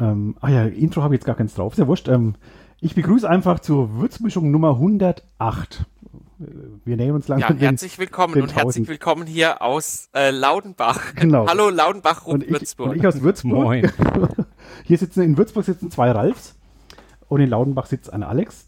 Ähm, 0.00 0.36
ah 0.40 0.48
ja, 0.48 0.64
Intro 0.64 1.02
habe 1.02 1.14
ich 1.14 1.20
jetzt 1.20 1.26
gar 1.26 1.36
keins 1.36 1.54
drauf. 1.54 1.72
Ist 1.72 1.78
ja 1.78 1.86
wurscht. 1.86 2.08
Ähm, 2.08 2.34
ich 2.80 2.94
begrüße 2.94 3.28
einfach 3.28 3.60
zur 3.60 3.96
Würzmischung 3.96 4.50
Nummer 4.50 4.70
108. 4.70 5.86
Wir 6.84 6.96
nähern 6.96 7.14
uns 7.14 7.28
langsam. 7.28 7.56
Ja, 7.58 7.68
herzlich 7.68 7.98
willkommen 7.98 8.42
und 8.42 8.54
herzlich 8.54 8.88
willkommen 8.88 9.26
hier 9.26 9.62
aus 9.62 10.10
äh, 10.14 10.30
Laudenbach. 10.30 11.14
Genau. 11.14 11.46
Hallo 11.46 11.70
Laudenbach, 11.70 12.26
und 12.26 12.42
ich, 12.42 12.50
Würzburg. 12.50 12.90
Und 12.90 12.96
ich 12.96 13.06
aus 13.06 13.22
Würzburg. 13.22 13.52
Moin. 13.52 13.90
Hier 14.84 14.98
sitzen 14.98 15.22
in 15.22 15.38
Würzburg 15.38 15.64
sitzen 15.64 15.90
zwei 15.90 16.10
Ralfs 16.10 16.56
und 17.28 17.40
in 17.40 17.48
Laudenbach 17.48 17.86
sitzt 17.86 18.12
ein 18.12 18.22
Alex. 18.22 18.66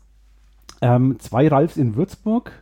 Ähm, 0.80 1.18
zwei 1.18 1.48
Ralfs 1.48 1.76
in 1.76 1.96
Würzburg. 1.96 2.52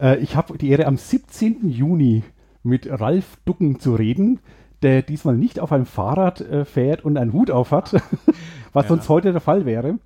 Äh, 0.00 0.18
ich 0.18 0.34
habe 0.34 0.58
die 0.58 0.70
Ehre, 0.70 0.86
am 0.86 0.96
17. 0.96 1.68
Juni 1.68 2.24
mit 2.62 2.88
Ralf 2.90 3.38
Ducken 3.44 3.78
zu 3.78 3.94
reden, 3.94 4.40
der 4.82 5.02
diesmal 5.02 5.36
nicht 5.36 5.60
auf 5.60 5.72
einem 5.72 5.86
Fahrrad 5.86 6.40
äh, 6.40 6.64
fährt 6.64 7.04
und 7.04 7.16
einen 7.16 7.32
Hut 7.32 7.50
auf 7.50 7.70
hat, 7.70 7.92
was 8.72 8.84
ja. 8.84 8.88
sonst 8.88 9.08
heute 9.08 9.32
der 9.32 9.40
Fall 9.40 9.66
wäre. 9.66 9.98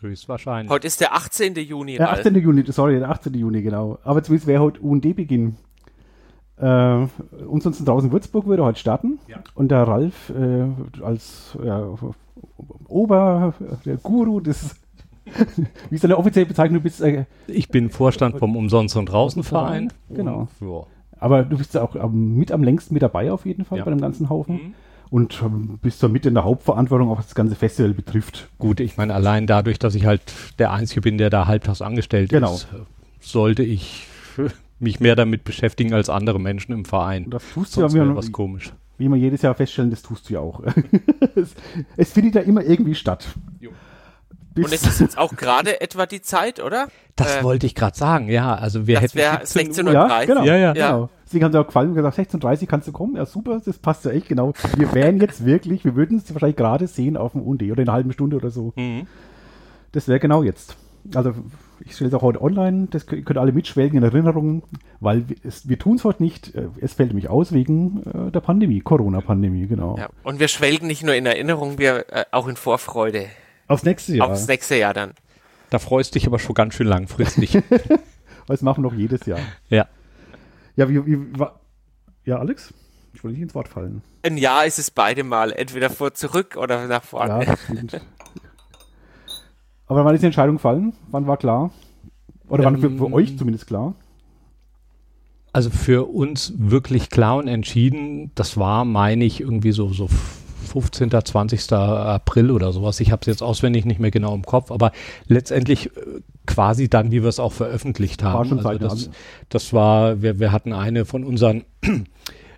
Höchstwahrscheinlich. 0.00 0.70
Heute 0.70 0.86
ist 0.88 1.00
der 1.00 1.14
18. 1.14 1.54
Juni. 1.54 1.96
Der 1.96 2.10
18. 2.10 2.34
Juni, 2.34 2.64
sorry, 2.66 2.98
der 2.98 3.10
18. 3.10 3.34
Juni, 3.34 3.62
genau. 3.62 3.98
Aber 4.02 4.22
zumindest 4.22 4.48
wäre 4.48 4.62
heute 4.62 4.80
UND-Beginn. 4.80 5.56
Äh, 6.56 6.64
ansonsten 6.64 7.84
draußen 7.84 8.08
in 8.08 8.12
Würzburg 8.12 8.46
würde 8.46 8.64
heute 8.64 8.80
starten. 8.80 9.18
Ja. 9.28 9.38
Und 9.54 9.70
der 9.70 9.84
Ralf 9.84 10.30
äh, 10.30 11.02
als 11.02 11.56
ja, 11.62 11.86
Ober, 12.88 13.54
der 13.84 13.96
Guru 13.96 14.40
des 14.40 14.76
wie 15.88 15.94
ist 15.94 16.02
deine 16.02 16.18
offizielle 16.18 16.46
Bezeichnung? 16.46 16.80
Du 16.80 16.82
bist, 16.82 17.00
äh, 17.00 17.26
ich 17.46 17.68
bin 17.68 17.90
Vorstand 17.90 18.38
vom 18.38 18.56
Umsonst- 18.56 18.96
und 18.96 19.06
Draußenverein. 19.06 19.92
Genau. 20.10 20.48
Und, 20.60 20.86
Aber 21.22 21.44
du 21.44 21.56
bist 21.56 21.74
ja 21.74 21.82
auch 21.82 21.94
mit 22.10 22.52
am 22.52 22.62
längsten 22.62 22.94
mit 22.94 23.02
dabei 23.02 23.32
auf 23.32 23.46
jeden 23.46 23.64
Fall 23.64 23.78
ja. 23.78 23.84
bei 23.84 23.90
dem 23.90 24.00
ganzen 24.00 24.28
Haufen. 24.28 24.54
Mhm 24.54 24.74
und 25.12 25.42
ähm, 25.44 25.78
bist 25.82 26.02
damit 26.02 26.24
in 26.24 26.32
der 26.32 26.44
Hauptverantwortung, 26.44 27.10
auch 27.10 27.18
was 27.18 27.26
das 27.26 27.34
ganze 27.34 27.54
Festival 27.54 27.92
betrifft. 27.92 28.48
Gut, 28.58 28.80
ich 28.80 28.96
meine, 28.96 29.12
allein 29.12 29.46
dadurch, 29.46 29.78
dass 29.78 29.94
ich 29.94 30.06
halt 30.06 30.22
der 30.58 30.72
Einzige 30.72 31.02
bin, 31.02 31.18
der 31.18 31.28
da 31.28 31.46
halbtags 31.46 31.82
angestellt 31.82 32.30
genau. 32.30 32.54
ist, 32.54 32.68
sollte 33.20 33.62
ich 33.62 34.06
mich 34.78 35.00
mehr 35.00 35.14
damit 35.14 35.44
beschäftigen 35.44 35.92
als 35.92 36.08
andere 36.08 36.40
Menschen 36.40 36.72
im 36.72 36.86
Verein. 36.86 37.28
Das 37.28 37.42
tust 37.52 37.72
Sonst 37.72 37.92
du 37.92 37.98
ja 37.98 38.16
was 38.16 38.32
komisch. 38.32 38.72
Wie 38.96 39.06
wir 39.06 39.16
jedes 39.16 39.42
Jahr 39.42 39.54
feststellen, 39.54 39.90
das 39.90 40.00
tust 40.00 40.30
du 40.30 40.34
ja 40.34 40.40
auch. 40.40 40.62
es, 41.36 41.54
es 41.98 42.10
findet 42.10 42.36
ja 42.36 42.40
immer 42.40 42.64
irgendwie 42.64 42.94
statt. 42.94 43.28
Jo. 43.60 43.70
Bis 44.54 44.66
und 44.66 44.72
es 44.72 44.82
ist 44.82 45.00
jetzt 45.00 45.18
auch 45.18 45.34
gerade 45.36 45.80
etwa 45.80 46.06
die 46.06 46.20
Zeit, 46.20 46.60
oder? 46.60 46.88
Das 47.16 47.36
äh, 47.36 47.42
wollte 47.42 47.66
ich 47.66 47.74
gerade 47.74 47.96
sagen, 47.96 48.28
ja. 48.28 48.54
Also 48.54 48.86
wir 48.86 49.00
das 49.00 49.14
hätten 49.14 49.46
16 49.46 49.86
Uhr. 49.86 49.92
Ja, 49.92 50.24
genau. 50.24 50.44
Ja, 50.44 50.56
ja, 50.56 50.72
ja. 50.74 50.90
genau. 50.90 51.10
Deswegen 51.26 51.44
haben 51.44 51.52
sie 51.52 51.60
auch 51.60 51.66
gefallen 51.66 51.88
und 51.90 51.94
gesagt, 51.94 52.18
16.30 52.18 52.62
Uhr 52.62 52.68
kannst 52.68 52.88
du 52.88 52.92
kommen. 52.92 53.16
Ja, 53.16 53.24
super, 53.24 53.60
das 53.64 53.78
passt 53.78 54.04
ja 54.04 54.10
echt 54.10 54.28
genau. 54.28 54.52
Wir 54.76 54.92
wären 54.92 55.20
jetzt 55.20 55.44
wirklich, 55.46 55.84
wir 55.84 55.96
würden 55.96 56.18
es 56.18 56.32
wahrscheinlich 56.34 56.56
gerade 56.56 56.86
sehen 56.86 57.16
auf 57.16 57.32
dem 57.32 57.42
UND 57.42 57.62
oder 57.62 57.82
in 57.82 57.88
einer 57.88 57.92
halben 57.92 58.12
Stunde 58.12 58.36
oder 58.36 58.50
so. 58.50 58.72
Mhm. 58.76 59.06
Das 59.92 60.08
wäre 60.08 60.20
genau 60.20 60.42
jetzt. 60.42 60.76
Also 61.14 61.34
ich 61.84 61.94
stelle 61.94 62.08
es 62.08 62.14
auch 62.14 62.22
heute 62.22 62.40
online, 62.40 62.88
das 62.90 63.06
könnt 63.06 63.28
ihr 63.28 63.40
alle 63.40 63.52
mitschwelgen 63.52 63.98
in 63.98 64.04
Erinnerungen, 64.04 64.62
weil 65.00 65.28
wir, 65.28 65.36
wir 65.64 65.78
tun 65.78 65.96
es 65.96 66.04
heute 66.04 66.22
nicht. 66.22 66.54
Äh, 66.54 66.68
es 66.80 66.94
fällt 66.94 67.10
nämlich 67.10 67.28
aus 67.28 67.52
wegen 67.52 68.02
äh, 68.04 68.30
der 68.30 68.40
Pandemie, 68.40 68.80
Corona-Pandemie, 68.80 69.66
genau. 69.66 69.96
Ja, 69.98 70.08
und 70.22 70.38
wir 70.38 70.48
schwelgen 70.48 70.86
nicht 70.86 71.02
nur 71.02 71.14
in 71.14 71.26
Erinnerung, 71.26 71.78
wir 71.78 72.06
äh, 72.12 72.24
auch 72.30 72.46
in 72.46 72.56
Vorfreude. 72.56 73.26
Aufs 73.68 73.82
nächste 73.82 74.16
Jahr. 74.16 74.30
Aufs 74.30 74.46
nächste 74.46 74.76
Jahr 74.76 74.94
dann. 74.94 75.12
Da 75.70 75.78
freust 75.78 76.14
du 76.14 76.18
dich 76.18 76.26
aber 76.26 76.38
schon 76.38 76.54
ganz 76.54 76.74
schön 76.74 76.86
langfristig. 76.86 77.58
das 78.46 78.62
machen 78.62 78.84
wir 78.84 78.90
noch 78.90 78.96
jedes 78.96 79.24
Jahr. 79.26 79.40
Ja. 79.68 79.86
Ja, 80.76 80.88
wie, 80.88 81.06
wie 81.06 81.18
ja, 82.24 82.38
Alex? 82.38 82.72
Ich 83.14 83.24
wollte 83.24 83.34
nicht 83.34 83.42
ins 83.42 83.54
Wort 83.54 83.68
fallen. 83.68 84.02
Ein 84.22 84.36
Jahr 84.36 84.64
ist 84.66 84.78
es 84.78 84.90
beide 84.90 85.24
Mal, 85.24 85.52
entweder 85.52 85.90
vor 85.90 86.14
zurück 86.14 86.56
oder 86.56 86.86
nach 86.86 87.02
vorne. 87.02 87.46
Ja. 87.46 88.00
Aber 89.86 90.04
wann 90.04 90.14
ist 90.14 90.22
die 90.22 90.26
Entscheidung 90.26 90.56
gefallen? 90.56 90.94
Wann 91.10 91.26
war 91.26 91.36
klar? 91.36 91.70
Oder 92.48 92.64
wann 92.64 92.80
für, 92.80 92.90
für 92.90 93.06
ähm, 93.06 93.12
euch 93.12 93.36
zumindest 93.36 93.66
klar? 93.66 93.94
Also 95.52 95.68
für 95.70 96.08
uns 96.08 96.54
wirklich 96.56 97.10
klar 97.10 97.36
und 97.36 97.48
entschieden, 97.48 98.30
das 98.34 98.56
war, 98.56 98.84
meine 98.84 99.24
ich, 99.24 99.40
irgendwie 99.40 99.72
so, 99.72 99.88
so 99.88 100.08
15., 100.72 101.10
20. 101.10 101.72
April 101.72 102.50
oder 102.50 102.72
sowas. 102.72 103.00
Ich 103.00 103.12
habe 103.12 103.20
es 103.20 103.26
jetzt 103.26 103.42
auswendig 103.42 103.84
nicht 103.84 104.00
mehr 104.00 104.10
genau 104.10 104.34
im 104.34 104.42
Kopf, 104.42 104.70
aber 104.70 104.92
letztendlich 105.26 105.86
äh, 105.96 106.20
quasi 106.46 106.88
dann, 106.88 107.10
wie 107.10 107.22
wir 107.22 107.28
es 107.28 107.38
auch 107.38 107.52
veröffentlicht 107.52 108.22
haben. 108.22 108.34
War 108.38 108.44
schon 108.44 108.66
also 108.66 108.78
das, 108.78 109.10
das 109.48 109.72
war, 109.72 110.22
wir, 110.22 110.38
wir 110.38 110.52
hatten 110.52 110.72
eine 110.72 111.04
von 111.04 111.24
unseren 111.24 111.64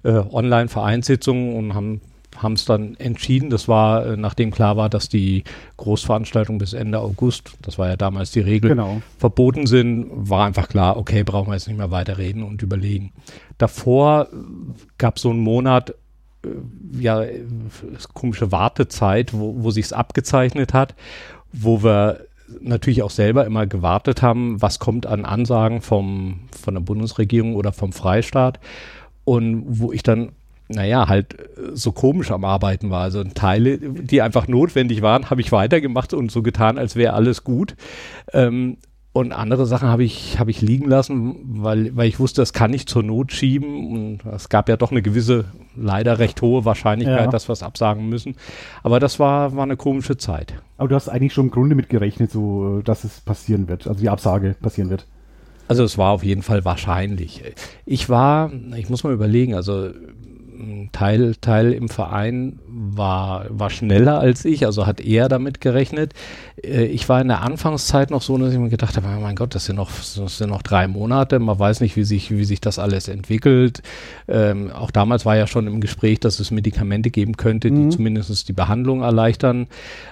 äh, 0.05 0.13
Online-Vereinssitzungen 0.31 1.57
und 1.57 1.75
haben 1.75 2.01
haben 2.37 2.55
es 2.55 2.65
dann 2.65 2.97
entschieden. 2.97 3.51
Das 3.51 3.69
war, 3.69 4.07
äh, 4.07 4.17
nachdem 4.17 4.51
klar 4.51 4.77
war, 4.77 4.89
dass 4.89 5.09
die 5.09 5.45
Großveranstaltungen 5.77 6.59
bis 6.59 6.73
Ende 6.73 6.99
August, 6.99 7.53
das 7.63 7.79
war 7.79 7.89
ja 7.89 7.97
damals 7.97 8.33
die 8.33 8.41
Regel, 8.41 8.71
genau. 8.71 9.03
verboten 9.19 9.67
sind, 9.67 10.09
war 10.11 10.47
einfach 10.47 10.69
klar, 10.69 10.97
okay, 10.97 11.23
brauchen 11.23 11.49
wir 11.49 11.55
jetzt 11.55 11.69
nicht 11.69 11.77
mehr 11.77 11.91
weiter 11.91 12.19
reden 12.19 12.43
und 12.43 12.63
überlegen. 12.63 13.13
Davor 13.59 14.29
gab 14.99 15.17
es 15.17 15.23
so 15.23 15.31
einen 15.31 15.41
Monat, 15.41 15.95
ja, 16.99 17.25
komische 18.13 18.53
Wartezeit, 18.53 19.33
wo, 19.33 19.63
wo 19.63 19.71
sich 19.71 19.87
es 19.87 19.93
abgezeichnet 19.93 20.73
hat, 20.73 20.95
wo 21.53 21.83
wir 21.83 22.21
natürlich 22.61 23.03
auch 23.03 23.11
selber 23.11 23.47
immer 23.47 23.67
gewartet 23.67 24.23
haben, 24.23 24.61
was 24.61 24.79
kommt 24.79 25.07
an 25.07 25.25
Ansagen 25.25 25.81
vom, 25.81 26.41
von 26.59 26.75
der 26.75 26.81
Bundesregierung 26.81 27.55
oder 27.55 27.73
vom 27.73 27.93
Freistaat 27.93 28.61
und 29.25 29.65
wo 29.67 29.93
ich 29.93 30.03
dann 30.03 30.33
naja, 30.69 31.09
halt 31.09 31.37
so 31.75 31.93
komisch 31.93 32.31
am 32.31 32.45
Arbeiten 32.45 32.91
war. 32.91 33.03
Also 33.03 33.23
Teile, 33.23 33.79
die 33.79 34.23
einfach 34.23 34.49
notwendig 34.49 35.03
waren, 35.03 35.29
habe 35.29 35.43
ich 35.43 35.53
weitergemacht 35.53 36.15
und 36.15 36.33
so 36.33 36.43
getan, 36.43 36.79
als 36.79 36.97
wäre 36.97 37.13
alles 37.13 37.45
gut. 37.45 37.77
Ähm, 38.33 38.79
und 39.15 39.31
andere 39.31 39.65
Sachen 39.65 39.89
habe 39.89 40.03
ich, 40.03 40.41
habe 40.41 40.51
ich 40.51 40.61
liegen 40.61 40.89
lassen, 40.89 41.37
weil, 41.45 41.97
weil 41.97 42.09
ich 42.09 42.19
wusste, 42.19 42.43
das 42.43 42.53
kann 42.53 42.75
ich 42.75 42.89
zur 42.89 43.05
Not 43.05 43.31
schieben. 43.31 43.93
Und 43.93 44.27
es 44.27 44.49
gab 44.49 44.69
ja 44.69 44.77
doch 44.77 44.91
eine 44.91 45.03
gewisse, 45.03 45.45
leider 45.77 46.19
recht 46.19 46.43
hohe 46.43 46.65
Wahrscheinlichkeit, 46.65 47.27
ja. 47.27 47.31
dass 47.31 47.49
wir 47.49 47.53
es 47.53 47.63
absagen 47.63 48.09
müssen. 48.09 48.35
Aber 48.83 48.99
das 48.99 49.21
war, 49.21 49.55
war 49.55 49.63
eine 49.63 49.77
komische 49.77 50.17
Zeit. 50.17 50.55
Aber 50.79 50.89
du 50.89 50.97
hast 50.97 51.09
eigentlich 51.09 51.33
schon 51.33 51.45
im 51.45 51.51
Grunde 51.53 51.77
mit 51.77 51.89
gerechnet, 51.89 52.33
so, 52.33 52.81
dass 52.83 53.05
es 53.05 53.21
passieren 53.21 53.69
wird, 53.69 53.87
also 53.87 54.01
die 54.01 54.09
Absage 54.09 54.57
passieren 54.61 54.91
wird. 54.91 55.07
Also 55.69 55.85
es 55.85 55.97
war 55.97 56.11
auf 56.11 56.25
jeden 56.25 56.43
Fall 56.43 56.65
wahrscheinlich. 56.65 57.41
Ich 57.87 58.09
war, 58.09 58.51
ich 58.77 58.91
muss 58.91 59.05
mal 59.05 59.13
überlegen, 59.13 59.55
also 59.55 59.91
Teil, 60.93 61.35
Teil 61.41 61.73
im 61.73 61.89
Verein 61.89 62.59
war, 62.67 63.47
war 63.49 63.71
schneller 63.71 64.19
als 64.19 64.45
ich, 64.45 64.67
also 64.67 64.87
hat 64.87 65.01
eher 65.01 65.29
damit 65.29 65.61
gerechnet. 65.61 66.13
Äh, 66.63 66.87
ich 66.87 67.09
war 67.09 67.21
in 67.21 67.29
der 67.29 67.43
Anfangszeit 67.43 68.11
noch 68.11 68.23
so, 68.23 68.37
dass 68.39 68.53
ich 68.53 68.59
mir 68.59 68.69
gedacht 68.69 68.97
habe, 68.97 69.07
oh 69.17 69.21
mein 69.21 69.37
Gott, 69.37 69.55
das 69.55 69.67
sind 69.67 69.77
noch, 69.77 69.91
das 69.91 70.39
sind 70.39 70.51
noch 70.51 70.63
drei 70.63 70.89
Monate, 70.89 71.39
man 71.39 71.59
weiß 71.59 71.81
nicht, 71.81 71.97
wie 71.97 72.05
sich, 72.05 72.31
wie 72.31 72.45
sich 72.45 72.61
das 72.61 72.79
alles 72.79 73.09
entwickelt. 73.09 73.83
Ähm, 74.29 74.71
auch 74.71 74.91
damals 74.91 75.25
war 75.25 75.37
ja 75.37 75.47
schon 75.47 75.67
im 75.67 75.81
Gespräch, 75.81 76.21
dass 76.21 76.41
es 76.41 76.51
Medikamente 76.51 77.11
geben 77.11 77.37
könnte, 77.37 77.71
die 77.71 77.77
mhm. 77.77 77.91
zumindest 77.91 78.49
die 78.49 78.53
Behandlung 78.53 79.03
erleichtern. 79.03 79.67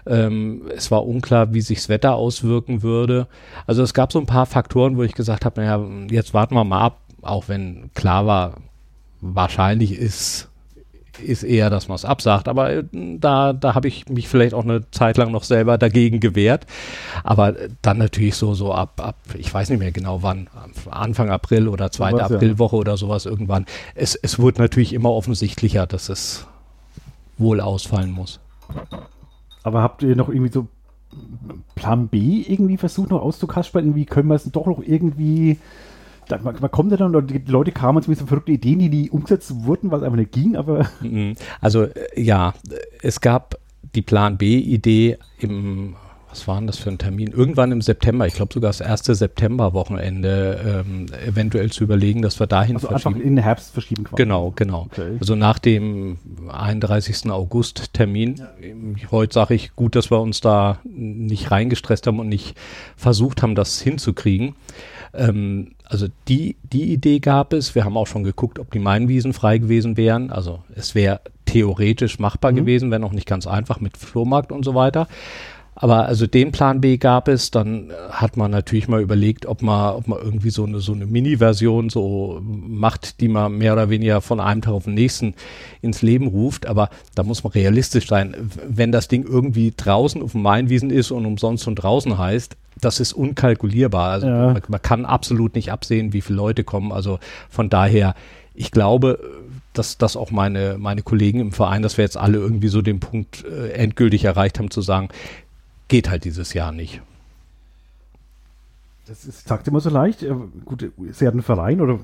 Ähm, 0.07 0.63
es 0.75 0.91
war 0.91 1.07
unklar, 1.07 1.55
wie 1.55 1.61
sich 1.61 1.79
das 1.79 1.89
Wetter 1.89 2.15
auswirken 2.15 2.83
würde. 2.83 3.27
Also 3.67 3.83
es 3.83 3.95
gab 3.95 4.13
so 4.13 4.19
ein 4.19 4.27
paar 4.27 4.47
Faktoren, 4.47 4.97
wo 4.97 5.03
ich 5.03 5.15
gesagt 5.15 5.45
habe, 5.45 5.61
naja, 5.61 5.85
jetzt 6.11 6.35
warten 6.35 6.55
wir 6.55 6.65
mal 6.65 6.81
ab, 6.81 7.01
auch 7.23 7.49
wenn 7.49 7.91
klar 7.95 8.27
war, 8.27 8.55
wahrscheinlich 9.23 9.93
ist, 9.93 10.51
ist 11.23 11.45
eher, 11.45 11.71
dass 11.71 11.89
man 11.89 11.95
es 11.95 12.05
absagt. 12.05 12.49
Aber 12.49 12.71
äh, 12.71 12.85
da, 12.93 13.53
da 13.53 13.75
habe 13.75 13.89
ich 13.89 14.09
mich 14.09 14.29
vielleicht 14.29 14.53
auch 14.53 14.65
eine 14.65 14.91
Zeit 14.91 15.17
lang 15.17 15.31
noch 15.31 15.45
selber 15.45 15.79
dagegen 15.79 16.21
gewehrt. 16.21 16.67
Aber 17.25 17.55
dann 17.81 17.99
natürlich 17.99 18.35
so, 18.35 18.53
so 18.53 18.75
ab, 18.75 19.01
ab, 19.01 19.17
ich 19.39 19.53
weiß 19.53 19.71
nicht 19.71 19.79
mehr 19.79 19.93
genau 19.93 20.23
wann, 20.23 20.49
Anfang 20.91 21.31
April 21.31 21.69
oder 21.69 21.91
zweite 21.91 22.17
Was, 22.17 22.33
Aprilwoche 22.33 22.77
ja. 22.77 22.81
oder 22.81 22.97
sowas 22.97 23.25
irgendwann. 23.25 23.65
Es, 23.95 24.15
es 24.17 24.39
wurde 24.39 24.61
natürlich 24.61 24.93
immer 24.93 25.11
offensichtlicher, 25.11 25.87
dass 25.87 26.09
es 26.09 26.47
wohl 27.39 27.61
ausfallen 27.61 28.11
muss. 28.11 28.41
Aber 29.63 29.83
habt 29.83 30.03
ihr 30.03 30.17
noch 30.17 30.29
irgendwie 30.29 30.53
so 30.53 30.67
Plan 31.77 32.09
B 32.09 32.43
irgendwie 32.47 32.77
versucht 32.77 33.11
noch 33.11 33.23
auszukaspern? 33.23 33.85
Irgendwie 33.85 34.07
können 34.07 34.29
wir 34.29 34.35
es 34.35 34.45
doch 34.45 34.67
noch 34.67 34.83
irgendwie 34.83 35.59
man, 36.31 36.57
man 36.61 36.71
kommt 36.71 36.91
ja 36.91 36.97
dann, 36.97 37.15
oder 37.15 37.27
die 37.27 37.51
Leute 37.51 37.73
kamen 37.73 38.03
zu 38.03 38.13
so 38.15 38.27
verrückte 38.27 38.53
Ideen, 38.53 38.79
die 38.79 38.89
nie 38.89 39.11
umgesetzt 39.11 39.53
wurden, 39.65 39.91
was 39.91 40.03
einfach 40.03 40.17
nicht 40.17 40.33
ging, 40.33 40.57
aber. 40.57 40.87
Mhm. 41.01 41.35
Also, 41.61 41.85
äh, 41.85 42.21
ja, 42.21 42.55
es 43.03 43.21
gab 43.21 43.57
die 43.95 44.03
Plan 44.03 44.39
B-Idee 44.39 45.19
im, 45.39 45.97
was 46.33 46.49
war 46.49 46.57
denn 46.57 46.67
das 46.67 46.79
für 46.79 46.89
ein 46.89 46.97
Termin? 46.97 47.29
Irgendwann 47.29 47.73
im 47.73 47.83
September, 47.83 48.27
ich 48.27 48.33
glaube 48.33 48.55
sogar 48.55 48.71
das 48.71 48.81
erste 48.81 49.15
Septemberwochenende, 49.15 50.85
ähm, 50.87 51.07
eventuell 51.27 51.71
zu 51.71 51.85
überlegen, 51.85 52.23
dass 52.23 52.41
wir 52.41 52.47
dahin 52.47 52.77
also 52.77 52.89
verschieben. 52.89 53.17
Einfach 53.17 53.27
in 53.27 53.37
den 53.37 53.45
Herbst 53.45 53.73
verschieben 53.73 54.05
quasi. 54.05 54.23
Genau, 54.23 54.51
genau. 54.57 54.87
Okay. 54.91 55.19
Also 55.21 55.35
nach 55.35 55.59
dem 55.59 56.17
31. 56.49 57.31
August-Termin. 57.31 58.37
Ja. 58.37 59.11
Heute 59.11 59.35
sage 59.35 59.55
ich, 59.55 59.77
gut, 59.77 59.95
dass 59.95 60.11
wir 60.11 60.21
uns 60.21 60.41
da 60.41 60.79
nicht 60.85 61.51
reingestresst 61.51 62.07
haben 62.07 62.19
und 62.19 62.29
nicht 62.29 62.57
versucht 62.97 63.43
haben, 63.43 63.55
das 63.55 63.83
hinzukriegen. 63.83 64.55
Ähm, 65.13 65.73
also 65.93 66.07
die, 66.27 66.57
die 66.73 66.93
Idee 66.93 67.19
gab 67.19 67.53
es. 67.53 67.75
Wir 67.75 67.85
haben 67.85 67.99
auch 67.99 68.07
schon 68.07 68.25
geguckt, 68.25 68.59
ob 68.59 68.71
die 68.71 68.79
Mainwiesen 68.79 69.35
frei 69.35 69.59
gewesen 69.59 69.99
wären. 69.99 70.31
Also 70.31 70.61
es 70.75 70.95
wäre 70.95 71.21
theoretisch 71.45 72.19
machbar 72.19 72.53
mhm. 72.53 72.57
gewesen, 72.57 72.91
wenn 72.91 73.05
auch 73.05 73.13
nicht 73.13 73.29
ganz 73.29 73.47
einfach 73.47 73.79
mit 73.79 73.99
Flohmarkt 73.99 74.53
und 74.53 74.65
so 74.65 74.75
weiter. 74.75 75.07
Aber 75.75 76.07
also 76.07 76.27
den 76.27 76.51
Plan 76.53 76.81
B 76.81 76.97
gab 76.97 77.29
es, 77.29 77.51
dann 77.51 77.93
hat 78.11 78.37
man 78.37 78.51
natürlich 78.51 78.89
mal 78.89 79.03
überlegt, 79.03 79.47
ob 79.47 79.63
man, 79.63 79.97
ob 79.97 80.07
man 80.07 80.19
irgendwie 80.19 80.51
so 80.51 80.65
eine, 80.65 80.81
so 80.81 80.93
eine 80.93 81.07
Mini-Version 81.07 81.91
so 81.91 82.41
macht, 82.43 83.21
die 83.21 83.29
man 83.29 83.59
mehr 83.59 83.75
oder 83.75 83.91
weniger 83.91 84.21
von 84.21 84.41
einem 84.41 84.63
Tag 84.63 84.73
auf 84.73 84.85
den 84.85 84.95
nächsten 84.95 85.35
ins 85.83 86.01
Leben 86.01 86.27
ruft. 86.27 86.67
Aber 86.67 86.89
da 87.15 87.23
muss 87.23 87.45
man 87.45 87.53
realistisch 87.53 88.07
sein. 88.07 88.51
Wenn 88.67 88.93
das 88.93 89.09
Ding 89.09 89.25
irgendwie 89.25 89.73
draußen 89.77 90.23
auf 90.23 90.33
dem 90.33 90.43
Mainwiesen 90.43 90.91
ist 90.91 91.11
und 91.11 91.27
umsonst 91.27 91.67
und 91.67 91.77
draußen 91.77 92.17
heißt, 92.17 92.57
das 92.83 93.01
ist 93.01 93.13
unkalkulierbar. 93.13 94.11
Also 94.11 94.27
ja. 94.27 94.53
man, 94.53 94.63
man 94.69 94.83
kann 94.83 95.07
absolut 95.07 95.55
nicht 95.55 95.73
absehen, 95.73 96.13
wie 96.13 96.21
viele 96.21 96.37
Leute 96.37 96.65
kommen. 96.65 96.93
Also 96.93 97.19
von 97.49 97.71
daher, 97.71 98.15
ich 98.55 98.71
glaube, 98.71 99.19
dass, 99.73 99.97
dass 99.97 100.17
auch 100.17 100.31
meine, 100.31 100.77
meine 100.79 101.03
Kollegen 101.03 101.41
im 101.41 101.53
Verein, 101.53 101.83
dass 101.83 101.97
wir 101.97 102.05
jetzt 102.05 102.17
alle 102.17 102.39
irgendwie 102.39 102.69
so 102.69 102.83
den 102.83 103.01
Punkt 103.01 103.45
äh, 103.45 103.73
endgültig 103.73 104.25
erreicht 104.25 104.59
haben, 104.59 104.71
zu 104.71 104.83
sagen, 104.83 105.09
geht 105.89 106.11
halt 106.11 106.25
dieses 106.25 106.53
Jahr 106.53 106.73
nicht. 106.73 107.01
Das 109.07 109.25
ist, 109.25 109.49
sagt 109.49 109.69
immer 109.69 109.81
so 109.81 109.91
leicht. 109.91 110.23
Äh, 110.23 110.35
gut, 110.65 110.91
Sie 111.13 111.27
hat 111.27 111.35
einen 111.35 111.43
Verein 111.43 111.81
oder 111.81 112.01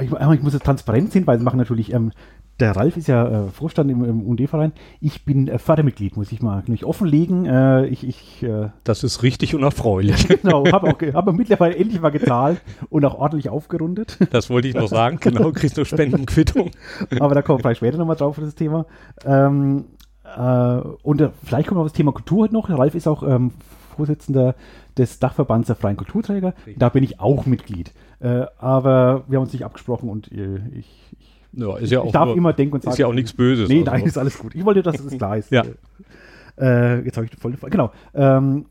ich, 0.00 0.10
ich 0.10 0.42
muss 0.42 0.54
es 0.54 0.60
transparent 0.60 1.12
sehen, 1.12 1.26
weil 1.26 1.38
sie 1.38 1.44
machen 1.44 1.58
natürlich, 1.58 1.92
ähm, 1.92 2.12
der 2.58 2.74
Ralf 2.74 2.96
ist 2.96 3.06
ja 3.06 3.46
äh, 3.46 3.48
Vorstand 3.50 3.90
im, 3.90 4.02
im 4.04 4.22
UND-Verein. 4.22 4.72
Ich 5.00 5.24
bin 5.24 5.46
äh, 5.48 5.58
Fördermitglied, 5.58 6.16
muss 6.16 6.32
ich 6.32 6.40
mal 6.40 6.62
nicht 6.66 6.84
offenlegen. 6.84 7.44
Äh, 7.44 7.86
ich, 7.86 8.06
ich, 8.06 8.42
äh, 8.42 8.70
das 8.82 9.04
ist 9.04 9.22
richtig 9.22 9.54
unerfreulich. 9.54 10.28
genau, 10.42 10.64
habe 10.72 10.88
auch 10.88 11.00
hab 11.14 11.30
mittlerweile 11.32 11.76
endlich 11.76 12.00
mal 12.00 12.10
gezahlt 12.10 12.62
und 12.88 13.04
auch 13.04 13.14
ordentlich 13.14 13.50
aufgerundet. 13.50 14.18
Das 14.30 14.48
wollte 14.48 14.68
ich 14.68 14.74
noch 14.74 14.88
sagen. 14.88 15.18
genau, 15.20 15.52
kriegst 15.54 15.76
du 15.76 15.84
Spendenquittung. 15.84 16.70
Aber 17.20 17.34
da 17.34 17.42
kommen 17.42 17.58
wir 17.58 17.62
vielleicht 17.62 17.78
später 17.78 17.98
nochmal 17.98 18.16
drauf 18.16 18.36
für 18.36 18.42
das 18.42 18.54
Thema. 18.54 18.86
Ähm, 19.26 19.84
äh, 20.24 20.76
und 21.02 21.30
vielleicht 21.44 21.68
kommt 21.68 21.78
noch 21.78 21.86
das 21.86 21.92
Thema 21.92 22.12
Kultur 22.12 22.44
heute 22.44 22.54
noch. 22.54 22.70
Ralf 22.70 22.94
ist 22.94 23.06
auch 23.06 23.22
ähm, 23.22 23.52
Vorsitzender 23.96 24.54
des 24.96 25.18
Dachverbands 25.18 25.66
der 25.66 25.76
freien 25.76 25.98
Kulturträger. 25.98 26.54
Da 26.76 26.88
bin 26.88 27.04
ich 27.04 27.20
auch 27.20 27.44
Mitglied. 27.44 27.92
Aber 28.18 29.24
wir 29.28 29.36
haben 29.36 29.44
uns 29.44 29.52
nicht 29.52 29.64
abgesprochen 29.64 30.08
und 30.08 30.30
ich, 30.32 31.05
ja, 31.56 31.76
ist 31.78 31.90
ja 31.90 32.04
ich 32.04 32.12
darf 32.12 32.26
nur, 32.26 32.36
immer 32.36 32.52
denken 32.52 32.74
und 32.74 32.82
sagen. 32.82 32.92
Ist 32.92 32.98
ja 32.98 33.06
auch 33.06 33.12
nichts 33.12 33.32
Böses. 33.32 33.68
Nee, 33.68 33.80
also. 33.80 33.90
nein, 33.90 34.04
ist 34.04 34.18
alles 34.18 34.38
gut. 34.38 34.54
Ich 34.54 34.64
wollte, 34.64 34.82
dass 34.82 35.00
es 35.00 35.12
klar 35.18 35.36
ist. 35.36 35.50
ja. 35.50 35.64
Äh, 36.58 37.04
jetzt 37.04 37.16
habe 37.16 37.26
ich 37.26 37.38
voll. 37.38 37.54
Genau. 37.70 37.92
Ähm, 38.14 38.66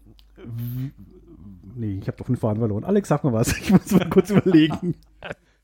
nee, 1.75 1.99
ich 2.01 2.07
habe 2.07 2.17
doch 2.17 2.27
einen 2.27 2.37
Faden 2.37 2.59
verloren. 2.59 2.83
Alex, 2.83 3.09
sag 3.09 3.23
mal 3.23 3.33
was. 3.33 3.55
Ich 3.61 3.71
muss 3.71 3.91
mal 3.91 4.09
kurz 4.09 4.29
überlegen. 4.29 4.95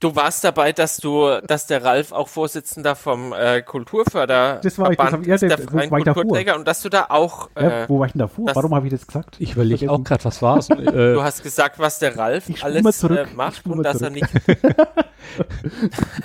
Du 0.01 0.15
warst 0.15 0.43
dabei, 0.43 0.73
dass 0.73 0.97
du, 0.97 1.29
dass 1.45 1.67
der 1.67 1.83
Ralf 1.83 2.11
auch 2.11 2.27
Vorsitzender 2.27 2.95
vom 2.95 3.33
äh, 3.33 3.61
Kulturförder 3.61 4.59
das 4.63 4.79
war 4.79 4.89
ich, 4.91 4.97
das 4.97 5.11
hab, 5.11 5.27
ja, 5.27 5.37
der, 5.37 5.57
der 5.57 5.59
freien 5.59 5.91
Kulturträger 5.91 6.55
und 6.55 6.67
dass 6.67 6.81
du 6.81 6.89
da 6.89 7.05
auch. 7.09 7.51
Äh, 7.53 7.63
ja, 7.63 7.87
wo 7.89 7.99
war 7.99 8.07
ich 8.07 8.13
denn 8.13 8.19
davor? 8.19 8.49
Warum 8.51 8.73
habe 8.73 8.87
ich 8.87 8.93
das 8.93 9.05
gesagt? 9.05 9.35
Ich 9.37 9.53
überlege 9.53 9.91
auch 9.91 10.03
gerade, 10.03 10.25
was 10.25 10.41
war 10.41 10.57
es? 10.57 10.69
äh, 10.71 10.75
du 10.75 11.21
hast 11.21 11.43
gesagt, 11.43 11.77
was 11.77 11.99
der 11.99 12.17
Ralf 12.17 12.45
alles 12.61 13.03
äh, 13.03 13.25
macht 13.35 13.67
und 13.67 13.83
dass 13.83 13.99
zurück. 13.99 14.09
er 14.09 14.09
nicht. 14.09 14.27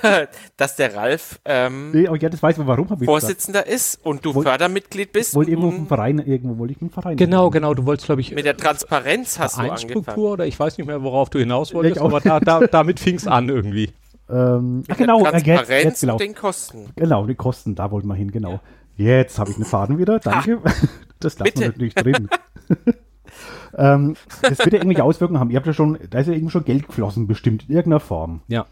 dass 0.56 0.76
der 0.76 0.96
Ralf 0.96 1.38
ähm, 1.44 1.90
nee, 1.92 2.08
aber 2.08 2.16
ja, 2.16 2.30
das 2.30 2.42
weiß 2.42 2.56
man, 2.56 2.66
warum 2.66 2.88
Vorsitzender 3.04 3.62
gesagt. 3.62 3.74
ist 3.74 4.00
und 4.06 4.24
du 4.24 4.34
Wollt, 4.34 4.48
Fördermitglied 4.48 5.12
bist. 5.12 5.34
Wollte 5.34 5.50
irgendwo 5.50 5.68
einen 5.68 5.86
Verein, 5.86 6.18
irgendwo 6.18 6.58
wollte 6.58 6.72
ich 6.72 6.80
einen 6.80 6.90
Verein. 6.90 7.18
Genau, 7.18 7.50
genau, 7.50 7.74
du 7.74 7.84
wolltest, 7.84 8.06
glaube 8.06 8.22
ich. 8.22 8.32
Mit 8.32 8.46
der 8.46 8.56
Transparenz 8.56 9.38
hast 9.38 9.58
du 9.58 9.70
angefangen. 9.70 10.18
oder 10.18 10.46
ich 10.46 10.58
weiß 10.58 10.78
nicht 10.78 10.86
mehr, 10.86 11.02
worauf 11.02 11.28
du 11.28 11.38
hinaus 11.38 11.74
wolltest, 11.74 12.00
aber 12.00 12.20
da, 12.20 12.40
da, 12.40 12.60
damit 12.66 13.00
fing 13.00 13.16
es 13.16 13.26
an 13.26 13.50
irgendwie. 13.50 13.65
Ähm, 14.28 14.82
ach 14.88 14.96
genau, 14.96 15.22
Transparenz 15.22 15.68
jetzt, 15.68 15.84
jetzt, 15.84 16.00
genau. 16.00 16.16
den 16.16 16.34
Kosten. 16.34 16.90
Genau, 16.96 17.26
die 17.26 17.34
Kosten, 17.34 17.74
da 17.74 17.90
wollten 17.90 18.08
wir 18.08 18.14
hin, 18.14 18.30
genau. 18.30 18.60
Ja. 18.96 19.06
Jetzt 19.18 19.38
habe 19.38 19.50
ich 19.50 19.56
einen 19.56 19.64
Faden 19.64 19.98
wieder, 19.98 20.18
danke. 20.18 20.60
Ha. 20.64 20.72
Das 21.18 21.34
darf 21.36 21.48
man 21.54 21.68
natürlich 21.68 21.94
drin. 21.94 22.28
ähm, 23.78 24.16
das 24.42 24.58
wird 24.58 24.72
ja 24.72 24.78
irgendwelche 24.80 25.02
Auswirkungen 25.02 25.40
haben. 25.40 25.48
Ihr 25.48 25.56
habt 25.56 25.66
ja 25.66 25.72
schon, 25.72 25.98
da 26.10 26.18
ist 26.18 26.26
ja 26.26 26.34
irgendwie 26.34 26.50
schon 26.50 26.66
Geld 26.66 26.86
geflossen, 26.86 27.26
bestimmt, 27.26 27.64
in 27.68 27.74
irgendeiner 27.74 28.00
Form. 28.00 28.42
Ja. 28.48 28.66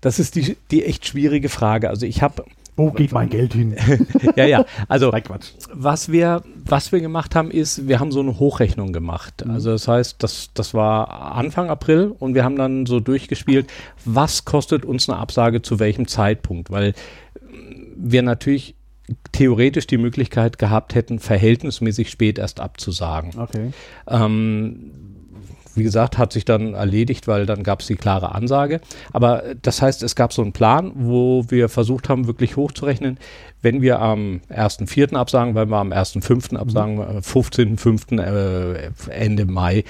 Das 0.00 0.20
ist 0.20 0.36
die, 0.36 0.56
die 0.70 0.84
echt 0.84 1.06
schwierige 1.06 1.48
Frage. 1.48 1.88
Also 1.88 2.06
ich 2.06 2.22
habe 2.22 2.44
wo 2.76 2.90
geht 2.90 3.12
mein 3.12 3.28
Geld 3.28 3.54
hin? 3.54 3.76
ja, 4.36 4.46
ja. 4.46 4.64
Also 4.88 5.12
was 5.72 6.10
wir, 6.10 6.42
was 6.56 6.92
wir 6.92 7.00
gemacht 7.00 7.34
haben, 7.34 7.50
ist, 7.50 7.86
wir 7.86 8.00
haben 8.00 8.10
so 8.10 8.20
eine 8.20 8.38
Hochrechnung 8.38 8.92
gemacht. 8.92 9.44
Mhm. 9.44 9.52
Also 9.52 9.70
das 9.70 9.86
heißt, 9.86 10.22
das, 10.22 10.50
das 10.54 10.74
war 10.74 11.36
Anfang 11.36 11.70
April 11.70 12.14
und 12.18 12.34
wir 12.34 12.44
haben 12.44 12.56
dann 12.56 12.86
so 12.86 13.00
durchgespielt, 13.00 13.70
was 14.04 14.44
kostet 14.44 14.84
uns 14.84 15.08
eine 15.08 15.18
Absage 15.18 15.62
zu 15.62 15.78
welchem 15.78 16.08
Zeitpunkt, 16.08 16.70
weil 16.70 16.94
wir 17.96 18.22
natürlich 18.22 18.74
theoretisch 19.32 19.86
die 19.86 19.98
Möglichkeit 19.98 20.58
gehabt 20.58 20.94
hätten, 20.94 21.18
verhältnismäßig 21.18 22.10
spät 22.10 22.38
erst 22.38 22.60
abzusagen. 22.60 23.38
Okay. 23.38 23.72
Ähm, 24.08 25.13
wie 25.74 25.82
gesagt, 25.82 26.18
hat 26.18 26.32
sich 26.32 26.44
dann 26.44 26.74
erledigt, 26.74 27.26
weil 27.26 27.46
dann 27.46 27.62
gab 27.62 27.80
es 27.80 27.86
die 27.86 27.96
klare 27.96 28.34
Ansage. 28.34 28.80
Aber 29.12 29.42
das 29.62 29.82
heißt, 29.82 30.02
es 30.02 30.14
gab 30.14 30.32
so 30.32 30.42
einen 30.42 30.52
Plan, 30.52 30.92
wo 30.94 31.44
wir 31.48 31.68
versucht 31.68 32.08
haben, 32.08 32.26
wirklich 32.26 32.56
hochzurechnen, 32.56 33.18
wenn 33.62 33.82
wir 33.82 34.00
am 34.00 34.40
1.4. 34.50 35.14
absagen, 35.14 35.54
weil 35.54 35.66
wir 35.66 35.76
am 35.76 35.92
1.5. 35.92 36.56
absagen, 36.56 36.96
mhm. 36.96 37.18
15.5. 37.18 38.20
Äh, 38.20 38.90
Ende 39.10 39.46
Mai, 39.46 39.84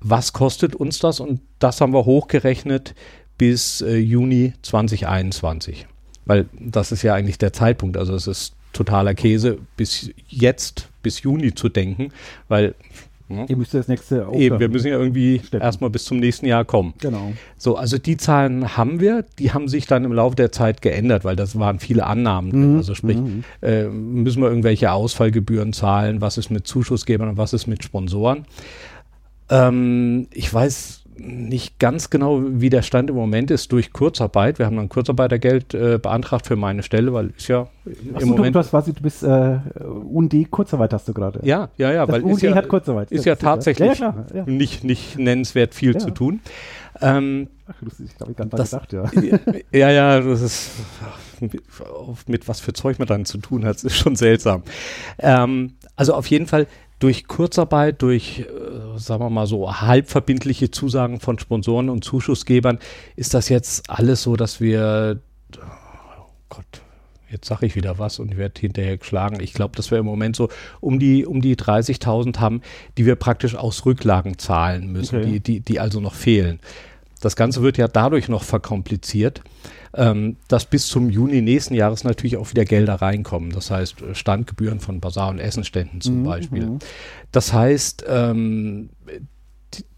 was 0.00 0.32
kostet 0.32 0.74
uns 0.74 0.98
das? 0.98 1.20
Und 1.20 1.40
das 1.58 1.80
haben 1.80 1.92
wir 1.92 2.04
hochgerechnet 2.04 2.94
bis 3.38 3.80
äh, 3.80 3.96
Juni 3.96 4.52
2021. 4.62 5.86
Weil 6.26 6.46
das 6.58 6.92
ist 6.92 7.02
ja 7.02 7.14
eigentlich 7.14 7.38
der 7.38 7.52
Zeitpunkt. 7.52 7.96
Also 7.96 8.14
es 8.14 8.26
ist 8.26 8.54
totaler 8.72 9.14
Käse, 9.14 9.58
bis 9.76 10.10
jetzt, 10.28 10.88
bis 11.02 11.22
Juni 11.22 11.54
zu 11.54 11.68
denken, 11.68 12.12
weil 12.48 12.74
hm? 13.28 13.46
Ihr 13.48 13.56
müsst 13.56 13.72
das 13.72 13.88
nächste 13.88 14.26
Eben, 14.34 14.60
wir 14.60 14.68
müssen 14.68 14.88
ja 14.88 14.98
irgendwie 14.98 15.40
erstmal 15.50 15.88
bis 15.88 16.04
zum 16.04 16.18
nächsten 16.18 16.46
Jahr 16.46 16.64
kommen. 16.64 16.92
Genau. 17.00 17.32
So, 17.56 17.76
also 17.76 17.96
die 17.96 18.18
Zahlen 18.18 18.76
haben 18.76 19.00
wir, 19.00 19.24
die 19.38 19.52
haben 19.52 19.68
sich 19.68 19.86
dann 19.86 20.04
im 20.04 20.12
Laufe 20.12 20.36
der 20.36 20.52
Zeit 20.52 20.82
geändert, 20.82 21.24
weil 21.24 21.34
das 21.34 21.58
waren 21.58 21.78
viele 21.78 22.04
Annahmen. 22.04 22.72
Mhm. 22.72 22.76
Also 22.76 22.94
sprich, 22.94 23.16
mhm. 23.16 23.44
äh, 23.62 23.84
müssen 23.84 24.42
wir 24.42 24.48
irgendwelche 24.50 24.92
Ausfallgebühren 24.92 25.72
zahlen, 25.72 26.20
was 26.20 26.36
ist 26.36 26.50
mit 26.50 26.66
Zuschussgebern 26.66 27.30
und 27.30 27.36
was 27.38 27.54
ist 27.54 27.66
mit 27.66 27.82
Sponsoren. 27.82 28.44
Ähm, 29.48 30.26
ich 30.32 30.52
weiß 30.52 31.03
nicht 31.16 31.78
ganz 31.78 32.10
genau, 32.10 32.42
wie 32.44 32.70
der 32.70 32.82
Stand 32.82 33.10
im 33.10 33.16
Moment 33.16 33.50
ist 33.50 33.70
durch 33.72 33.92
Kurzarbeit. 33.92 34.58
Wir 34.58 34.66
haben 34.66 34.76
dann 34.76 34.88
Kurzarbeitergeld 34.88 35.74
äh, 35.74 35.98
beantragt 35.98 36.46
für 36.46 36.56
meine 36.56 36.82
Stelle, 36.82 37.12
weil 37.12 37.32
ist 37.36 37.48
ja 37.48 37.68
im 37.84 38.16
Achso, 38.16 38.26
Moment. 38.26 38.54
Du, 38.54 38.58
hast, 38.58 38.70
quasi, 38.70 38.92
du 38.92 39.02
bist 39.02 39.22
äh, 39.22 39.58
UND 39.84 40.50
Kurzarbeit 40.50 40.92
hast 40.92 41.08
du 41.08 41.14
gerade. 41.14 41.40
Ja, 41.42 41.68
ja, 41.76 41.92
ja, 41.92 42.06
das 42.06 42.14
weil 42.14 42.22
UND 42.22 42.42
ja, 42.42 42.54
hat 42.54 42.68
Kurzarbeit. 42.68 43.12
Ist 43.12 43.24
ja 43.24 43.36
tatsächlich 43.36 43.98
ja, 43.98 44.26
ja, 44.32 44.36
ja, 44.38 44.44
Nicht, 44.46 44.84
nicht 44.84 45.18
nennenswert 45.18 45.74
viel 45.74 45.96
zu 45.96 46.10
tun. 46.10 46.40
Ähm, 47.00 47.48
Ach, 47.66 47.74
lustig, 47.80 48.06
ich 48.10 48.16
glaube, 48.16 48.32
ich 48.32 48.38
ganz 48.38 48.50
das, 48.50 48.70
gedacht, 48.70 48.92
ja. 48.92 49.10
ja, 49.72 49.90
ja, 49.90 50.20
das 50.20 50.42
ist 50.42 50.70
mit, 51.40 51.62
mit 52.28 52.48
was 52.48 52.60
für 52.60 52.72
Zeug 52.72 52.98
man 52.98 53.08
dann 53.08 53.24
zu 53.24 53.38
tun 53.38 53.64
hat, 53.64 53.82
ist 53.82 53.96
schon 53.96 54.16
seltsam. 54.16 54.62
Ähm, 55.18 55.74
also 55.96 56.14
auf 56.14 56.26
jeden 56.26 56.46
Fall 56.46 56.66
durch 57.04 57.26
Kurzarbeit, 57.26 58.00
durch, 58.00 58.40
äh, 58.40 58.98
sagen 58.98 59.22
wir 59.22 59.28
mal 59.28 59.46
so, 59.46 59.70
halbverbindliche 59.70 60.70
Zusagen 60.70 61.20
von 61.20 61.38
Sponsoren 61.38 61.90
und 61.90 62.02
Zuschussgebern 62.02 62.78
ist 63.14 63.34
das 63.34 63.50
jetzt 63.50 63.90
alles 63.90 64.22
so, 64.22 64.36
dass 64.36 64.58
wir, 64.58 65.20
oh 65.58 66.30
Gott, 66.48 66.64
jetzt 67.30 67.46
sage 67.46 67.66
ich 67.66 67.76
wieder 67.76 67.98
was 67.98 68.20
und 68.20 68.38
werde 68.38 68.58
hinterher 68.58 68.96
geschlagen. 68.96 69.40
Ich 69.40 69.52
glaube, 69.52 69.76
dass 69.76 69.90
wir 69.90 69.98
im 69.98 70.06
Moment 70.06 70.34
so 70.34 70.48
um 70.80 70.98
die, 70.98 71.26
um 71.26 71.42
die 71.42 71.56
30.000 71.56 72.38
haben, 72.38 72.62
die 72.96 73.04
wir 73.04 73.16
praktisch 73.16 73.54
aus 73.54 73.84
Rücklagen 73.84 74.38
zahlen 74.38 74.90
müssen, 74.90 75.18
okay. 75.18 75.32
die, 75.32 75.40
die, 75.40 75.60
die 75.60 75.80
also 75.80 76.00
noch 76.00 76.14
fehlen. 76.14 76.58
Das 77.24 77.36
Ganze 77.36 77.62
wird 77.62 77.78
ja 77.78 77.88
dadurch 77.88 78.28
noch 78.28 78.42
verkompliziert, 78.42 79.42
ähm, 79.94 80.36
dass 80.48 80.66
bis 80.66 80.88
zum 80.88 81.08
Juni 81.08 81.40
nächsten 81.40 81.74
Jahres 81.74 82.04
natürlich 82.04 82.36
auch 82.36 82.50
wieder 82.50 82.66
Gelder 82.66 82.96
reinkommen. 82.96 83.50
Das 83.50 83.70
heißt 83.70 84.02
äh, 84.02 84.14
Standgebühren 84.14 84.78
von 84.80 85.00
Basar- 85.00 85.30
und 85.30 85.38
Essenständen 85.38 86.02
zum 86.02 86.20
mhm. 86.20 86.24
Beispiel. 86.24 86.66
Mhm. 86.66 86.78
Das 87.32 87.54
heißt, 87.54 88.04
ähm, 88.06 88.90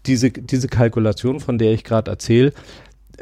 diese, 0.05 0.31
diese 0.31 0.69
Kalkulation, 0.69 1.41
von 1.41 1.57
der 1.57 1.73
ich 1.73 1.83
gerade 1.83 2.09
erzähle, 2.09 2.53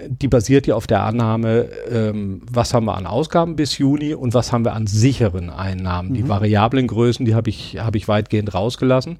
die 0.07 0.27
basiert 0.27 0.67
ja 0.67 0.75
auf 0.75 0.85
der 0.85 1.01
Annahme, 1.01 1.69
ähm, 1.89 2.41
was 2.51 2.75
haben 2.75 2.85
wir 2.85 2.97
an 2.97 3.07
Ausgaben 3.07 3.55
bis 3.55 3.79
Juni 3.79 4.13
und 4.13 4.33
was 4.33 4.51
haben 4.51 4.65
wir 4.65 4.74
an 4.74 4.85
sicheren 4.85 5.50
Einnahmen. 5.50 6.09
Mhm. 6.09 6.13
Die 6.13 6.29
variablen 6.29 6.85
Größen, 6.85 7.25
die 7.25 7.33
habe 7.33 7.50
ich, 7.50 7.79
hab 7.79 7.95
ich 7.95 8.07
weitgehend 8.07 8.53
rausgelassen. 8.53 9.17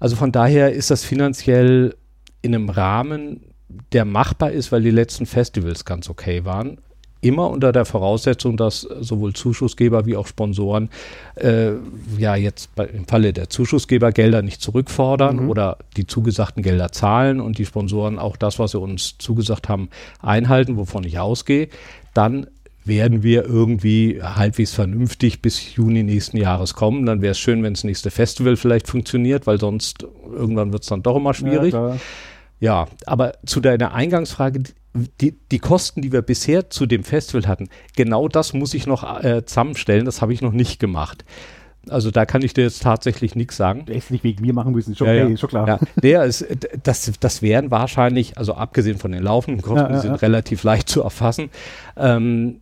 Also 0.00 0.16
von 0.16 0.32
daher 0.32 0.72
ist 0.72 0.90
das 0.90 1.04
finanziell 1.04 1.94
in 2.40 2.54
einem 2.54 2.70
Rahmen, 2.70 3.51
der 3.92 4.04
machbar 4.04 4.52
ist, 4.52 4.72
weil 4.72 4.82
die 4.82 4.90
letzten 4.90 5.26
Festivals 5.26 5.84
ganz 5.84 6.08
okay 6.08 6.44
waren. 6.44 6.78
Immer 7.20 7.50
unter 7.50 7.70
der 7.70 7.84
Voraussetzung, 7.84 8.56
dass 8.56 8.80
sowohl 8.80 9.32
Zuschussgeber 9.32 10.06
wie 10.06 10.16
auch 10.16 10.26
Sponsoren 10.26 10.90
äh, 11.36 11.70
ja 12.18 12.34
jetzt 12.34 12.74
bei, 12.74 12.86
im 12.86 13.06
Falle 13.06 13.32
der 13.32 13.48
Zuschussgeber 13.48 14.10
Gelder 14.10 14.42
nicht 14.42 14.60
zurückfordern 14.60 15.44
mhm. 15.44 15.48
oder 15.50 15.78
die 15.96 16.08
zugesagten 16.08 16.64
Gelder 16.64 16.90
zahlen 16.90 17.40
und 17.40 17.58
die 17.58 17.66
Sponsoren 17.66 18.18
auch 18.18 18.36
das, 18.36 18.58
was 18.58 18.72
sie 18.72 18.80
uns 18.80 19.18
zugesagt 19.18 19.68
haben, 19.68 19.88
einhalten, 20.20 20.76
wovon 20.76 21.04
ich 21.04 21.20
ausgehe. 21.20 21.68
Dann 22.12 22.48
werden 22.84 23.22
wir 23.22 23.44
irgendwie 23.44 24.20
halbwegs 24.22 24.72
vernünftig 24.72 25.40
bis 25.40 25.76
Juni 25.76 26.02
nächsten 26.02 26.36
Jahres 26.36 26.74
kommen. 26.74 27.06
Dann 27.06 27.22
wäre 27.22 27.32
es 27.32 27.38
schön, 27.38 27.62
wenn 27.62 27.74
das 27.74 27.84
nächste 27.84 28.10
Festival 28.10 28.56
vielleicht 28.56 28.88
funktioniert, 28.88 29.46
weil 29.46 29.60
sonst 29.60 30.04
irgendwann 30.32 30.72
wird 30.72 30.82
es 30.82 30.88
dann 30.88 31.02
doch 31.02 31.16
immer 31.16 31.34
schwierig. 31.34 31.72
Ja, 31.72 31.96
ja, 32.62 32.86
aber 33.06 33.32
zu 33.44 33.58
deiner 33.60 33.92
Eingangsfrage, 33.92 34.62
die, 35.20 35.34
die 35.50 35.58
Kosten, 35.58 36.00
die 36.00 36.12
wir 36.12 36.22
bisher 36.22 36.70
zu 36.70 36.86
dem 36.86 37.02
Festival 37.02 37.48
hatten, 37.48 37.68
genau 37.96 38.28
das 38.28 38.52
muss 38.52 38.72
ich 38.72 38.86
noch 38.86 39.02
äh, 39.24 39.44
zusammenstellen. 39.44 40.04
Das 40.04 40.22
habe 40.22 40.32
ich 40.32 40.42
noch 40.42 40.52
nicht 40.52 40.78
gemacht. 40.78 41.24
Also 41.88 42.12
da 42.12 42.24
kann 42.24 42.42
ich 42.42 42.54
dir 42.54 42.62
jetzt 42.62 42.80
tatsächlich 42.80 43.34
nichts 43.34 43.56
sagen. 43.56 43.86
Du 43.86 43.92
hättest 43.92 44.12
nicht 44.12 44.22
wegen 44.22 44.42
mir 44.42 44.52
machen 44.52 44.72
müssen, 44.72 44.94
schon, 44.94 45.08
ja, 45.08 45.14
ja. 45.14 45.36
schon 45.36 45.48
klar. 45.48 45.66
Ja. 45.66 45.80
Der 46.00 46.22
ist, 46.22 46.46
das, 46.84 47.10
das 47.18 47.42
wären 47.42 47.72
wahrscheinlich, 47.72 48.38
also 48.38 48.54
abgesehen 48.54 48.96
von 48.96 49.10
den 49.10 49.24
laufenden 49.24 49.60
Kosten, 49.60 49.92
die 49.92 49.98
sind 49.98 50.22
relativ 50.22 50.62
leicht 50.62 50.88
zu 50.88 51.02
erfassen, 51.02 51.50
ähm, 51.96 52.60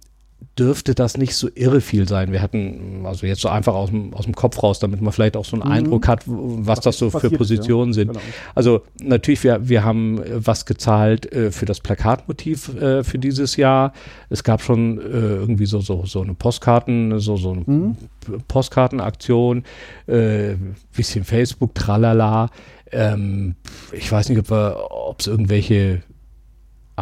dürfte 0.58 0.94
das 0.94 1.16
nicht 1.16 1.34
so 1.34 1.48
irre 1.54 1.80
viel 1.80 2.06
sein. 2.06 2.32
Wir 2.32 2.42
hatten, 2.42 3.04
also 3.04 3.26
jetzt 3.26 3.40
so 3.40 3.48
einfach 3.48 3.74
aus 3.74 3.90
dem, 3.90 4.12
aus 4.14 4.24
dem 4.24 4.34
Kopf 4.34 4.62
raus, 4.62 4.78
damit 4.78 5.00
man 5.00 5.12
vielleicht 5.12 5.36
auch 5.36 5.44
so 5.44 5.56
einen 5.56 5.66
mhm. 5.66 5.72
Eindruck 5.72 6.08
hat, 6.08 6.22
was, 6.26 6.66
was 6.66 6.80
das 6.80 6.98
so 6.98 7.10
für 7.10 7.30
Positionen 7.30 7.92
ja. 7.92 7.94
sind. 7.94 8.08
Genau. 8.08 8.20
Also 8.54 8.82
natürlich, 9.00 9.42
wir, 9.42 9.68
wir 9.68 9.84
haben 9.84 10.22
äh, 10.22 10.46
was 10.46 10.66
gezahlt 10.66 11.32
äh, 11.32 11.50
für 11.50 11.66
das 11.66 11.80
Plakatmotiv 11.80 12.74
äh, 12.74 13.04
für 13.04 13.18
dieses 13.18 13.56
Jahr. 13.56 13.92
Es 14.28 14.44
gab 14.44 14.60
schon 14.62 14.98
äh, 14.98 15.02
irgendwie 15.02 15.66
so, 15.66 15.80
so, 15.80 16.04
so 16.04 16.20
eine 16.20 16.34
Postkarten, 16.34 17.18
so, 17.20 17.36
so 17.36 17.52
eine 17.52 17.62
mhm. 17.66 17.96
Postkartenaktion, 18.48 19.64
äh, 20.06 20.56
bisschen 20.94 21.24
Facebook, 21.24 21.74
tralala. 21.74 22.50
Ähm, 22.92 23.54
ich 23.92 24.10
weiß 24.10 24.28
nicht, 24.28 24.50
ob 24.50 25.20
es 25.20 25.26
irgendwelche 25.26 26.02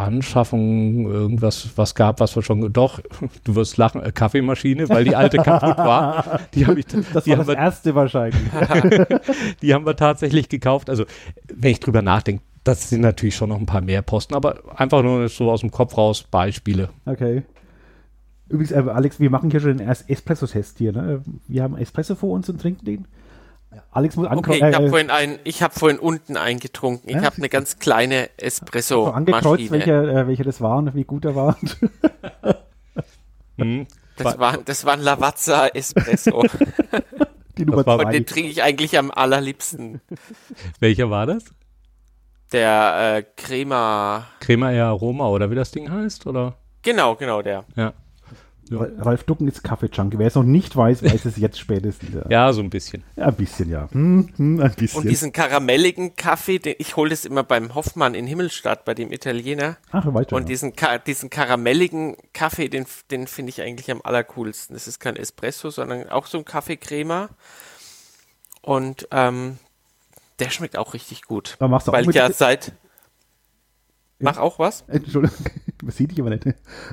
Anschaffung 0.01 1.11
irgendwas 1.11 1.71
was 1.77 1.95
gab, 1.95 2.21
was 2.21 2.35
wir 2.37 2.43
schon 2.43 2.73
doch, 2.73 3.01
du 3.45 3.55
wirst 3.55 3.77
lachen, 3.77 4.03
äh, 4.03 4.13
Kaffeemaschine, 4.13 4.89
weil 4.89 5.05
die 5.05 5.17
alte 5.17 5.39
kaputt 5.39 5.79
war. 5.79 6.41
Die 6.55 6.67
habe 6.67 6.81
ich 6.81 6.87
Das 6.87 7.25
die 7.25 7.31
war 7.31 7.39
das 7.39 7.47
wir, 7.49 7.57
erste 7.57 7.95
wahrscheinlich. 7.95 8.41
die 9.63 9.75
haben 9.75 9.87
wir 9.87 9.97
tatsächlich 9.97 10.49
gekauft. 10.49 10.91
Also, 10.91 11.05
wenn 11.53 11.73
ich 11.73 11.81
drüber 11.81 12.03
nachdenke, 12.03 12.43
das 12.65 12.91
sind 12.91 13.01
natürlich 13.01 13.37
schon 13.37 13.49
noch 13.49 13.59
ein 13.59 13.67
paar 13.67 13.81
mehr 13.81 14.03
Posten, 14.03 14.35
aber 14.35 14.59
einfach 14.77 15.03
nur 15.03 15.29
so 15.29 15.51
aus 15.51 15.61
dem 15.61 15.71
Kopf 15.71 15.97
raus 15.97 16.23
Beispiele. 16.23 16.91
Okay. 17.07 17.43
Übrigens, 18.49 18.73
äh, 18.73 18.85
Alex, 18.89 19.21
wir 19.21 19.31
machen 19.31 19.51
hier 19.51 19.61
schon 19.61 19.77
den 19.79 19.89
Espresso-Test 19.89 20.79
hier. 20.79 20.93
Ne? 20.93 21.23
Wir 21.47 21.63
haben 21.63 21.77
Espresso 21.77 22.15
vor 22.15 22.31
uns 22.31 22.49
und 22.49 22.61
trinken 22.61 22.85
den. 22.85 23.05
Alex 23.91 24.17
muss 24.17 24.27
ankommen. 24.27 24.57
Okay, 24.57 24.69
ich 24.69 24.75
habe 24.75 24.87
äh, 24.87 24.89
vorhin, 24.89 25.11
ein, 25.11 25.39
hab 25.47 25.75
vorhin 25.75 25.99
unten 25.99 26.37
eingetrunken. 26.37 27.09
Ich 27.11 27.17
ja? 27.17 27.25
habe 27.25 27.37
eine 27.37 27.49
ganz 27.49 27.79
kleine 27.79 28.31
Espresso. 28.39 29.09
angekreuzt, 29.09 29.71
welcher, 29.71 30.05
äh, 30.05 30.27
welcher 30.27 30.45
das 30.45 30.61
war 30.61 30.79
und 30.79 30.95
wie 30.95 31.05
gut 31.05 31.25
er 31.25 31.35
war. 31.35 31.57
hm. 33.57 33.87
das, 34.17 34.39
war, 34.39 34.59
das 34.59 34.85
war 34.85 34.95
ein 34.95 35.01
Lavazza 35.01 35.69
Espresso. 35.69 36.45
Die 37.59 37.67
Nummer 37.67 37.85
zwei. 37.85 38.05
Und 38.05 38.13
den 38.13 38.25
trinke 38.25 38.51
ich 38.51 38.63
eigentlich 38.63 38.97
am 38.97 39.11
allerliebsten. 39.11 40.01
Welcher 40.81 41.11
war 41.11 41.27
das? 41.27 41.45
Der 42.53 43.17
äh, 43.17 43.23
Crema. 43.37 44.27
Crema 44.41 44.71
ja 44.71 44.89
Aroma 44.89 45.29
oder 45.29 45.51
wie 45.51 45.57
das 45.57 45.71
Ding 45.73 45.91
heißt, 45.91 46.27
oder? 46.27 46.57
Genau, 46.83 47.17
genau 47.17 47.43
der. 47.43 47.65
Ja. 47.77 47.93
Ja. 48.71 48.87
Ralf 48.99 49.25
Ducken 49.25 49.49
ist 49.49 49.63
Kaffee-Junkie. 49.63 50.19
Wer 50.19 50.27
es 50.27 50.35
noch 50.35 50.43
nicht 50.43 50.77
weiß, 50.77 51.03
weiß 51.03 51.25
es 51.25 51.37
jetzt 51.37 51.59
spätestens. 51.59 52.15
Ja, 52.15 52.25
ja 52.29 52.53
so 52.53 52.61
ein 52.61 52.71
bisschen. 52.71 53.03
Ja, 53.17 53.27
ein 53.27 53.35
bisschen, 53.35 53.71
ja. 53.71 53.89
Hm, 53.91 54.29
hm, 54.37 54.61
ein 54.61 54.75
bisschen. 54.75 55.03
Und 55.03 55.09
diesen 55.09 55.33
karamelligen 55.33 56.17
Kaffee, 56.17 56.59
den, 56.59 56.75
ich 56.79 56.97
hole 56.97 57.11
das 57.11 57.25
immer 57.25 57.43
beim 57.43 57.75
Hoffmann 57.75 58.15
in 58.15 58.27
Himmelstadt, 58.27 58.85
bei 58.85 58.95
dem 58.95 59.13
Italiener. 59.13 59.77
Ach, 59.91 60.07
weiter. 60.13 60.37
Und 60.37 60.49
diesen, 60.49 60.73
diesen 61.07 61.31
karamelligen 61.31 62.17
Kaffee, 62.33 62.69
den, 62.69 62.87
den 63.11 63.27
finde 63.27 63.51
ich 63.51 63.63
eigentlich 63.63 63.91
am 63.91 64.01
allercoolsten. 64.03 64.75
Das 64.75 64.87
ist 64.87 64.99
kein 64.99 65.17
Espresso, 65.17 65.71
sondern 65.71 66.09
auch 66.09 66.27
so 66.27 66.39
ein 66.39 66.45
Kaffeecrema. 66.45 67.31
Und 68.63 69.09
ähm, 69.13 69.59
der 70.39 70.51
schmeckt 70.51 70.77
auch 70.77 70.95
richtig 70.95 71.23
gut. 71.23 71.57
Aber 71.59 71.69
machst 71.69 71.89
du 71.89 71.93
weil 71.93 72.05
auch 72.05 72.09
ich 72.11 72.15
ja 72.15 72.31
seit 72.33 72.73
Mach 74.19 74.39
auch 74.39 74.59
was? 74.59 74.83
Entschuldigung, 74.89 75.39
das 75.85 75.97
sieht 75.97 76.13
ich 76.13 76.21
aber 76.21 76.31
nicht. 76.31 76.47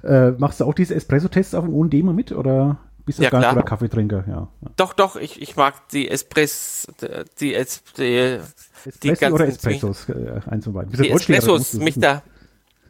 Äh, 0.04 0.32
machst 0.32 0.60
du 0.60 0.66
auch 0.66 0.74
diese 0.74 0.96
Espresso-Tests 0.96 1.56
auf 1.56 1.66
dem 1.66 1.74
OND 1.74 1.94
mal 2.04 2.14
mit 2.14 2.32
oder 2.32 2.78
bist 3.06 3.20
du 3.20 3.24
ja, 3.24 3.30
gar 3.30 3.40
nicht 3.40 3.52
oder 3.52 3.64
Kaffeetrinker? 3.64 4.26
Ja, 4.28 4.48
Doch, 4.78 4.94
doch, 4.94 5.16
ich, 5.16 5.42
ich 5.42 5.56
mag 5.56 5.88
die 5.90 6.10
Espress, 6.10 6.88
die, 7.40 7.54
es, 7.54 7.84
die, 7.98 8.40
die 9.04 9.10
ganzen 9.10 9.34
oder 9.34 9.48
Espressos, 9.48 10.10
äh, 10.10 10.42
eins 10.48 10.66
und 10.66 10.74
beiden. 10.74 10.92
Die 10.92 11.12
Espressos, 11.12 11.74
mich 11.74 12.00
da, 12.00 12.24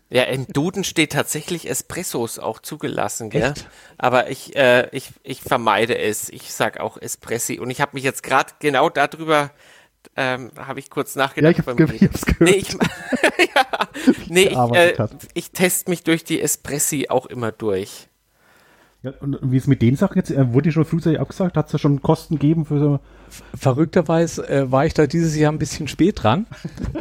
ja, 0.10 0.24
im 0.24 0.48
Duden 0.48 0.84
steht 0.84 1.14
tatsächlich 1.14 1.70
Espressos 1.70 2.38
auch 2.38 2.60
zugelassen, 2.60 3.32
gell? 3.32 3.52
Echt? 3.52 3.68
Aber 3.98 4.30
ich, 4.30 4.56
äh, 4.56 4.88
ich, 4.92 5.10
ich 5.24 5.42
vermeide 5.42 5.98
es. 5.98 6.30
Ich 6.30 6.54
sag 6.54 6.80
auch 6.80 6.98
Espressi. 6.98 7.60
Und 7.60 7.72
ich 7.72 7.82
habe 7.82 7.92
mich 7.96 8.04
jetzt 8.04 8.22
gerade 8.22 8.54
genau 8.60 8.90
darüber 8.90 9.50
ähm, 10.16 10.52
habe 10.58 10.80
ich 10.80 10.90
kurz 10.90 11.16
nachgedacht. 11.16 11.58
Ja, 11.58 11.62
ich, 11.62 11.80
hab, 11.80 11.92
ich 11.92 12.02
hab's 12.02 12.26
gehört. 12.26 12.42
Nee, 12.42 12.58
ich, 12.58 12.74
ja, 13.56 13.88
nee, 14.28 14.44
ich, 14.44 14.58
äh, 14.58 15.08
ich 15.34 15.52
teste 15.52 15.90
mich 15.90 16.04
durch 16.04 16.24
die 16.24 16.42
Espressi 16.42 17.08
auch 17.10 17.26
immer 17.26 17.52
durch. 17.52 18.08
Ja, 19.06 19.14
und 19.20 19.38
wie 19.44 19.58
ist 19.58 19.68
mit 19.68 19.84
den 19.84 19.96
Sachen 19.96 20.18
jetzt? 20.18 20.32
Äh, 20.32 20.52
wurde 20.52 20.72
schon 20.72 20.84
frühzeitig 20.84 21.20
abgesagt? 21.20 21.56
Hat 21.58 21.68
es 21.68 21.74
da 21.74 21.78
schon 21.78 22.02
Kosten 22.02 22.40
gegeben 22.40 22.66
für 22.66 22.80
so? 22.80 23.00
Verrückterweise 23.56 24.50
äh, 24.50 24.72
war 24.72 24.88
ich 24.88 24.96
da 24.96 25.06
dieses 25.06 25.36
Jahr 25.38 25.52
ein 25.52 25.60
bisschen 25.60 25.88
spät 25.88 26.24
dran. 26.24 26.48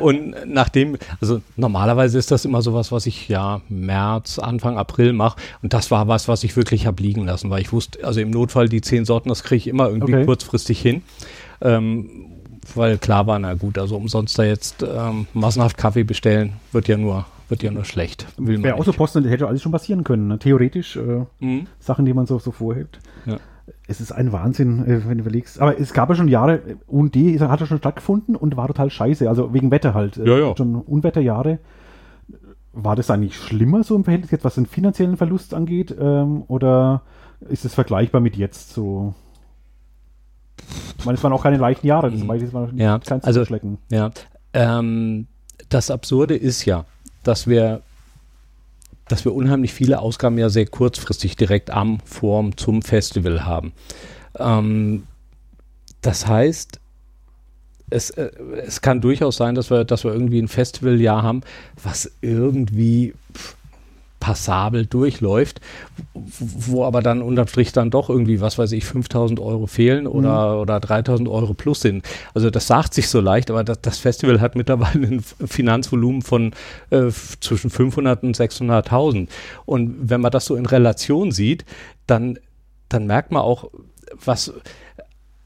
und 0.01 0.35
nachdem, 0.45 0.99
also 1.23 1.41
normalerweise 1.57 2.19
ist 2.19 2.31
das 2.31 2.45
immer 2.45 2.61
sowas, 2.61 2.93
was 2.93 3.07
ich 3.07 3.31
ja 3.31 3.63
März, 3.71 4.39
Anfang 4.39 4.77
April 4.77 5.15
mache. 5.15 5.41
Und 5.63 5.73
das 5.73 5.91
war 5.91 6.07
was, 6.07 6.29
was 6.29 6.45
ich 6.45 6.59
wirklich 6.59 6.87
habe 6.87 7.03
liegen 7.03 7.25
lassen, 7.25 7.49
weil 7.49 7.63
ich 7.63 7.73
wusste, 7.73 8.05
also 8.05 8.21
im 8.21 8.31
Notfall 8.31 8.69
die 8.69 8.83
zehn 8.83 9.07
Sorten, 9.07 9.31
das 9.31 9.43
kriege 9.43 9.57
ich 9.57 9.67
immer 9.67 9.89
irgendwie 9.89 10.15
okay. 10.15 10.27
kurzfristig 10.27 10.83
hin. 10.83 11.03
Ähm, 11.63 12.34
weil 12.75 12.99
klar 12.99 13.27
war, 13.27 13.39
na 13.39 13.55
gut, 13.55 13.79
also 13.79 13.97
umsonst 13.97 14.39
da 14.39 14.45
jetzt 14.45 14.83
ähm, 14.83 15.27
massenhaft 15.33 15.77
Kaffee 15.77 16.05
bestellen, 16.05 16.55
wird 16.73 16.89
ja 16.89 16.97
nur, 16.97 17.27
wird 17.49 17.63
ja 17.63 17.71
nur 17.71 17.85
schlecht. 17.85 18.27
Wäre 18.37 18.77
auch 18.77 18.85
so 18.85 18.93
Posten, 18.93 19.23
das 19.23 19.33
hätte 19.33 19.47
alles 19.47 19.63
schon 19.63 19.73
passieren 19.73 20.05
können. 20.05 20.29
Ne? 20.29 20.39
Theoretisch 20.39 20.97
äh, 20.97 21.25
mhm. 21.41 21.67
Sachen, 21.79 22.05
die 22.05 22.15
man 22.15 22.27
so, 22.27 22.39
so 22.39 22.51
vorhebt. 22.51 23.01
Ja. 23.27 23.39
Es 23.87 24.01
ist 24.01 24.13
ein 24.13 24.33
Wahnsinn, 24.33 24.85
äh, 24.85 25.07
wenn 25.07 25.19
du 25.19 25.23
überlegst. 25.23 25.61
Aber 25.61 25.79
es 25.79 25.93
gab 25.93 26.09
ja 26.09 26.15
schon 26.15 26.29
Jahre, 26.29 26.61
UND 26.87 27.17
hat 27.17 27.61
ja 27.61 27.67
schon 27.67 27.79
stattgefunden 27.79 28.37
und 28.37 28.57
war 28.57 28.67
total 28.67 28.91
scheiße. 28.91 29.29
Also 29.29 29.53
wegen 29.53 29.71
Wetter 29.71 29.95
halt. 29.95 30.17
Äh, 30.17 30.29
ja, 30.29 30.39
ja. 30.39 30.57
Schon 30.57 30.77
Unwetterjahre. 30.77 31.59
War 32.73 32.97
das 32.97 33.11
eigentlich 33.11 33.37
schlimmer 33.37 33.85
so 33.85 33.95
im 33.95 34.05
Verhältnis 34.05 34.33
jetzt, 34.33 34.45
was 34.45 34.57
den 34.57 34.67
finanziellen 34.67 35.17
Verlust 35.17 35.55
angeht? 35.55 35.95
Ähm, 35.99 36.43
oder 36.49 37.03
ist 37.49 37.65
es 37.65 37.75
vergleichbar 37.75 38.21
mit 38.21 38.37
jetzt 38.37 38.73
so? 38.73 39.15
Ich 40.99 41.05
meine, 41.05 41.19
es 41.19 41.25
waren 41.25 41.33
auch 41.33 41.43
keine 41.43 41.57
leichten 41.59 41.87
Jahre, 41.87 42.11
das 42.11 42.27
war 42.27 42.71
ja, 42.75 42.99
kein 42.99 43.23
also, 43.23 43.45
Schlecken. 43.45 43.79
Ja, 43.91 44.11
ähm, 44.53 45.27
das 45.69 45.91
Absurde 45.91 46.37
ist 46.37 46.65
ja, 46.65 46.85
dass 47.23 47.47
wir 47.47 47.83
dass 49.09 49.25
wir 49.25 49.35
unheimlich 49.35 49.73
viele 49.73 49.99
Ausgaben 49.99 50.39
ja 50.39 50.49
sehr 50.49 50.67
kurzfristig 50.67 51.37
direkt 51.37 51.71
am 51.71 52.01
Form 52.01 52.57
zum 52.57 52.83
Festival 52.83 53.45
haben. 53.45 53.73
Ähm, 54.39 55.07
das 56.01 56.27
heißt, 56.27 56.81
es, 57.91 58.11
äh, 58.11 58.31
es 58.67 58.81
kann 58.81 59.01
durchaus 59.01 59.37
sein, 59.37 59.55
dass 59.55 59.71
wir, 59.71 59.85
dass 59.85 60.05
wir 60.05 60.13
irgendwie 60.13 60.41
ein 60.41 60.49
Festivaljahr 60.49 61.23
haben, 61.23 61.43
was 61.83 62.11
irgendwie 62.23 63.15
pff, 63.35 63.57
passabel 64.25 64.87
durchläuft, 64.87 65.61
wo 66.15 66.87
aber 66.87 67.03
dann 67.03 67.21
unterm 67.21 67.47
Strich 67.47 67.73
dann 67.73 67.91
doch 67.91 68.09
irgendwie, 68.09 68.41
was 68.41 68.57
weiß 68.57 68.73
ich, 68.73 68.87
5000 68.87 69.39
Euro 69.39 69.67
fehlen 69.67 70.07
oder, 70.07 70.55
mhm. 70.55 70.61
oder 70.63 70.81
3000 70.81 71.29
Euro 71.29 71.53
plus 71.53 71.83
sind. 71.83 72.07
Also 72.33 72.49
das 72.49 72.67
sagt 72.67 72.95
sich 72.95 73.11
so 73.11 73.21
leicht, 73.21 73.51
aber 73.51 73.65
das, 73.65 73.83
das 73.83 73.99
Festival 73.99 74.41
hat 74.41 74.57
mittlerweile 74.57 75.09
ein 75.09 75.21
Finanzvolumen 75.21 76.23
von 76.23 76.55
äh, 76.89 77.11
zwischen 77.41 77.69
500 77.69 78.23
und 78.23 78.35
600.000. 78.35 79.29
Und 79.67 79.95
wenn 80.09 80.23
man 80.23 80.33
das 80.33 80.47
so 80.47 80.57
in 80.57 80.65
Relation 80.65 81.31
sieht, 81.31 81.67
dann, 82.07 82.39
dann 82.89 83.07
merkt 83.07 83.31
man 83.31 83.43
auch, 83.43 83.71
was, 84.25 84.55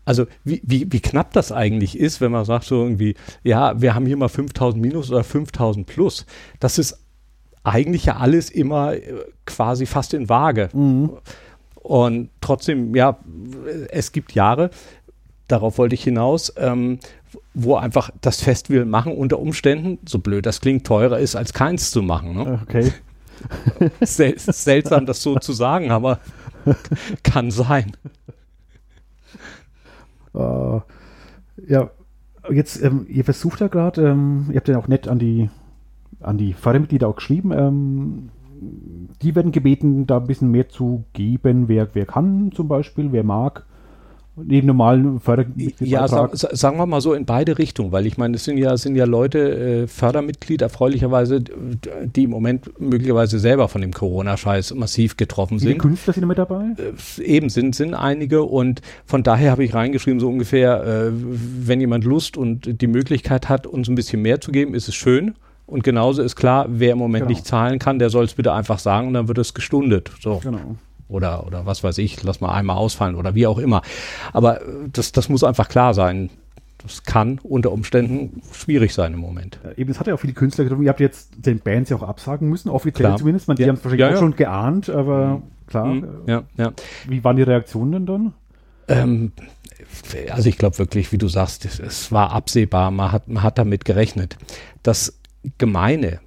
also 0.04 0.26
wie, 0.44 0.62
wie, 0.62 0.86
wie 0.92 1.00
knapp 1.00 1.32
das 1.32 1.50
eigentlich 1.50 1.98
ist, 1.98 2.20
wenn 2.20 2.30
man 2.30 2.44
sagt 2.44 2.66
so 2.66 2.84
irgendwie, 2.84 3.16
ja, 3.42 3.80
wir 3.80 3.96
haben 3.96 4.06
hier 4.06 4.16
mal 4.16 4.28
5000 4.28 4.80
minus 4.80 5.10
oder 5.10 5.24
5000 5.24 5.84
plus. 5.84 6.26
Das 6.60 6.78
ist 6.78 7.07
eigentlich 7.70 8.06
ja 8.06 8.16
alles 8.16 8.50
immer 8.50 8.94
äh, 8.94 9.02
quasi 9.46 9.86
fast 9.86 10.14
in 10.14 10.28
Waage. 10.28 10.68
Mhm. 10.72 11.10
Und 11.74 12.30
trotzdem, 12.40 12.94
ja, 12.94 13.18
es 13.90 14.12
gibt 14.12 14.32
Jahre, 14.32 14.70
darauf 15.46 15.78
wollte 15.78 15.94
ich 15.94 16.04
hinaus, 16.04 16.52
ähm, 16.56 16.98
wo 17.54 17.76
einfach 17.76 18.10
das 18.20 18.42
Festival 18.42 18.84
machen 18.84 19.12
unter 19.12 19.38
Umständen, 19.38 19.98
so 20.06 20.18
blöd 20.18 20.46
das 20.46 20.60
klingt, 20.60 20.86
teurer 20.86 21.18
ist, 21.18 21.34
als 21.34 21.52
keins 21.52 21.90
zu 21.90 22.02
machen. 22.02 22.34
Ne? 22.34 22.60
Okay. 22.62 22.92
Sel 24.00 24.38
seltsam, 24.38 25.06
das 25.06 25.22
so 25.22 25.36
zu 25.36 25.52
sagen, 25.52 25.90
aber 25.90 26.20
kann 27.22 27.50
sein. 27.50 27.96
Uh, 30.34 30.80
ja, 31.66 31.90
jetzt, 32.50 32.82
ähm, 32.82 33.06
ihr 33.08 33.24
versucht 33.24 33.60
ja 33.60 33.68
gerade, 33.68 34.08
ähm, 34.10 34.46
ihr 34.50 34.56
habt 34.56 34.68
ja 34.68 34.78
auch 34.78 34.88
nett 34.88 35.08
an 35.08 35.18
die 35.18 35.48
an 36.20 36.38
die 36.38 36.52
Fördermitglieder 36.52 37.08
auch 37.08 37.16
geschrieben. 37.16 37.52
Ähm, 37.52 38.28
die 39.22 39.34
werden 39.34 39.52
gebeten, 39.52 40.06
da 40.06 40.18
ein 40.18 40.26
bisschen 40.26 40.50
mehr 40.50 40.68
zu 40.68 41.04
geben, 41.12 41.68
wer, 41.68 41.88
wer 41.94 42.06
kann 42.06 42.50
zum 42.52 42.68
Beispiel, 42.68 43.12
wer 43.12 43.24
mag 43.24 43.64
neben 44.44 44.66
normalen 44.66 45.20
Fördermitglied. 45.20 45.80
Ja, 45.80 46.06
sag, 46.08 46.36
sagen 46.36 46.78
wir 46.78 46.86
mal 46.86 47.00
so 47.00 47.14
in 47.14 47.24
beide 47.24 47.58
Richtungen, 47.58 47.92
weil 47.92 48.06
ich 48.06 48.18
meine, 48.18 48.36
es 48.36 48.44
sind 48.44 48.58
ja, 48.58 48.76
sind 48.76 48.96
ja 48.96 49.04
Leute, 49.04 49.82
äh, 49.82 49.86
Fördermitglied 49.86 50.62
erfreulicherweise, 50.62 51.40
die 51.40 52.24
im 52.24 52.30
Moment 52.30 52.80
möglicherweise 52.80 53.38
selber 53.38 53.68
von 53.68 53.80
dem 53.80 53.92
Corona-Scheiß 53.92 54.74
massiv 54.74 55.16
getroffen 55.16 55.58
sind. 55.58 55.70
Wie 55.70 55.78
Künstler 55.78 56.12
sind 56.12 56.26
mit 56.26 56.38
dabei? 56.38 56.74
Äh, 57.18 57.22
eben 57.22 57.48
sind, 57.48 57.74
sind 57.74 57.94
einige 57.94 58.42
und 58.42 58.80
von 59.04 59.22
daher 59.22 59.50
habe 59.50 59.64
ich 59.64 59.74
reingeschrieben, 59.74 60.20
so 60.20 60.28
ungefähr, 60.28 60.84
äh, 60.84 61.12
wenn 61.12 61.80
jemand 61.80 62.04
Lust 62.04 62.36
und 62.36 62.80
die 62.80 62.86
Möglichkeit 62.86 63.48
hat, 63.48 63.66
uns 63.66 63.88
ein 63.88 63.94
bisschen 63.94 64.22
mehr 64.22 64.40
zu 64.40 64.52
geben, 64.52 64.74
ist 64.74 64.88
es 64.88 64.94
schön. 64.94 65.34
Und 65.68 65.84
genauso 65.84 66.22
ist 66.22 66.34
klar, 66.34 66.66
wer 66.68 66.92
im 66.92 66.98
Moment 66.98 67.26
genau. 67.26 67.36
nicht 67.36 67.46
zahlen 67.46 67.78
kann, 67.78 68.00
der 68.00 68.10
soll 68.10 68.24
es 68.24 68.34
bitte 68.34 68.52
einfach 68.52 68.80
sagen 68.80 69.08
und 69.08 69.14
dann 69.14 69.28
wird 69.28 69.38
es 69.38 69.54
gestundet. 69.54 70.10
So. 70.20 70.38
Genau 70.42 70.76
oder, 71.08 71.46
oder 71.46 71.66
was 71.66 71.82
weiß 71.82 71.98
ich, 71.98 72.22
lass 72.22 72.40
mal 72.40 72.52
einmal 72.52 72.76
ausfallen 72.76 73.16
oder 73.16 73.34
wie 73.34 73.46
auch 73.46 73.58
immer. 73.58 73.82
Aber 74.32 74.60
das, 74.92 75.12
das 75.12 75.28
muss 75.28 75.42
einfach 75.42 75.68
klar 75.68 75.94
sein. 75.94 76.30
Das 76.82 77.02
kann 77.02 77.40
unter 77.42 77.72
Umständen 77.72 78.40
schwierig 78.52 78.94
sein 78.94 79.14
im 79.14 79.18
Moment. 79.18 79.58
Ja, 79.64 79.72
eben, 79.76 79.90
es 79.90 79.98
hat 79.98 80.06
ja 80.06 80.14
auch 80.14 80.20
viele 80.20 80.34
Künstler 80.34 80.64
getroffen. 80.64 80.84
Ihr 80.84 80.90
habt 80.90 81.00
jetzt 81.00 81.30
den 81.36 81.58
Bands 81.58 81.90
ja 81.90 81.96
auch 81.96 82.02
absagen 82.02 82.48
müssen, 82.48 82.68
offiziell 82.68 83.08
klar. 83.08 83.18
zumindest. 83.18 83.48
Man, 83.48 83.56
die 83.56 83.62
ja. 83.62 83.68
haben 83.68 83.76
es 83.76 83.84
wahrscheinlich 83.84 84.08
ja, 84.08 84.14
auch 84.14 84.20
schon 84.20 84.36
geahnt, 84.36 84.88
aber 84.88 85.26
mhm. 85.26 85.42
klar. 85.66 85.86
Mhm. 85.86 86.08
Ja, 86.26 86.42
ja. 86.56 86.72
Wie 87.08 87.24
waren 87.24 87.36
die 87.36 87.42
Reaktionen 87.42 87.92
denn 87.92 88.06
dann? 88.06 88.34
Ähm, 88.86 89.32
also 90.30 90.48
ich 90.48 90.56
glaube 90.56 90.78
wirklich, 90.78 91.10
wie 91.10 91.18
du 91.18 91.26
sagst, 91.26 91.64
es, 91.64 91.80
es, 91.80 92.12
war 92.12 92.30
absehbar, 92.30 92.90
man 92.90 93.10
hat, 93.10 93.28
man 93.28 93.42
hat 93.42 93.58
damit 93.58 93.84
gerechnet. 93.84 94.36
Das 94.82 95.17
Gemeine 95.58 96.20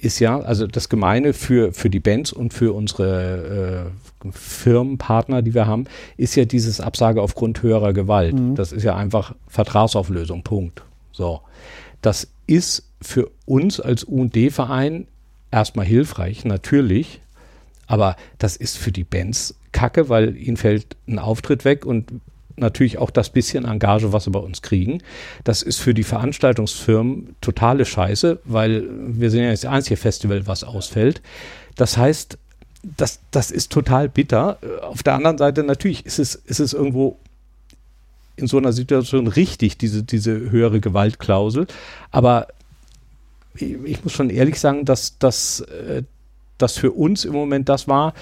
ist 0.00 0.18
ja, 0.18 0.40
also 0.40 0.66
das 0.66 0.88
Gemeine 0.88 1.32
für, 1.32 1.72
für 1.72 1.90
die 1.90 2.00
Bands 2.00 2.32
und 2.32 2.54
für 2.54 2.72
unsere 2.72 3.92
äh, 4.24 4.30
Firmenpartner, 4.32 5.42
die 5.42 5.54
wir 5.54 5.66
haben, 5.66 5.84
ist 6.16 6.34
ja 6.36 6.44
dieses 6.44 6.80
Absage 6.80 7.20
aufgrund 7.20 7.62
höherer 7.62 7.92
Gewalt. 7.92 8.34
Mhm. 8.34 8.54
Das 8.54 8.72
ist 8.72 8.82
ja 8.82 8.96
einfach 8.96 9.34
Vertragsauflösung, 9.46 10.42
Punkt. 10.42 10.82
So. 11.12 11.40
Das 12.00 12.28
ist 12.46 12.88
für 13.02 13.30
uns 13.44 13.78
als 13.78 14.04
UD-Verein 14.04 15.06
erstmal 15.50 15.86
hilfreich, 15.86 16.44
natürlich, 16.44 17.20
aber 17.86 18.16
das 18.38 18.56
ist 18.56 18.78
für 18.78 18.92
die 18.92 19.04
Bands 19.04 19.56
kacke, 19.72 20.08
weil 20.08 20.36
ihnen 20.36 20.56
fällt 20.56 20.96
ein 21.06 21.18
Auftritt 21.18 21.64
weg 21.64 21.84
und 21.84 22.12
natürlich 22.60 22.98
auch 22.98 23.10
das 23.10 23.30
bisschen 23.30 23.64
Engage, 23.64 24.12
was 24.12 24.24
sie 24.24 24.30
bei 24.30 24.38
uns 24.38 24.62
kriegen. 24.62 25.02
Das 25.44 25.62
ist 25.62 25.78
für 25.78 25.94
die 25.94 26.02
Veranstaltungsfirmen 26.02 27.36
totale 27.40 27.84
Scheiße, 27.84 28.40
weil 28.44 28.84
wir 28.90 29.30
sind 29.30 29.42
ja 29.42 29.50
das 29.50 29.64
einzige 29.64 29.96
Festival, 29.96 30.46
was 30.46 30.64
ausfällt. 30.64 31.22
Das 31.76 31.96
heißt, 31.96 32.38
das, 32.96 33.20
das 33.30 33.50
ist 33.50 33.72
total 33.72 34.08
bitter. 34.08 34.58
Auf 34.82 35.02
der 35.02 35.14
anderen 35.14 35.38
Seite 35.38 35.62
natürlich 35.62 36.06
ist 36.06 36.18
es, 36.18 36.34
ist 36.34 36.60
es 36.60 36.72
irgendwo 36.72 37.18
in 38.36 38.46
so 38.46 38.56
einer 38.56 38.72
Situation 38.72 39.26
richtig, 39.26 39.76
diese, 39.78 40.02
diese 40.02 40.50
höhere 40.50 40.80
Gewaltklausel. 40.80 41.66
Aber 42.10 42.48
ich, 43.54 44.02
muss 44.02 44.12
schon 44.12 44.30
ehrlich 44.30 44.58
sagen, 44.58 44.84
dass, 44.84 45.18
dass 45.18 45.60
äh, 45.60 46.02
das 46.62 46.76
für 46.76 46.92
uns 46.92 47.24
im 47.24 47.32
Moment 47.32 47.68
das 47.68 47.88
war, 47.88 48.14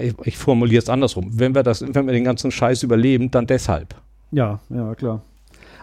ich, 0.00 0.14
ich 0.24 0.38
formuliere 0.38 0.82
es 0.82 0.88
andersrum, 0.88 1.30
wenn 1.38 1.54
wir, 1.54 1.62
das, 1.62 1.82
wenn 1.82 2.06
wir 2.06 2.12
den 2.12 2.24
ganzen 2.24 2.50
Scheiß 2.50 2.82
überleben, 2.82 3.30
dann 3.30 3.46
deshalb. 3.46 3.94
Ja, 4.30 4.60
ja, 4.70 4.94
klar. 4.94 5.22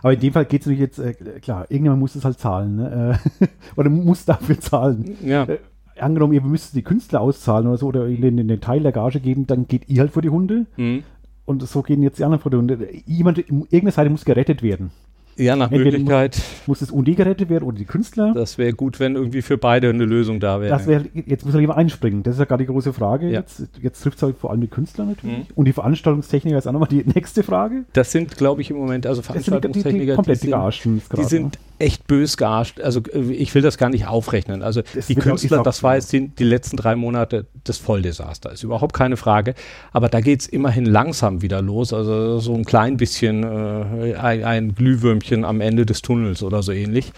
Aber 0.01 0.13
in 0.13 0.19
dem 0.19 0.33
Fall 0.33 0.45
geht 0.45 0.61
es 0.61 0.67
natürlich 0.67 0.81
jetzt, 0.81 0.99
äh, 0.99 1.13
klar, 1.39 1.65
irgendjemand 1.69 1.99
muss 1.99 2.15
es 2.15 2.25
halt 2.25 2.39
zahlen, 2.39 2.75
ne? 2.77 3.19
Äh, 3.39 3.47
oder 3.75 3.89
muss 3.89 4.25
dafür 4.25 4.59
zahlen. 4.59 5.15
Ja. 5.23 5.43
Äh, 5.43 5.59
angenommen, 5.99 6.33
ihr 6.33 6.41
müsst 6.41 6.75
die 6.75 6.81
Künstler 6.81 7.21
auszahlen 7.21 7.67
oder 7.67 7.77
so, 7.77 7.87
oder 7.87 8.07
ihnen 8.07 8.47
den 8.47 8.61
Teil 8.61 8.81
der 8.81 8.91
Gage 8.91 9.19
geben, 9.19 9.45
dann 9.45 9.67
geht 9.67 9.87
ihr 9.89 10.01
halt 10.01 10.11
vor 10.11 10.21
die 10.21 10.29
Hunde. 10.29 10.65
Mhm. 10.77 11.03
Und 11.45 11.61
so 11.67 11.81
gehen 11.81 12.01
jetzt 12.01 12.19
die 12.19 12.23
anderen 12.23 12.41
vor 12.41 12.49
die 12.49 12.57
Hunde. 12.57 12.87
Jemand, 13.05 13.37
irgendeine 13.37 13.91
Seite 13.91 14.09
muss 14.09 14.25
gerettet 14.25 14.63
werden. 14.63 14.91
Ja, 15.37 15.55
nach 15.55 15.71
Entweder 15.71 15.97
Möglichkeit. 15.97 16.35
Muss, 16.35 16.67
muss 16.67 16.79
das 16.79 16.91
UND 16.91 17.15
gerettet 17.15 17.49
werden 17.49 17.63
oder 17.63 17.77
die 17.77 17.85
Künstler. 17.85 18.33
Das 18.33 18.57
wäre 18.57 18.73
gut, 18.73 18.99
wenn 18.99 19.15
irgendwie 19.15 19.41
für 19.41 19.57
beide 19.57 19.89
eine 19.89 20.05
Lösung 20.05 20.39
da 20.39 20.61
wäre. 20.61 20.71
Das 20.71 20.87
wäre, 20.87 21.05
jetzt 21.25 21.45
muss 21.45 21.53
er 21.53 21.61
jemand 21.61 21.79
einspringen. 21.79 22.23
Das 22.23 22.35
ist 22.35 22.39
ja 22.39 22.45
gerade 22.45 22.63
die 22.63 22.71
große 22.71 22.93
Frage. 22.93 23.27
Ja. 23.27 23.39
Jetzt, 23.39 23.63
jetzt 23.81 24.01
trifft 24.01 24.17
es 24.17 24.23
halt 24.23 24.37
vor 24.37 24.51
allem 24.51 24.61
die 24.61 24.67
Künstler 24.67 25.05
natürlich. 25.05 25.37
Mhm. 25.37 25.45
Und 25.55 25.65
die 25.65 25.73
Veranstaltungstechniker 25.73 26.57
ist 26.57 26.67
auch 26.67 26.71
nochmal 26.71 26.89
die 26.89 27.03
nächste 27.15 27.43
Frage. 27.43 27.85
Das 27.93 28.11
sind, 28.11 28.37
glaube 28.37 28.61
ich, 28.61 28.69
im 28.69 28.77
Moment, 28.77 29.05
also 29.07 29.21
Veranstaltungstechniker, 29.21 29.93
die, 29.93 29.99
die, 29.99 30.07
die 30.07 30.15
komplett 30.15 30.43
die 30.43 30.83
sind, 30.83 31.17
die 31.17 31.23
sind 31.23 31.59
echt 31.81 32.07
bös 32.07 32.37
gearscht. 32.37 32.79
Also 32.79 33.01
äh, 33.11 33.31
ich 33.33 33.53
will 33.55 33.61
das 33.61 33.77
gar 33.77 33.89
nicht 33.89 34.07
aufrechnen. 34.07 34.61
Also 34.61 34.81
das 34.93 35.07
die 35.07 35.15
Künstler, 35.15 35.63
das 35.63 35.83
war 35.83 35.95
jetzt 35.95 36.13
die, 36.13 36.27
die, 36.29 36.43
letzten 36.43 36.77
drei 36.77 36.95
Monate 36.95 37.47
des 37.67 37.77
Volldesaster. 37.77 38.51
Ist 38.51 38.63
überhaupt 38.63 38.93
keine 38.93 39.17
Frage. 39.17 39.55
Aber 39.91 40.07
da 40.07 40.21
geht 40.21 40.41
es 40.41 40.47
immerhin 40.47 40.85
langsam 40.85 41.41
wieder 41.41 41.61
los. 41.61 41.93
Also 41.93 42.39
so 42.39 42.53
ein 42.53 42.65
klein 42.65 42.97
bisschen 42.97 43.43
äh, 43.43 44.15
ein, 44.15 44.43
ein, 44.43 44.75
Glühwürmchen 44.75 45.20
am 45.45 45.61
Ende 45.61 45.85
des 45.85 46.01
Tunnels 46.01 46.43
oder 46.43 46.63
so 46.63 46.71
ähnlich. 46.71 47.11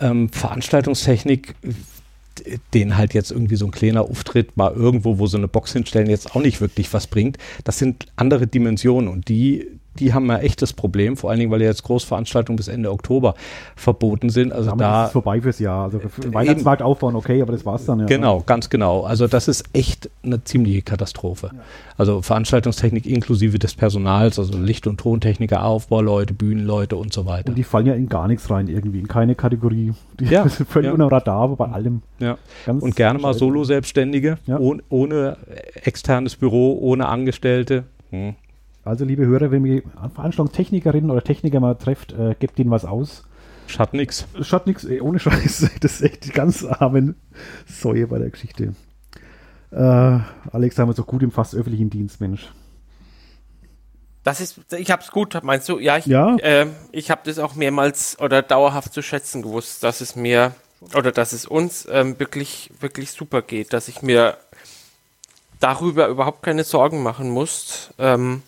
Ähm, 0.00 0.28
Veranstaltungstechnik 0.28 1.54
den 2.74 2.96
halt 2.96 3.14
jetzt 3.14 3.30
irgendwie 3.30 3.56
so 3.56 3.66
ein 3.66 3.70
kleiner 3.70 4.02
Auftritt 4.02 4.56
mal 4.56 4.72
irgendwo, 4.72 5.18
wo 5.18 5.26
sie 5.26 5.36
eine 5.36 5.48
Box 5.48 5.72
hinstellen, 5.72 6.08
jetzt 6.08 6.34
auch 6.34 6.40
nicht 6.40 6.60
wirklich 6.60 6.92
was 6.92 7.06
bringt. 7.06 7.38
Das 7.64 7.78
sind 7.78 8.06
andere 8.16 8.46
Dimensionen 8.46 9.08
und 9.08 9.28
die, 9.28 9.66
die 9.98 10.14
haben 10.14 10.30
ein 10.30 10.40
echtes 10.40 10.72
Problem, 10.72 11.16
vor 11.16 11.30
allen 11.30 11.38
Dingen, 11.38 11.50
weil 11.50 11.62
jetzt 11.62 11.82
Großveranstaltungen 11.82 12.56
bis 12.56 12.68
Ende 12.68 12.90
Oktober 12.90 13.34
verboten 13.76 14.30
sind. 14.30 14.52
Also 14.52 14.70
Damit 14.70 14.80
da 14.80 15.02
ist 15.02 15.08
es 15.08 15.12
vorbei 15.12 15.40
fürs 15.40 15.58
Jahr. 15.58 15.84
Also 15.84 15.98
für 15.98 16.32
Weihnachtsmarkt 16.32 16.82
aufbauen, 16.82 17.16
okay, 17.16 17.42
aber 17.42 17.52
das 17.52 17.66
war's 17.66 17.84
dann 17.84 18.00
ja. 18.00 18.06
Genau, 18.06 18.42
ganz 18.44 18.70
genau. 18.70 19.02
Also 19.02 19.26
das 19.26 19.48
ist 19.48 19.64
echt 19.72 20.10
eine 20.22 20.42
ziemliche 20.44 20.82
Katastrophe. 20.82 21.50
Ja. 21.52 21.60
Also 21.96 22.22
Veranstaltungstechnik 22.22 23.06
inklusive 23.06 23.58
des 23.58 23.74
Personals, 23.74 24.38
also 24.38 24.56
Licht- 24.56 24.86
und 24.86 25.00
Tontechniker, 25.00 25.64
Aufbauleute, 25.64 26.34
Bühnenleute 26.34 26.96
und 26.96 27.12
so 27.12 27.26
weiter. 27.26 27.48
Und 27.48 27.56
die 27.56 27.64
fallen 27.64 27.86
ja 27.86 27.94
in 27.94 28.08
gar 28.08 28.28
nichts 28.28 28.48
rein 28.50 28.68
irgendwie, 28.68 29.00
in 29.00 29.08
keine 29.08 29.34
Kategorie. 29.34 29.92
Die 30.20 30.26
ja, 30.26 30.48
sind 30.48 30.68
völlig 30.68 30.88
ja. 30.88 30.92
unter 30.92 31.10
Radar, 31.10 31.42
aber 31.42 31.56
bei 31.56 31.66
allem. 31.66 32.02
Ja. 32.20 32.36
und 32.66 32.96
gerne 32.96 33.18
mal 33.18 33.34
Solo-Selbstständige, 33.34 34.38
ja. 34.46 34.58
ohne, 34.58 34.82
ohne 34.88 35.36
externes 35.74 36.36
Büro, 36.36 36.78
ohne 36.80 37.06
Angestellte. 37.06 37.84
Hm. 38.10 38.34
Also, 38.88 39.04
liebe 39.04 39.26
Hörer, 39.26 39.50
wenn 39.50 39.66
ihr 39.66 39.82
Veranstaltungstechnikerinnen 40.14 41.10
oder 41.10 41.22
Techniker 41.22 41.60
mal 41.60 41.74
trefft, 41.74 42.12
äh, 42.12 42.34
gebt 42.38 42.58
ihnen 42.58 42.70
was 42.70 42.86
aus. 42.86 43.22
Schaut 43.66 43.92
nix. 43.92 44.26
Schaut 44.40 44.66
nix, 44.66 44.84
ey, 44.84 45.02
ohne 45.02 45.18
Scheiß. 45.18 45.68
Das 45.80 46.00
ist 46.00 46.00
echt 46.00 46.24
die 46.24 46.30
ganz 46.30 46.64
armen 46.64 47.14
Säue 47.66 48.06
bei 48.06 48.18
der 48.18 48.30
Geschichte. 48.30 48.74
Äh, 49.70 49.76
Alex, 49.76 50.78
haben 50.78 50.88
wir 50.88 50.94
so 50.94 51.04
gut 51.04 51.22
im 51.22 51.30
fast 51.30 51.54
öffentlichen 51.54 51.90
Dienst, 51.90 52.22
Mensch. 52.22 52.50
Das 54.24 54.40
ist, 54.40 54.72
ich 54.72 54.90
hab's 54.90 55.10
gut, 55.10 55.38
meinst 55.42 55.68
du? 55.68 55.78
Ja, 55.78 55.98
ich, 55.98 56.06
ja. 56.06 56.36
Äh, 56.36 56.68
ich 56.90 57.10
habe 57.10 57.20
das 57.24 57.38
auch 57.38 57.56
mehrmals 57.56 58.18
oder 58.18 58.40
dauerhaft 58.40 58.94
zu 58.94 59.02
schätzen 59.02 59.42
gewusst, 59.42 59.82
dass 59.82 60.00
es 60.00 60.16
mir 60.16 60.54
oder 60.94 61.12
dass 61.12 61.34
es 61.34 61.44
uns 61.44 61.86
ähm, 61.90 62.18
wirklich, 62.18 62.70
wirklich 62.80 63.10
super 63.10 63.42
geht, 63.42 63.74
dass 63.74 63.88
ich 63.88 64.00
mir 64.00 64.38
darüber 65.60 66.08
überhaupt 66.08 66.42
keine 66.42 66.64
Sorgen 66.64 67.02
machen 67.02 67.28
muss. 67.28 67.92
Ähm, 67.98 68.42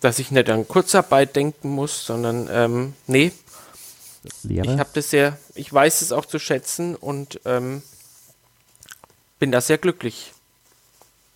dass 0.00 0.18
ich 0.18 0.30
nicht 0.30 0.48
an 0.50 0.66
Kurzarbeit 0.68 1.36
denken 1.36 1.70
muss, 1.70 2.06
sondern 2.06 2.48
ähm, 2.50 2.94
nee. 3.06 3.32
Lehre. 4.42 4.72
Ich 4.72 4.78
habe 4.78 4.90
das 4.92 5.10
sehr, 5.10 5.38
ich 5.54 5.72
weiß 5.72 6.02
es 6.02 6.12
auch 6.12 6.26
zu 6.26 6.38
schätzen 6.38 6.94
und 6.94 7.40
ähm, 7.44 7.82
bin 9.38 9.52
da 9.52 9.60
sehr 9.60 9.78
glücklich. 9.78 10.32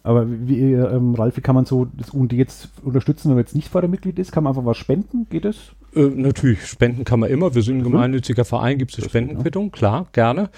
Aber 0.05 0.27
wie, 0.29 0.73
ähm, 0.73 1.15
Ralf, 1.15 1.37
wie 1.37 1.41
kann 1.41 1.55
man 1.55 1.65
so 1.65 1.87
das 1.97 2.11
UND 2.11 2.33
jetzt 2.33 2.71
unterstützen, 2.83 3.29
wenn 3.29 3.37
man 3.37 3.45
jetzt 3.45 3.55
nicht 3.55 3.69
Fördermitglied 3.69 4.19
ist? 4.19 4.33
Kann 4.33 4.43
man 4.43 4.51
einfach 4.53 4.67
was 4.67 4.77
spenden? 4.77 5.29
Geht 5.31 5.45
das? 5.45 5.57
Äh, 5.95 6.07
natürlich, 6.07 6.67
spenden 6.67 7.05
kann 7.05 7.21
man 7.21 7.31
immer. 7.31 7.55
Wir 7.55 7.63
sind 7.63 7.79
ein 7.79 7.85
gemeinnütziger 7.85 8.45
Verein, 8.45 8.79
gibt 8.79 8.93
es 8.93 8.99
eine 8.99 9.09
Spendenquittung, 9.09 9.71
klar, 9.71 10.07
gerne. 10.13 10.51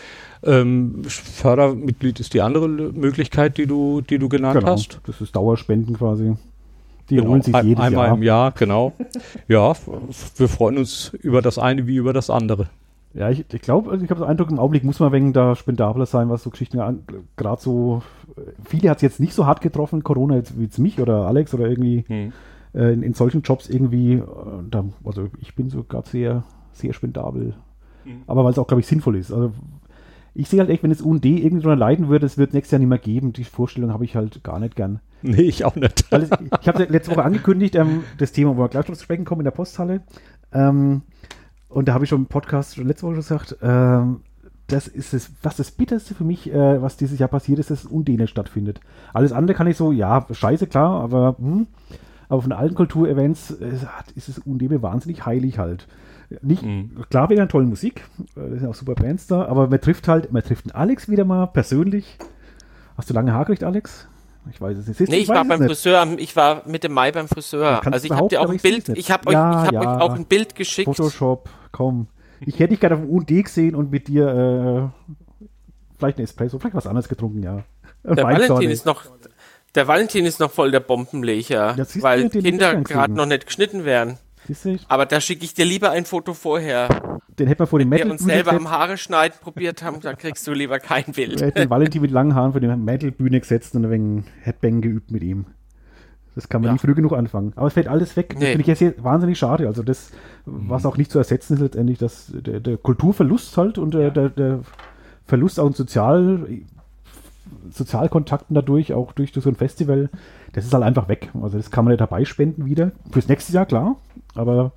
Ähm, 0.43 1.03
Fördermitglied 1.05 2.21
ist 2.21 2.33
die 2.33 2.40
andere 2.40 2.69
Möglichkeit, 2.69 3.59
die 3.59 3.67
du, 3.67 4.01
die 4.01 4.19
du 4.19 4.31
genannt 4.31 4.61
genau, 4.61 4.73
hast. 4.73 5.01
Das 5.07 5.21
ist 5.21 5.37
Dauerspenden 5.37 5.99
quasi. 5.99 6.37
Die 7.11 7.17
genau, 7.17 7.31
holen 7.31 7.43
sich 7.43 7.55
jedes 7.55 7.83
einmal 7.83 8.07
Jahr. 8.07 8.17
im 8.17 8.23
Jahr, 8.23 8.53
genau. 8.53 8.93
ja, 9.49 9.75
wir 10.37 10.49
freuen 10.49 10.79
uns 10.79 11.12
über 11.21 11.43
das 11.43 11.59
eine 11.59 11.87
wie 11.87 11.97
über 11.97 12.12
das 12.12 12.31
andere. 12.31 12.69
Ja, 13.14 13.31
ich, 13.31 13.45
ich 13.53 13.61
glaube, 13.61 13.90
also 13.93 14.05
ich 14.05 14.11
habe 14.11 14.21
den 14.21 14.29
Eindruck, 14.29 14.51
im 14.51 14.59
Augenblick 14.59 14.83
muss 14.83 14.99
man 14.99 15.12
wegen 15.12 15.33
da 15.33 15.55
spendabler 15.55 16.05
sein, 16.05 16.29
was 16.31 16.43
so 16.43 16.51
Geschichten 16.51 17.05
gerade 17.37 17.62
so. 17.62 18.03
Viele 18.64 18.90
hat 18.90 18.99
es 18.99 19.03
jetzt 19.03 19.21
nicht 19.21 19.35
so 19.35 19.47
hart 19.47 19.61
getroffen, 19.61 20.03
Corona, 20.03 20.35
jetzt, 20.35 20.59
wie 20.59 20.64
jetzt 20.64 20.79
mich 20.79 21.01
oder 21.01 21.27
Alex 21.27 21.55
oder 21.55 21.69
irgendwie 21.69 22.05
hm. 22.09 22.33
äh, 22.75 22.93
in, 22.93 23.05
in, 23.05 23.14
solchen 23.14 23.43
Jobs 23.43 23.69
irgendwie. 23.69 24.14
Äh, 24.14 24.23
da, 24.69 24.85
also 25.05 25.29
ich 25.40 25.55
bin 25.55 25.71
so 25.71 25.85
gerade 25.85 26.09
sehr, 26.09 26.43
sehr 26.73 26.93
spendabel. 26.93 27.55
Hm. 28.03 28.23
Aber 28.27 28.45
weil 28.45 28.51
es 28.51 28.59
auch, 28.59 28.67
glaube 28.67 28.81
ich, 28.81 28.87
sinnvoll 28.88 29.17
ist. 29.17 29.33
Also 29.33 29.53
ich 30.35 30.49
sehe 30.49 30.61
halt 30.61 30.70
echt, 30.70 30.83
wenn 30.83 30.90
das 30.90 31.01
UND 31.01 31.25
irgendwie 31.25 31.62
drunter 31.62 31.77
leiden 31.77 32.09
würde, 32.09 32.27
es 32.27 32.38
wird 32.38 32.55
nächstes 32.55 32.73
Jahr 32.73 32.81
nicht 32.81 32.88
mehr 32.88 32.99
geben. 32.99 33.33
Die 33.33 33.44
Vorstellung 33.44 33.92
habe 33.92 34.05
ich 34.05 34.16
halt 34.16 34.42
gar 34.42 34.59
nicht 34.59 34.77
gern. 34.77 35.01
Nee, 35.27 35.40
ich 35.40 35.64
auch 35.64 35.75
nicht. 35.75 36.05
Es, 36.11 36.29
ich 36.61 36.68
habe 36.68 36.85
letzte 36.85 37.12
Woche 37.12 37.25
angekündigt, 37.25 37.77
ähm, 37.77 38.05
das 38.18 38.33
Thema, 38.33 38.59
wo 38.59 38.61
wir 38.61 38.68
gleich 38.68 38.87
noch 38.88 38.94
zu 38.94 39.05
sprechen 39.05 39.25
kommen 39.25 39.40
in 39.40 39.47
der 39.47 39.53
Posthalle. 39.53 40.03
Ähm, 40.53 41.01
und 41.70 41.88
da 41.88 41.94
habe 41.94 42.05
ich 42.05 42.11
schon 42.11 42.20
im 42.20 42.27
Podcast 42.27 42.77
schon 42.77 42.87
letzte 42.87 43.07
Woche 43.07 43.14
gesagt, 43.14 43.57
ähm, 43.62 44.20
das 44.66 44.87
ist 44.87 45.14
es, 45.14 45.31
was 45.42 45.57
das 45.57 45.70
Bitterste 45.70 46.14
für 46.14 46.25
mich, 46.25 46.53
äh, 46.53 46.83
was 46.83 46.99
dieses 46.99 47.18
Jahr 47.18 47.31
passiert 47.31 47.59
ist, 47.59 47.70
dass 47.70 47.85
es 47.85 47.90
Undene 47.90 48.27
stattfindet. 48.27 48.81
Alles 49.14 49.33
andere 49.33 49.57
kann 49.57 49.66
ich 49.66 49.79
so, 49.79 49.92
ja, 49.92 50.27
scheiße, 50.31 50.66
klar, 50.66 51.01
aber, 51.01 51.37
hm, 51.38 51.68
aber 52.29 52.42
von 52.42 52.53
allen 52.53 52.75
Kulturevents 52.75 53.51
äh, 53.51 53.79
ist 54.14 54.29
es 54.29 54.38
Undene 54.40 54.83
wahnsinnig 54.83 55.25
heilig 55.25 55.59
halt. 55.59 55.87
Nicht, 56.43 56.63
mhm. 56.63 57.05
klar, 57.11 57.31
wieder 57.31 57.43
eine 57.43 57.49
tolle 57.49 57.67
Musik, 57.67 58.05
äh, 58.37 58.51
da 58.51 58.57
sind 58.57 58.67
auch 58.67 58.75
super 58.75 58.95
Bands 58.95 59.27
da, 59.27 59.45
aber 59.45 59.69
man 59.69 59.81
trifft 59.81 60.09
halt, 60.09 60.33
man 60.33 60.43
trifft 60.43 60.67
einen 60.67 60.75
Alex 60.75 61.09
wieder 61.09 61.25
mal 61.25 61.47
persönlich. 61.47 62.19
Hast 62.97 63.11
du 63.11 63.15
lange 63.15 63.33
Haar 63.33 63.45
gekriegt, 63.45 63.65
Alex? 63.65 64.09
Ich 64.51 64.61
weiß 64.61 64.77
es 64.77 64.87
nicht. 64.87 64.99
Siehst, 64.99 65.11
nee, 65.11 65.17
ich, 65.17 65.23
ich 65.25 65.29
war 65.29 65.45
beim 65.45 65.61
nicht. 65.61 65.69
Friseur, 65.69 66.07
ich 66.19 66.37
war 66.37 66.63
Mitte 66.67 66.89
Mai 66.89 67.13
beim 67.13 67.29
Friseur. 67.29 67.81
Also 67.87 68.07
ich 68.07 68.13
habe 68.13 68.29
dir 68.29 68.41
auch 68.41 68.51
ein 68.51 68.59
Bild, 68.59 68.89
ich 68.91 69.11
habe 69.11 69.29
euch, 69.29 69.33
ja, 69.33 69.63
ich 69.63 69.67
hab 69.69 69.73
ja. 69.73 69.81
euch 69.81 70.03
auch 70.03 70.15
ein 70.15 70.27
Bild 70.27 70.55
geschickt. 70.55 70.87
Photoshop, 70.87 71.49
komm. 71.73 72.09
Ich 72.41 72.59
hätte 72.59 72.71
dich 72.71 72.81
gerade 72.81 72.97
auf 72.97 73.01
dem 73.01 73.11
UND 73.11 73.29
gesehen 73.29 73.75
und 73.75 73.91
mit 73.91 74.09
dir 74.09 74.93
äh, 74.93 75.47
vielleicht 75.97 76.19
ein 76.19 76.25
Espresso, 76.25 76.59
vielleicht 76.59 76.77
was 76.77 76.87
anderes 76.87 77.09
getrunken, 77.09 77.43
ja. 77.43 77.65
Der 78.05 78.25
Valentin 78.25 78.71
ist 78.71 78.85
noch, 78.85 79.07
der 79.75 79.89
Valentin 79.89 80.27
ist 80.27 80.41
noch 80.41 80.51
voll 80.51 80.71
der 80.71 80.81
Bombenlecher, 80.81 81.75
ja, 81.77 82.03
weil 82.03 82.29
Kinder 82.29 82.77
gerade 82.83 83.15
noch 83.15 83.27
nicht 83.27 83.47
geschnitten 83.47 83.87
werden. 83.87 84.19
Aber 84.88 85.07
da 85.07 85.20
schicke 85.20 85.44
ich 85.44 85.54
dir 85.54 85.64
lieber 85.64 85.90
ein 85.90 86.04
Foto 86.04 86.35
vorher. 86.35 87.20
Den 87.38 87.48
hätten 87.48 87.61
wir 87.61 87.66
vor 87.66 87.78
dem 87.78 87.88
Metal. 87.88 88.04
Wenn 88.04 88.09
wir 88.09 88.12
uns 88.12 88.24
selber 88.24 88.52
am 88.52 88.70
Haare 88.70 88.96
schneiden 88.96 89.37
probiert 89.40 89.83
haben, 89.83 90.00
dann 90.00 90.16
kriegst 90.16 90.46
du 90.46 90.52
lieber 90.52 90.78
kein 90.78 91.04
Bild. 91.04 91.40
Wir 91.40 91.48
hätten 91.48 91.61
den 91.61 91.70
Valentin 91.70 92.02
mit 92.02 92.11
langen 92.11 92.35
Haaren 92.35 92.52
vor 92.52 92.61
die 92.61 92.68
Metal-Bühne 92.68 93.40
gesetzt 93.40 93.74
und 93.74 93.85
ein 93.85 93.90
wenig 93.90 94.24
Headbang 94.42 94.80
geübt 94.80 95.11
mit 95.11 95.22
ihm. 95.22 95.46
Das 96.35 96.48
kann 96.48 96.61
man 96.61 96.68
ja. 96.68 96.72
nie 96.72 96.78
früh 96.78 96.94
genug 96.94 97.12
anfangen. 97.12 97.52
Aber 97.57 97.68
es 97.68 97.74
fällt 97.74 97.88
alles 97.88 98.16
weg. 98.16 98.35
Nee. 98.35 98.40
Das 98.40 98.48
finde 98.50 98.72
ich 98.72 98.80
jetzt 98.80 99.04
wahnsinnig 99.04 99.38
schade. 99.38 99.66
Also 99.66 99.83
das, 99.83 100.11
was 100.46 100.83
mhm. 100.83 100.90
auch 100.90 100.96
nicht 100.96 101.11
zu 101.11 101.18
ersetzen 101.18 101.54
ist 101.54 101.61
letztendlich, 101.61 101.98
dass 101.98 102.33
der, 102.35 102.61
der 102.61 102.76
Kulturverlust 102.76 103.57
halt 103.57 103.78
und 103.78 103.94
der, 103.94 104.11
der, 104.11 104.30
der 104.30 104.61
Verlust 105.26 105.61
auch 105.61 105.66
an 105.66 105.72
Sozial, 105.74 106.46
Sozialkontakten 107.70 108.54
dadurch, 108.54 108.92
auch 108.92 109.12
durch, 109.12 109.33
durch 109.33 109.44
so 109.44 109.50
ein 109.50 109.57
Festival, 109.57 110.11
das 110.52 110.64
ist 110.64 110.74
halt 110.74 110.83
einfach 110.83 111.09
weg. 111.09 111.30
Also 111.40 111.57
das 111.57 111.70
kann 111.70 111.85
man 111.85 111.92
nicht 111.92 112.00
dabei 112.00 112.24
spenden 112.24 112.66
wieder. 112.66 112.92
Fürs 113.11 113.28
nächste 113.28 113.52
Jahr, 113.52 113.66
klar. 113.66 113.96
Aber 114.35 114.73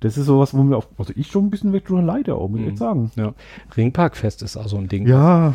das 0.00 0.18
ist 0.18 0.26
sowas, 0.26 0.52
wo 0.52 0.62
mir 0.62 0.76
auch, 0.76 0.86
also 0.98 1.12
ich 1.16 1.28
schon 1.28 1.46
ein 1.46 1.50
bisschen 1.50 1.72
weg 1.72 1.86
drüber 1.86 2.02
leide, 2.02 2.34
auch, 2.34 2.48
muss 2.48 2.60
ich 2.60 2.72
mhm. 2.72 2.76
sagen. 2.76 3.10
Ja. 3.16 3.34
Ringparkfest 3.76 4.42
ist 4.42 4.56
auch 4.56 4.68
so 4.68 4.76
ein 4.76 4.88
Ding. 4.88 5.06
Ja. 5.06 5.54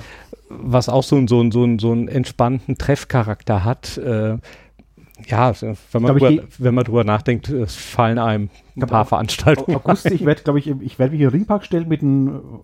Was 0.49 0.87
auch 0.87 1.03
so, 1.03 1.25
so, 1.27 1.49
so, 1.51 1.77
so 1.77 1.91
einen 1.91 2.07
entspannten 2.07 2.77
Treffcharakter 2.77 3.65
hat. 3.65 3.97
Äh, 3.97 4.37
ja, 5.25 5.53
wenn 5.91 6.01
man, 6.01 6.17
drüber, 6.17 6.43
wenn 6.59 6.75
man 6.75 6.85
drüber 6.85 7.03
nachdenkt, 7.03 7.51
fallen 7.67 8.19
einem 8.19 8.49
ein 8.77 8.87
paar 8.87 9.05
Veranstaltungen. 9.05 9.77
August, 9.77 10.05
ich 10.11 10.25
werde, 10.25 10.43
glaube 10.43 10.59
ich, 10.59 10.67
ich 10.67 10.99
werde 10.99 11.11
mich 11.11 11.21
in 11.21 11.27
den 11.27 11.31
Ringpark 11.31 11.65
stellen 11.65 11.87
mit 11.87 12.01
einem 12.01 12.63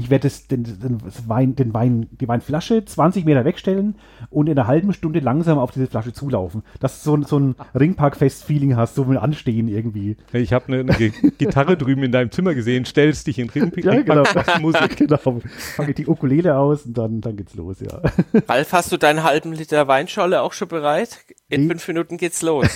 ich 0.00 0.10
werde 0.10 0.30
den, 0.48 0.62
den, 0.62 0.98
Wein, 1.26 1.56
den 1.56 1.74
Wein, 1.74 2.06
die 2.12 2.28
Weinflasche 2.28 2.84
20 2.84 3.24
Meter 3.24 3.44
wegstellen 3.44 3.96
und 4.30 4.46
in 4.46 4.56
einer 4.56 4.68
halben 4.68 4.92
Stunde 4.92 5.18
langsam 5.18 5.58
auf 5.58 5.72
diese 5.72 5.88
Flasche 5.88 6.12
zulaufen. 6.12 6.62
Dass 6.78 7.02
du 7.02 7.16
so, 7.16 7.22
so 7.22 7.38
ein 7.40 7.56
Ringpark-Fest-Feeling 7.74 8.76
hast, 8.76 8.94
so 8.94 9.04
mit 9.04 9.18
Anstehen 9.18 9.66
irgendwie. 9.66 10.16
Ich 10.32 10.52
habe 10.52 10.72
eine, 10.72 10.92
eine 10.92 11.10
Gitarre 11.10 11.76
drüben 11.76 12.04
in 12.04 12.12
deinem 12.12 12.30
Zimmer 12.30 12.54
gesehen, 12.54 12.84
stellst 12.84 13.26
dich 13.26 13.40
in 13.40 13.50
Ringpark. 13.50 13.84
Ja, 13.84 14.02
genau. 14.02 14.22
Musik, 14.60 14.96
genau. 14.98 15.16
Fange 15.16 15.88
ich 15.88 15.96
die 15.96 16.06
Ukulele 16.06 16.56
aus 16.56 16.86
und 16.86 16.96
dann, 16.96 17.20
dann 17.20 17.36
geht's 17.36 17.56
los, 17.56 17.80
ja. 17.80 18.00
Ralf, 18.48 18.72
hast 18.72 18.92
du 18.92 18.98
deinen 18.98 19.24
halben 19.24 19.52
Liter 19.52 19.88
Weinscholle 19.88 20.42
auch 20.42 20.52
schon 20.52 20.68
bereit? 20.68 21.24
In 21.48 21.62
die? 21.62 21.68
fünf 21.70 21.88
Minuten 21.88 22.18
geht's 22.18 22.42
los. 22.42 22.68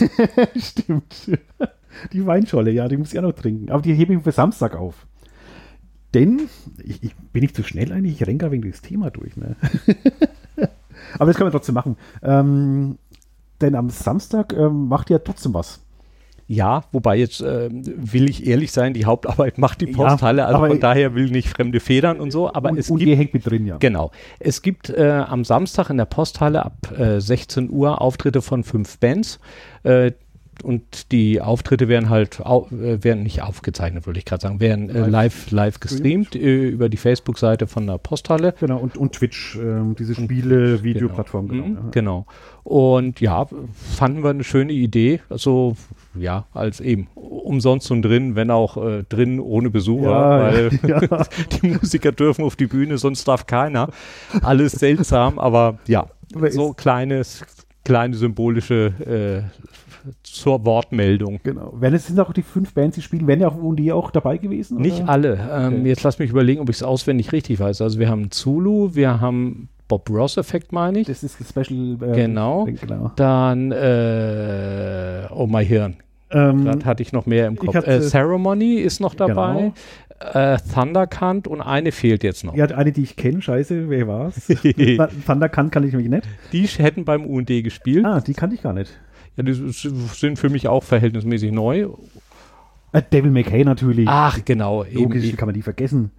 Stimmt. 0.56 1.30
Die 2.12 2.26
Weinscholle, 2.26 2.70
ja, 2.70 2.88
die 2.88 2.96
muss 2.96 3.12
ich 3.12 3.18
auch 3.18 3.24
noch 3.24 3.32
trinken. 3.32 3.70
Aber 3.70 3.82
die 3.82 3.94
hebe 3.94 4.14
ich 4.14 4.22
für 4.22 4.32
Samstag 4.32 4.76
auf. 4.76 5.06
Denn, 6.14 6.42
ich, 6.82 7.02
ich, 7.02 7.14
bin 7.32 7.42
nicht 7.42 7.56
zu 7.56 7.62
schnell 7.62 7.92
eigentlich, 7.92 8.20
ich 8.20 8.26
gerade 8.38 8.52
wegen 8.52 8.62
dieses 8.62 8.82
Thema 8.82 9.10
durch. 9.10 9.36
Ne? 9.36 9.56
Aber 11.14 11.26
das 11.26 11.36
können 11.36 11.48
wir 11.48 11.52
trotzdem 11.52 11.74
machen. 11.74 11.96
Ähm, 12.22 12.98
denn 13.60 13.74
am 13.74 13.88
Samstag 13.88 14.52
ähm, 14.52 14.88
macht 14.88 15.08
ihr 15.10 15.22
trotzdem 15.22 15.54
was. 15.54 15.80
Ja, 16.48 16.84
wobei 16.92 17.16
jetzt 17.16 17.40
äh, 17.40 17.70
will 17.70 18.28
ich 18.28 18.46
ehrlich 18.46 18.72
sein, 18.72 18.92
die 18.92 19.06
Hauptarbeit 19.06 19.56
macht 19.56 19.80
die 19.80 19.86
Posthalle, 19.86 20.42
ja, 20.42 20.46
also 20.48 20.66
von 20.66 20.80
daher 20.80 21.14
will 21.14 21.30
nicht 21.30 21.48
fremde 21.48 21.80
Federn 21.80 22.20
und 22.20 22.30
so, 22.30 22.52
aber 22.52 22.70
und, 22.70 22.78
es 22.78 22.90
und 22.90 22.98
gibt, 22.98 23.16
hängt 23.16 23.32
mit 23.32 23.48
drin, 23.48 23.64
ja. 23.64 23.78
Genau. 23.78 24.10
Es 24.38 24.60
gibt 24.60 24.90
äh, 24.90 25.24
am 25.26 25.44
Samstag 25.44 25.88
in 25.88 25.96
der 25.96 26.04
Posthalle 26.04 26.62
ab 26.64 26.92
äh, 26.98 27.20
16 27.20 27.70
Uhr 27.70 28.02
Auftritte 28.02 28.42
von 28.42 28.64
fünf 28.64 28.98
Bands. 28.98 29.40
Und 30.62 31.10
die 31.12 31.40
Auftritte 31.40 31.88
werden 31.88 32.08
halt 32.10 32.40
au 32.44 32.68
äh, 32.70 33.02
werden 33.02 33.22
nicht 33.22 33.42
aufgezeichnet, 33.42 34.06
würde 34.06 34.18
ich 34.18 34.24
gerade 34.24 34.42
sagen, 34.42 34.60
werden 34.60 34.90
äh, 34.90 35.06
live, 35.08 35.50
live 35.50 35.80
gestreamt 35.80 36.36
äh, 36.36 36.68
über 36.68 36.88
die 36.88 36.96
Facebook-Seite 36.98 37.66
von 37.66 37.86
der 37.86 37.98
Posthalle. 37.98 38.54
Genau, 38.60 38.78
und, 38.78 38.96
und 38.96 39.12
Twitch, 39.12 39.56
äh, 39.56 39.94
diese 39.98 40.14
Spiele-Videoplattform. 40.14 41.48
Genau. 41.48 41.62
Genau, 41.64 41.80
ja. 41.80 41.88
genau. 41.90 42.26
Und 42.64 43.20
ja, 43.20 43.46
fanden 43.96 44.22
wir 44.22 44.30
eine 44.30 44.44
schöne 44.44 44.72
Idee. 44.72 45.20
Also 45.28 45.76
ja, 46.14 46.46
als 46.52 46.80
eben 46.80 47.08
umsonst 47.14 47.90
und 47.90 48.02
drin, 48.02 48.36
wenn 48.36 48.50
auch 48.50 48.76
äh, 48.76 49.04
drin 49.08 49.40
ohne 49.40 49.70
Besucher, 49.70 50.10
ja, 50.10 50.38
weil 50.40 50.80
ja. 50.86 51.00
die 51.62 51.68
Musiker 51.68 52.12
dürfen 52.12 52.44
auf 52.44 52.56
die 52.56 52.66
Bühne, 52.66 52.98
sonst 52.98 53.26
darf 53.26 53.46
keiner. 53.46 53.88
Alles 54.42 54.72
seltsam, 54.72 55.38
aber 55.38 55.78
ja, 55.86 56.06
so 56.50 56.72
kleines, 56.72 57.44
kleine 57.84 58.14
symbolische 58.14 58.92
äh, 59.48 59.62
zur 60.22 60.64
Wortmeldung. 60.64 61.40
Genau. 61.42 61.72
Wenn 61.78 61.94
es 61.94 62.06
sind 62.06 62.18
auch 62.20 62.32
die 62.32 62.42
fünf 62.42 62.74
Bands, 62.74 62.96
die 62.96 63.02
spielen, 63.02 63.26
wären 63.26 63.40
ja 63.40 63.48
auch 63.48 63.74
die 63.74 63.92
auch 63.92 64.10
dabei 64.10 64.38
gewesen? 64.38 64.78
Oder? 64.78 64.86
Nicht 64.86 65.08
alle. 65.08 65.38
Ähm, 65.52 65.80
okay. 65.80 65.88
Jetzt 65.88 66.02
lass 66.02 66.18
mich 66.18 66.30
überlegen, 66.30 66.60
ob 66.60 66.68
ich 66.68 66.76
es 66.76 66.82
auswendig 66.82 67.32
richtig 67.32 67.60
weiß. 67.60 67.80
Also 67.80 67.98
wir 67.98 68.08
haben 68.08 68.30
Zulu, 68.30 68.94
wir 68.94 69.20
haben 69.20 69.68
Bob 69.88 70.08
Ross 70.10 70.36
Effekt, 70.36 70.72
meine 70.72 71.00
ich. 71.00 71.06
Das 71.06 71.22
ist 71.22 71.40
ein 71.40 71.44
Special. 71.44 71.96
Äh, 72.00 72.16
genau. 72.16 72.64
genau. 72.64 73.12
Dann 73.16 73.72
äh, 73.72 75.26
Oh 75.30 75.46
My 75.46 75.64
Hirn. 75.64 75.96
Ähm, 76.30 76.64
das 76.64 76.84
hatte 76.84 77.02
ich 77.02 77.12
noch 77.12 77.26
mehr 77.26 77.46
im 77.46 77.56
Kopf. 77.56 77.74
Äh, 77.86 78.00
Ceremony 78.00 78.76
ist 78.76 79.00
noch 79.00 79.14
dabei. 79.14 79.72
Genau. 80.20 80.54
Äh, 80.54 80.58
Thundercant 80.72 81.48
und 81.48 81.60
eine 81.60 81.92
fehlt 81.92 82.22
jetzt 82.22 82.44
noch. 82.44 82.54
Ja, 82.54 82.66
eine, 82.66 82.92
die 82.92 83.02
ich 83.02 83.16
kenne, 83.16 83.42
scheiße, 83.42 83.90
wer 83.90 84.06
war's? 84.06 84.46
Thundercant 85.26 85.72
kann 85.72 85.84
ich 85.84 85.92
nämlich 85.92 86.10
nicht. 86.10 86.28
Die 86.52 86.66
hätten 86.66 87.04
beim 87.04 87.26
UND 87.26 87.48
gespielt. 87.48 88.04
Ah, 88.04 88.20
die 88.20 88.34
kannte 88.34 88.54
ich 88.54 88.62
gar 88.62 88.72
nicht. 88.72 88.92
Ja, 89.36 89.42
die 89.42 89.52
sind 89.52 90.38
für 90.38 90.50
mich 90.50 90.68
auch 90.68 90.82
verhältnismäßig 90.82 91.52
neu. 91.52 91.88
Äh, 92.92 93.02
Devil 93.10 93.30
McKay 93.30 93.64
natürlich. 93.64 94.06
Ach, 94.08 94.38
genau. 94.44 94.84
Logisch, 94.84 95.24
eben. 95.24 95.36
kann 95.36 95.46
man 95.46 95.54
die 95.54 95.62
vergessen. 95.62 96.10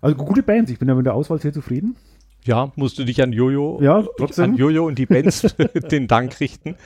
Also 0.00 0.16
gute 0.16 0.42
Bands, 0.42 0.70
ich 0.70 0.78
bin 0.78 0.88
ja 0.88 0.94
mit 0.94 1.06
der 1.06 1.14
Auswahl 1.14 1.40
sehr 1.40 1.52
zufrieden. 1.52 1.96
Ja, 2.44 2.72
musst 2.76 2.98
du 2.98 3.04
dich 3.04 3.22
an 3.22 3.32
Jojo, 3.32 3.80
ja, 3.82 4.04
trotzdem. 4.18 4.52
an 4.52 4.56
Jojo 4.56 4.86
und 4.86 4.98
die 4.98 5.06
Bands 5.06 5.42
den 5.90 6.06
Dank 6.06 6.38
richten. 6.38 6.76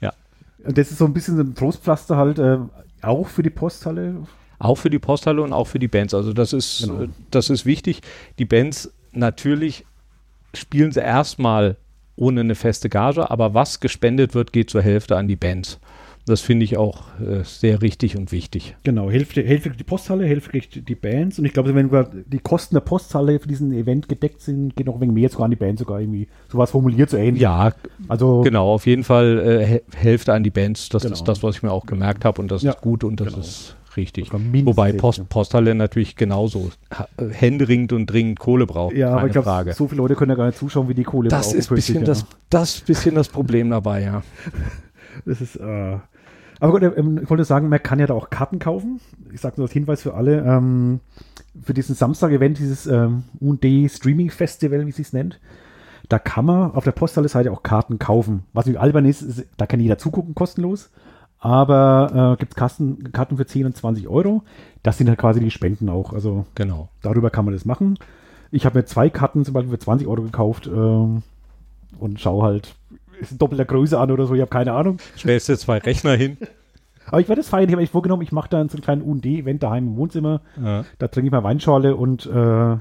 Ja. 0.00 0.12
Und 0.64 0.78
das 0.78 0.90
ist 0.90 0.98
so 0.98 1.04
ein 1.04 1.12
bisschen 1.12 1.38
ein 1.38 1.54
Trostpflaster 1.54 2.16
halt, 2.16 2.38
äh, 2.38 2.58
auch 3.02 3.26
für 3.26 3.42
die 3.42 3.50
Posthalle. 3.50 4.22
Auch 4.58 4.76
für 4.76 4.90
die 4.90 4.98
Posthalle 4.98 5.42
und 5.42 5.52
auch 5.52 5.66
für 5.66 5.78
die 5.78 5.88
Bands. 5.88 6.14
Also 6.14 6.32
das 6.32 6.52
ist, 6.52 6.84
genau. 6.84 7.06
das 7.30 7.50
ist 7.50 7.66
wichtig. 7.66 8.02
Die 8.38 8.44
Bands 8.44 8.92
natürlich 9.12 9.84
spielen 10.54 10.92
sie 10.92 11.00
erstmal 11.00 11.76
ohne 12.20 12.40
eine 12.40 12.54
feste 12.54 12.88
Gage, 12.88 13.30
aber 13.30 13.54
was 13.54 13.80
gespendet 13.80 14.34
wird, 14.34 14.52
geht 14.52 14.70
zur 14.70 14.82
Hälfte 14.82 15.16
an 15.16 15.26
die 15.26 15.36
Bands. 15.36 15.80
Das 16.26 16.42
finde 16.42 16.64
ich 16.64 16.76
auch 16.76 17.18
äh, 17.18 17.42
sehr 17.44 17.80
richtig 17.80 18.16
und 18.16 18.30
wichtig. 18.30 18.76
Genau, 18.84 19.10
Hälfte, 19.10 19.42
Hälfte 19.42 19.70
die 19.70 19.84
Posthalle, 19.84 20.26
Hälfte 20.26 20.50
kriegt 20.50 20.88
die 20.88 20.94
Bands. 20.94 21.38
Und 21.38 21.46
ich 21.46 21.52
glaube, 21.52 21.74
wenn 21.74 21.90
die 22.26 22.38
Kosten 22.38 22.74
der 22.74 22.82
Posthalle 22.82 23.40
für 23.40 23.48
diesen 23.48 23.72
Event 23.72 24.08
gedeckt 24.08 24.42
sind, 24.42 24.76
geht 24.76 24.86
noch 24.86 24.96
ein 24.96 25.00
wenig 25.00 25.14
mehr 25.14 25.28
sogar 25.30 25.46
an 25.46 25.50
die 25.50 25.56
Bands 25.56 25.80
sogar 25.80 25.98
irgendwie. 25.98 26.28
Sowas 26.48 26.70
formuliert 26.70 27.08
so 27.08 27.16
ähnlich. 27.16 27.42
Ja, 27.42 27.72
also 28.06 28.42
genau, 28.42 28.74
auf 28.74 28.86
jeden 28.86 29.02
Fall 29.02 29.82
äh, 29.92 29.96
Hälfte 29.96 30.34
an 30.34 30.44
die 30.44 30.50
Bands. 30.50 30.90
Das 30.90 31.02
genau. 31.02 31.14
ist 31.14 31.24
das, 31.24 31.42
was 31.42 31.56
ich 31.56 31.62
mir 31.62 31.72
auch 31.72 31.86
gemerkt 31.86 32.24
habe 32.24 32.40
und 32.42 32.50
das 32.50 32.62
ja, 32.62 32.72
ist 32.72 32.82
gut 32.82 33.02
und 33.02 33.18
das 33.18 33.28
genau. 33.28 33.40
ist 33.40 33.76
Richtig. 33.96 34.30
Wobei 34.32 34.92
Post, 34.92 35.28
Posthalle 35.28 35.74
natürlich 35.74 36.16
genauso 36.16 36.70
händeringend 37.18 37.92
und 37.92 38.06
dringend 38.06 38.38
Kohle 38.38 38.66
braucht. 38.66 38.94
Ja, 38.94 39.16
aber 39.16 39.26
ich 39.26 39.32
glaube, 39.32 39.72
so 39.72 39.88
viele 39.88 40.00
Leute 40.00 40.14
können 40.14 40.30
ja 40.30 40.36
gar 40.36 40.46
nicht 40.46 40.58
zuschauen, 40.58 40.88
wie 40.88 40.94
die 40.94 41.02
Kohle 41.02 41.28
das 41.28 41.48
brauchen. 41.48 41.58
Ist 41.58 41.68
bisschen 41.68 42.04
das, 42.04 42.26
das 42.50 42.80
bisschen 42.80 43.14
das 43.14 43.28
Problem 43.28 43.70
dabei, 43.70 44.02
ja. 44.02 44.22
Das 45.26 45.40
ist, 45.42 45.56
äh, 45.56 45.98
aber 46.60 46.72
gut, 46.72 46.82
ähm, 46.96 47.20
ich 47.22 47.28
wollte 47.28 47.44
sagen, 47.44 47.68
man 47.68 47.82
kann 47.82 47.98
ja 47.98 48.06
da 48.06 48.14
auch 48.14 48.30
Karten 48.30 48.58
kaufen. 48.58 49.00
Ich 49.32 49.40
sage 49.40 49.56
nur 49.56 49.66
als 49.66 49.72
Hinweis 49.72 50.02
für 50.02 50.14
alle, 50.14 50.38
ähm, 50.38 51.00
für 51.62 51.74
diesen 51.74 51.94
Samstag-Event, 51.94 52.58
dieses 52.58 52.86
ähm, 52.86 53.24
UD 53.40 53.90
Streaming 53.90 54.30
Festival, 54.30 54.86
wie 54.86 54.92
sie 54.92 55.02
es 55.02 55.12
nennt. 55.12 55.40
Da 56.08 56.18
kann 56.18 56.44
man 56.44 56.72
auf 56.72 56.84
der 56.84 56.92
Posthalle-Seite 56.92 57.50
auch 57.50 57.62
Karten 57.62 57.98
kaufen. 57.98 58.44
Was 58.52 58.66
irgendwie 58.66 58.80
albern 58.80 59.04
ist, 59.04 59.20
ist, 59.22 59.46
da 59.56 59.66
kann 59.66 59.80
jeder 59.80 59.98
zugucken, 59.98 60.34
kostenlos 60.34 60.90
aber 61.40 62.34
äh, 62.34 62.38
gibt 62.38 62.52
es 62.52 62.56
Karten 62.56 63.36
für 63.36 63.46
10 63.46 63.64
und 63.66 63.76
20 63.76 64.08
Euro. 64.08 64.42
Das 64.82 64.98
sind 64.98 65.08
halt 65.08 65.18
quasi 65.18 65.40
die 65.40 65.50
Spenden 65.50 65.88
auch. 65.88 66.12
Also 66.12 66.46
genau. 66.54 66.90
darüber 67.02 67.30
kann 67.30 67.46
man 67.46 67.54
das 67.54 67.64
machen. 67.64 67.98
Ich 68.50 68.66
habe 68.66 68.78
mir 68.78 68.84
zwei 68.84 69.10
Karten 69.10 69.44
zum 69.44 69.54
Beispiel 69.54 69.72
für 69.72 69.78
20 69.78 70.06
Euro 70.06 70.22
gekauft 70.22 70.66
ähm, 70.66 71.22
und 71.98 72.20
schaue 72.20 72.44
halt, 72.44 72.74
ist 73.20 73.32
in 73.32 73.38
doppelter 73.38 73.64
Größe 73.64 73.98
an 73.98 74.10
oder 74.10 74.26
so, 74.26 74.34
ich 74.34 74.40
habe 74.40 74.50
keine 74.50 74.72
Ahnung. 74.72 74.98
Stellst 75.16 75.48
du 75.48 75.56
zwei 75.56 75.78
Rechner 75.78 76.14
hin? 76.14 76.36
Aber 77.06 77.20
ich 77.20 77.28
werde 77.28 77.40
es 77.40 77.48
feiern. 77.48 77.68
Ich 77.68 77.72
habe 77.72 77.82
echt 77.82 77.92
vorgenommen, 77.92 78.22
ich 78.22 78.32
mache 78.32 78.48
da 78.50 78.62
so 78.68 78.76
einen 78.76 78.82
kleinen 78.82 79.02
UND-Event 79.02 79.62
daheim 79.62 79.88
im 79.88 79.96
Wohnzimmer. 79.96 80.42
Ja. 80.62 80.84
Da 80.98 81.08
trinke 81.08 81.28
ich 81.28 81.32
mal 81.32 81.42
Weinschorle 81.42 81.96
und 81.96 82.26
äh, 82.26 82.30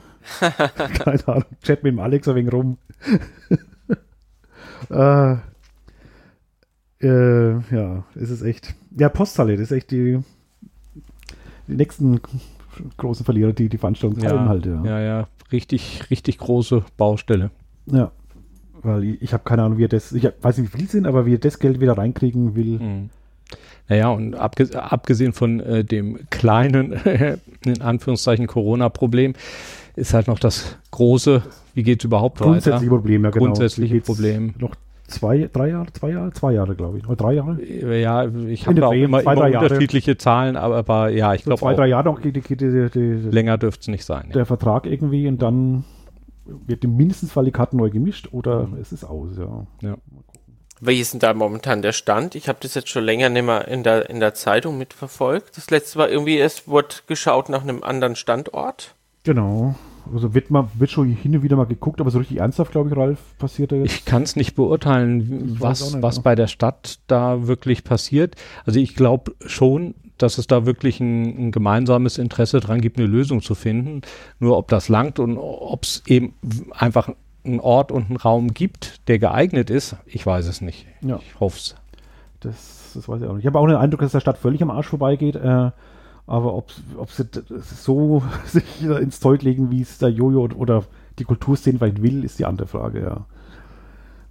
keine 0.99 1.27
Ahnung, 1.27 1.45
chat 1.63 1.83
mit 1.83 1.93
dem 1.93 1.99
Alex 1.99 2.27
ein 2.27 2.35
wenig 2.35 2.53
rum. 2.53 2.77
äh, 4.89 5.35
äh, 7.01 7.51
ja, 7.51 8.03
es 8.15 8.29
ist 8.29 8.41
echt. 8.41 8.75
Ja, 8.97 9.09
Posthalle, 9.09 9.53
das 9.53 9.71
ist 9.71 9.71
echt 9.71 9.91
die, 9.91 10.19
die 11.67 11.75
nächsten 11.75 12.19
großen 12.97 13.25
Verlierer, 13.25 13.53
die 13.53 13.69
die 13.69 13.77
Veranstaltungshallen 13.77 14.43
ja, 14.43 14.47
halt. 14.47 14.65
Ja. 14.65 14.83
ja, 14.83 14.99
ja, 14.99 15.27
richtig, 15.51 16.09
richtig 16.09 16.38
große 16.38 16.83
Baustelle. 16.97 17.51
Ja, 17.85 18.12
weil 18.81 19.03
ich, 19.03 19.21
ich 19.21 19.33
habe 19.33 19.43
keine 19.43 19.63
Ahnung, 19.63 19.77
wie 19.77 19.85
er 19.85 19.89
das, 19.89 20.12
ich 20.12 20.27
weiß 20.41 20.57
nicht, 20.57 20.73
wie 20.73 20.79
viel 20.79 20.89
sind, 20.89 21.07
aber 21.07 21.25
wie 21.25 21.35
er 21.35 21.39
das 21.39 21.59
Geld 21.59 21.79
wieder 21.79 21.97
reinkriegen 21.97 22.55
will. 22.55 22.79
Mhm. 22.79 23.09
Naja, 23.88 24.09
und 24.09 24.35
abgesehen 24.35 25.33
von 25.33 25.59
äh, 25.62 25.83
dem 25.83 26.19
kleinen, 26.29 26.93
in 27.65 27.81
Anführungszeichen, 27.81 28.45
Corona-Problem, 28.45 29.33
ist 29.95 30.13
halt 30.13 30.27
noch 30.27 30.38
das 30.38 30.77
große, 30.91 31.41
wie 31.73 31.83
geht 31.83 32.01
es 32.01 32.05
überhaupt 32.05 32.38
Grundsätzliche 32.38 32.85
weiter? 32.85 32.89
Problem, 32.89 33.23
ja 33.23 33.31
genau. 33.31 33.45
Grundsätzliche 33.45 33.99
Problem. 34.01 34.53
Noch 34.59 34.75
zwei, 35.09 35.49
drei 35.51 35.69
Jahre, 35.69 35.91
zwei 35.93 36.11
Jahre, 36.11 36.33
zwei 36.33 36.53
Jahre, 36.53 36.75
glaube 36.75 36.97
ich. 36.97 37.05
Oder 37.05 37.15
drei 37.15 37.33
Jahre? 37.33 37.61
Ja, 37.63 38.25
ich 38.25 38.67
habe 38.67 38.87
auch 38.87 38.93
immer, 38.93 39.21
zwei, 39.21 39.33
immer 39.33 39.61
unterschiedliche 39.61 40.17
Zahlen, 40.17 40.55
aber, 40.55 40.77
aber 40.77 41.09
ja, 41.09 41.33
ich 41.33 41.43
glaube 41.43 41.59
Zwei, 41.59 41.73
drei 41.73 41.87
Jahre 41.87 42.05
noch 42.05 42.21
geht, 42.21 42.35
geht, 42.35 42.47
geht, 42.47 42.93
geht 42.93 43.33
Länger 43.33 43.57
dürfte 43.57 43.81
es 43.81 43.87
nicht 43.87 44.05
sein. 44.05 44.29
Der 44.29 44.39
ja. 44.39 44.45
Vertrag 44.45 44.85
irgendwie 44.85 45.27
und 45.27 45.41
dann 45.41 45.83
wird 46.45 46.83
mindestens 46.83 47.31
Fall 47.31 47.45
die 47.45 47.51
Karten 47.51 47.77
neu 47.77 47.89
gemischt 47.89 48.29
oder 48.31 48.67
mhm. 48.67 48.77
es 48.81 48.91
ist 48.91 49.03
aus, 49.03 49.37
ja. 49.37 49.65
ja. 49.81 49.97
Wie 50.81 50.99
ist 50.99 51.13
denn 51.13 51.19
da 51.19 51.33
momentan 51.33 51.81
der 51.81 51.91
Stand? 51.91 52.35
Ich 52.35 52.47
habe 52.47 52.59
das 52.61 52.73
jetzt 52.73 52.89
schon 52.89 53.03
länger 53.03 53.29
nicht 53.29 53.45
mehr 53.45 53.67
in 53.67 53.83
der, 53.83 54.09
in 54.09 54.21
der 54.21 54.33
Zeitung 54.33 54.77
mitverfolgt. 54.77 55.57
Das 55.57 55.69
letzte 55.69 55.99
war 55.99 56.09
irgendwie, 56.09 56.39
es 56.39 56.67
wurde 56.67 56.95
geschaut 57.05 57.49
nach 57.49 57.63
einem 57.63 57.83
anderen 57.83 58.15
Standort. 58.15 58.95
Genau. 59.23 59.75
Also 60.13 60.33
wird, 60.33 60.49
mal, 60.49 60.67
wird 60.75 60.91
schon 60.91 61.09
hin 61.09 61.35
und 61.35 61.43
wieder 61.43 61.55
mal 61.55 61.65
geguckt, 61.65 62.01
aber 62.01 62.11
so 62.11 62.19
richtig 62.19 62.37
ernsthaft, 62.37 62.71
glaube 62.71 62.89
ich, 62.89 62.95
Ralf, 62.95 63.19
passiert 63.37 63.71
da 63.71 63.75
jetzt. 63.75 63.93
Ich 63.93 64.05
kann 64.05 64.23
es 64.23 64.35
nicht 64.35 64.55
beurteilen, 64.55 65.57
was, 65.59 65.93
nicht, 65.93 66.03
was 66.03 66.17
ja. 66.17 66.21
bei 66.23 66.35
der 66.35 66.47
Stadt 66.47 66.99
da 67.07 67.47
wirklich 67.47 67.83
passiert. 67.83 68.35
Also 68.65 68.79
ich 68.79 68.95
glaube 68.95 69.33
schon, 69.45 69.95
dass 70.17 70.37
es 70.37 70.47
da 70.47 70.65
wirklich 70.65 70.99
ein, 70.99 71.47
ein, 71.47 71.51
gemeinsames 71.51 72.17
Interesse 72.17 72.59
dran 72.59 72.81
gibt, 72.81 72.97
eine 72.97 73.07
Lösung 73.07 73.41
zu 73.41 73.55
finden. 73.55 74.01
Nur 74.39 74.57
ob 74.57 74.67
das 74.67 74.89
langt 74.89 75.19
und 75.19 75.37
ob 75.37 75.83
es 75.83 76.03
eben 76.07 76.33
einfach 76.71 77.09
einen 77.43 77.59
Ort 77.59 77.91
und 77.91 78.07
einen 78.07 78.17
Raum 78.17 78.53
gibt, 78.53 79.07
der 79.07 79.17
geeignet 79.17 79.69
ist, 79.69 79.95
ich 80.05 80.25
weiß 80.25 80.47
es 80.47 80.61
nicht. 80.61 80.85
Ja. 81.01 81.19
Ich 81.21 81.39
hoffe 81.39 81.57
es. 81.57 81.75
Das, 82.41 82.91
das 82.93 83.07
weiß 83.07 83.21
ich 83.21 83.27
auch 83.27 83.33
nicht. 83.33 83.43
Ich 83.43 83.47
habe 83.47 83.59
auch 83.59 83.67
den 83.67 83.75
Eindruck, 83.75 84.01
dass 84.01 84.11
der 84.11 84.19
Stadt 84.19 84.37
völlig 84.37 84.61
am 84.61 84.71
Arsch 84.71 84.87
vorbeigeht. 84.87 85.35
Äh, 85.35 85.71
aber 86.29 86.53
ob, 86.53 86.71
ob 86.95 87.09
sie 87.09 87.27
so 87.61 88.21
sich 88.45 88.83
ins 88.83 89.19
Zeug 89.19 89.41
legen, 89.41 89.71
wie 89.71 89.81
es 89.81 89.97
der 89.97 90.09
Jojo 90.09 90.47
oder 90.55 90.83
die 91.17 91.23
Kulturszene 91.23 91.79
vielleicht 91.79 92.03
will, 92.03 92.23
ist 92.23 92.37
die 92.37 92.45
andere 92.45 92.67
Frage, 92.67 93.01
ja. 93.01 93.25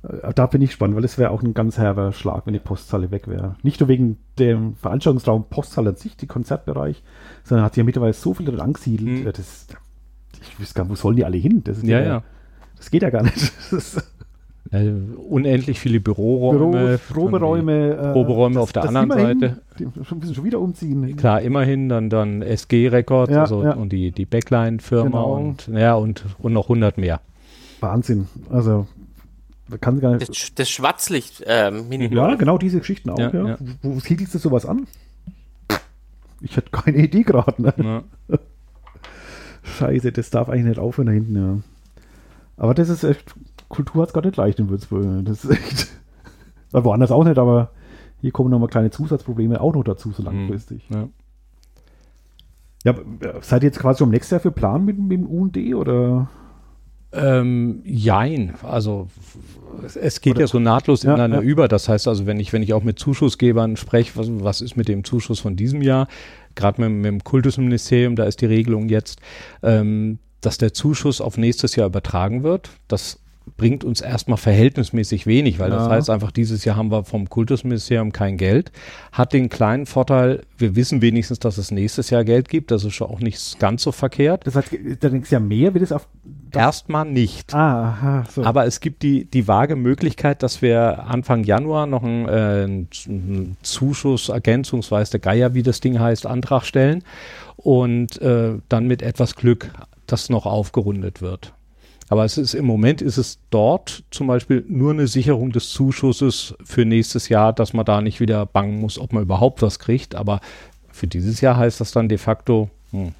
Äh, 0.09 0.33
da 0.33 0.47
bin 0.47 0.63
ich 0.63 0.71
gespannt, 0.71 0.95
weil 0.95 1.05
es 1.05 1.19
wäre 1.19 1.31
auch 1.31 1.43
ein 1.43 1.55
ganz 1.55 1.77
herber 1.77 2.13
Schlag, 2.13 2.47
wenn 2.47 2.53
die 2.53 2.61
Posthalle 2.61 3.11
weg 3.11 3.27
wäre. 3.27 3.57
Nicht 3.65 3.81
nur 3.81 3.89
wegen 3.89 4.17
dem 4.39 4.77
Veranstaltungsraum 4.77 5.47
Posthalle 5.51 5.91
an 5.91 5.97
sich, 5.97 6.17
die 6.17 6.29
Konzertbereich, 6.29 7.03
sondern 7.43 7.65
hat 7.65 7.75
sich 7.75 7.79
ja 7.79 7.85
mittlerweile 7.85 8.13
so 8.13 8.33
viel 8.33 8.47
drin 8.47 8.61
angesiedelt. 8.61 9.25
Mhm. 9.25 9.33
Das, 9.33 9.67
ich 10.41 10.61
wüsste 10.61 10.75
gar 10.77 10.85
nicht, 10.85 10.93
wo 10.93 10.95
sollen 10.95 11.17
die 11.17 11.25
alle 11.25 11.37
hin? 11.37 11.65
Das 11.65 11.83
ja, 11.83 12.01
ja. 12.01 12.23
Das 12.77 12.93
geht 12.93 13.03
ja 13.03 13.11
gar 13.11 13.25
nicht. 13.25 13.53
Äh, 14.71 14.91
unendlich 15.17 15.81
viele 15.81 15.99
Büroräume. 15.99 16.99
Büro, 17.09 17.29
Proberäume. 17.29 17.97
Äh, 17.97 18.13
Proberäume 18.13 18.61
auf 18.61 18.73
der 18.73 18.85
anderen 18.85 19.11
Seite. 19.11 19.63
Die 19.79 19.87
müssen 19.87 20.35
schon 20.35 20.45
wieder 20.45 20.61
umziehen. 20.61 21.17
Klar, 21.17 21.41
immerhin 21.41 21.89
dann, 21.89 22.11
dann 22.11 22.43
SG 22.43 22.89
Records 22.89 23.33
ja, 23.33 23.43
also, 23.43 23.63
ja. 23.63 23.73
und 23.73 23.91
die, 23.93 24.11
die 24.11 24.27
Backline-Firma 24.27 25.11
genau. 25.11 25.37
und, 25.37 25.69
ja, 25.69 25.95
und, 25.95 26.25
und 26.39 26.53
noch 26.53 26.65
100 26.65 26.99
mehr. 26.99 27.21
Wahnsinn. 27.81 28.29
Also, 28.51 28.87
kann 29.81 30.01
gar 30.01 30.17
nicht. 30.17 30.29
Das, 30.29 30.55
das 30.55 30.69
Schwarzlicht 30.69 31.45
ähm, 31.47 31.91
Ja, 31.91 32.35
genau 32.35 32.59
diese 32.59 32.79
Geschichten 32.79 33.11
auch. 33.11 33.19
Ja, 33.19 33.31
ja. 33.33 33.57
Wo, 33.83 33.95
wo 33.95 34.01
siedelst 34.01 34.35
du 34.35 34.39
sowas 34.39 34.67
an? 34.67 34.87
Ich 36.41 36.57
hatte 36.57 36.71
keine 36.71 36.99
Idee 36.99 37.23
gerade. 37.23 37.63
Ne? 37.63 38.05
Scheiße, 39.63 40.13
das 40.13 40.31
darf 40.31 40.49
eigentlich 40.49 40.67
nicht 40.67 40.79
aufhören 40.79 41.07
da 41.07 41.13
hinten. 41.13 41.37
Ja. 41.37 41.59
Aber 42.57 42.75
das 42.75 42.89
ist 42.89 43.05
echt 43.05 43.35
Kultur 43.69 44.03
hat 44.03 44.09
es 44.09 44.15
gar 44.15 44.25
nicht 44.25 44.37
leicht 44.37 44.59
in 44.59 44.69
Würzburg. 44.69 45.25
Das 45.25 45.45
ist 45.45 45.51
echt. 45.51 45.89
Woanders 46.73 47.11
auch 47.11 47.25
nicht, 47.25 47.39
aber 47.39 47.71
hier 48.21 48.33
kommen 48.33 48.51
nochmal 48.51 48.69
kleine 48.69 48.91
Zusatzprobleme 48.91 49.61
auch 49.61 49.75
noch 49.75 49.85
dazu, 49.85 50.13
so 50.13 50.23
mhm. 50.23 50.27
langfristig. 50.27 50.83
Ja. 50.91 51.09
ja. 52.85 52.95
seid 53.41 53.63
ihr 53.63 53.69
jetzt 53.69 53.79
quasi 53.79 54.03
um 54.03 54.11
nächstes 54.11 54.31
Jahr 54.33 54.41
für 54.41 54.51
Plan 54.51 54.85
mit, 54.85 54.99
mit 54.99 55.13
dem 55.13 55.27
UND 55.27 55.57
oder? 55.75 56.29
Ähm, 57.11 57.81
jein, 57.85 58.55
also 58.63 59.09
es 59.83 60.21
geht 60.21 60.35
Oder, 60.35 60.43
ja 60.43 60.47
so 60.47 60.59
nahtlos 60.59 61.05
ja, 61.05 61.15
ineinander 61.15 61.39
ja. 61.39 61.43
über. 61.43 61.67
Das 61.67 61.89
heißt 61.89 62.07
also, 62.07 62.27
wenn 62.27 62.39
ich, 62.39 62.53
wenn 62.53 62.63
ich 62.63 62.75
auch 62.75 62.83
mit 62.83 62.99
Zuschussgebern 62.99 63.77
spreche, 63.77 64.13
was, 64.17 64.29
was 64.31 64.61
ist 64.61 64.77
mit 64.77 64.89
dem 64.89 65.05
Zuschuss 65.05 65.41
von 65.41 65.57
diesem 65.57 65.81
Jahr, 65.81 66.07
gerade 66.55 66.83
mit, 66.83 66.91
mit, 66.91 67.05
dem 67.07 67.25
Kultusministerium, 67.25 68.15
da 68.15 68.25
ist 68.25 68.43
die 68.43 68.47
Regelung 68.47 68.91
jetzt, 68.91 69.21
ähm, 69.63 70.19
dass 70.43 70.59
der 70.59 70.75
Zuschuss 70.75 71.23
auf 71.23 71.39
nächstes 71.39 71.77
Jahr 71.77 71.87
übertragen 71.87 72.43
wird. 72.43 72.71
Das 72.89 73.21
bringt 73.57 73.85
uns 73.85 74.01
erstmal 74.01 74.39
verhältnismäßig 74.39 75.27
wenig, 75.27 75.59
weil 75.59 75.71
ja. 75.71 75.77
das 75.77 75.89
heißt 75.89 76.11
einfach, 76.11 76.31
dieses 76.31 76.65
Jahr 76.65 76.77
haben 76.77 76.91
wir 76.91 77.05
vom 77.05 77.29
Kultusministerium 77.29 78.13
kein 78.13 78.37
Geld. 78.37 78.73
Hat 79.13 79.33
den 79.33 79.49
kleinen 79.49 79.87
Vorteil, 79.87 80.43
wir 80.57 80.77
wissen 80.77 81.03
wenigstens, 81.03 81.39
dass 81.39 81.59
es 81.59 81.71
nächstes 81.71 82.11
Jahr 82.11 82.25
Geld 82.25 82.49
gibt. 82.49 82.71
Das 82.71 82.85
ist 82.85 82.95
schon 82.95 83.09
auch 83.09 83.21
nicht 83.21 83.59
ganz 83.59 83.83
so 83.83 83.93
verkehrt. 83.93 84.47
Das 84.47 84.55
heißt, 84.55 84.71
da 85.01 85.09
du 85.09 85.23
ja 85.29 85.41
mehr, 85.41 85.75
wie 85.75 85.79
das 85.79 85.93
auf. 85.93 86.09
Erstmal 86.53 87.05
nicht. 87.05 87.55
Ah, 87.55 87.91
aha, 87.91 88.25
so. 88.31 88.43
Aber 88.43 88.65
es 88.65 88.81
gibt 88.81 89.03
die, 89.03 89.27
die 89.27 89.47
vage 89.47 89.77
Möglichkeit, 89.77 90.43
dass 90.43 90.63
wir 90.63 91.05
Anfang 91.05 91.45
Januar 91.45 91.87
noch 91.87 92.03
einen, 92.03 92.27
äh, 92.27 92.65
einen 93.09 93.57
Zuschuss, 93.63 94.29
Ergänzungsweise 94.31 95.13
der 95.13 95.21
Geier, 95.21 95.55
wie 95.55 95.63
das 95.63 95.81
Ding 95.81 95.99
heißt, 95.99 96.27
Antrag 96.27 96.65
stellen 96.65 97.05
und 97.57 98.21
äh, 98.23 98.55
dann 98.69 98.87
mit 98.87 99.03
etwas 99.03 99.37
Glück 99.37 99.71
das 100.07 100.31
noch 100.31 100.47
aufgerundet 100.47 101.21
wird. 101.21 101.53
Aber 102.09 102.25
es 102.25 102.39
ist 102.39 102.55
im 102.55 102.65
Moment 102.65 103.03
ist 103.03 103.19
es 103.19 103.39
dort 103.51 104.05
zum 104.11 104.27
Beispiel 104.27 104.65
nur 104.69 104.93
eine 104.93 105.07
Sicherung 105.07 105.53
des 105.53 105.71
Zuschusses 105.71 106.55
für 106.65 106.85
nächstes 106.85 107.29
Jahr, 107.29 107.53
dass 107.53 107.75
man 107.75 107.85
da 107.85 108.01
nicht 108.01 108.21
wieder 108.21 108.47
bangen 108.47 108.81
muss, 108.81 108.99
ob 108.99 109.13
man 109.13 109.23
überhaupt 109.23 109.61
was 109.61 109.79
kriegt. 109.79 110.15
Aber 110.15 110.41
für 110.91 111.07
dieses 111.07 111.41
Jahr 111.41 111.57
heißt 111.57 111.81
das 111.81 111.93
dann 111.93 112.09
de 112.09 112.17
facto 112.17 112.71
hm, 112.93 113.13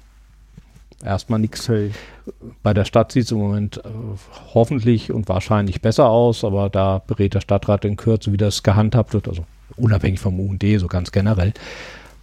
erstmal 1.03 1.39
nichts. 1.39 1.69
Hey. 1.69 1.91
Bei 2.63 2.73
der 2.73 2.85
Stadt 2.85 3.11
sieht 3.11 3.25
es 3.25 3.31
im 3.31 3.37
Moment 3.37 3.77
äh, 3.77 3.89
hoffentlich 4.53 5.11
und 5.11 5.29
wahrscheinlich 5.29 5.81
besser 5.81 6.09
aus, 6.09 6.43
aber 6.43 6.69
da 6.69 7.01
berät 7.05 7.35
der 7.35 7.41
Stadtrat 7.41 7.85
in 7.85 7.95
Kürze, 7.95 8.31
wie 8.33 8.37
das 8.37 8.63
gehandhabt 8.63 9.13
wird, 9.13 9.27
also 9.27 9.45
unabhängig 9.77 10.19
vom 10.19 10.39
UND, 10.39 10.63
so 10.77 10.87
ganz 10.87 11.11
generell. 11.11 11.53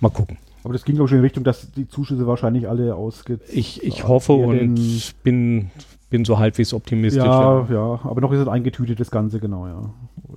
Mal 0.01 0.11
gucken. 0.11 0.37
Aber 0.65 0.73
das 0.73 0.85
ging 0.85 0.97
doch 0.97 1.07
schon 1.07 1.19
in 1.19 1.25
Richtung, 1.25 1.45
dass 1.45 1.71
die 1.73 1.89
Zuschüsse 1.89 2.27
wahrscheinlich 2.27 2.69
alle 2.69 2.97
ausgeht. 2.97 3.41
Ich, 3.53 3.85
ich 3.85 4.07
hoffe 4.09 4.33
und 4.33 5.15
bin 5.23 5.71
bin 6.11 6.25
so 6.25 6.39
halbwegs 6.39 6.73
optimistisch. 6.73 7.25
Ja, 7.25 7.67
ja, 7.69 7.75
ja, 7.75 8.01
aber 8.05 8.21
noch 8.21 8.33
ist 8.33 8.41
es 8.41 8.49
eingetütet, 8.49 9.01
das 9.01 9.11
Ganze, 9.11 9.41
genau, 9.41 9.67
ja. 9.67 9.91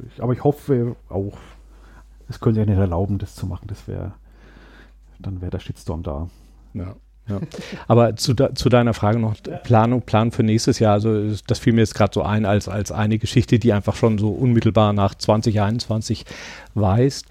Ich, 0.08 0.21
aber 0.21 0.34
ich 0.34 0.43
hoffe 0.43 0.95
auch, 1.10 1.38
es 2.27 2.39
könnte 2.39 2.60
ja 2.60 2.65
nicht 2.65 2.77
erlauben, 2.77 3.17
das 3.17 3.36
zu 3.36 3.47
machen. 3.47 3.67
Das 3.67 3.88
wäre, 3.88 4.13
dann 5.19 5.41
wäre 5.41 5.51
der 5.51 5.60
Shitstorm 5.60 6.03
da. 6.03 6.29
Ja. 6.73 6.95
Ja. 7.27 7.39
Aber 7.88 8.15
zu, 8.15 8.34
de, 8.34 8.55
zu, 8.55 8.69
deiner 8.69 8.95
Frage 8.95 9.19
noch, 9.19 9.36
Planung, 9.63 10.01
Plan 10.01 10.32
für 10.32 10.41
nächstes 10.41 10.79
Jahr, 10.79 10.93
also 10.93 11.32
das 11.45 11.60
fiel 11.60 11.73
mir 11.73 11.82
jetzt 11.82 11.93
gerade 11.93 12.12
so 12.12 12.23
ein 12.23 12.45
als, 12.45 12.67
als 12.67 12.91
eine 12.91 13.19
Geschichte, 13.19 13.60
die 13.60 13.71
einfach 13.71 13.95
schon 13.95 14.17
so 14.17 14.29
unmittelbar 14.29 14.93
nach 14.93 15.13
2021 15.13 16.25
weist. 16.73 17.27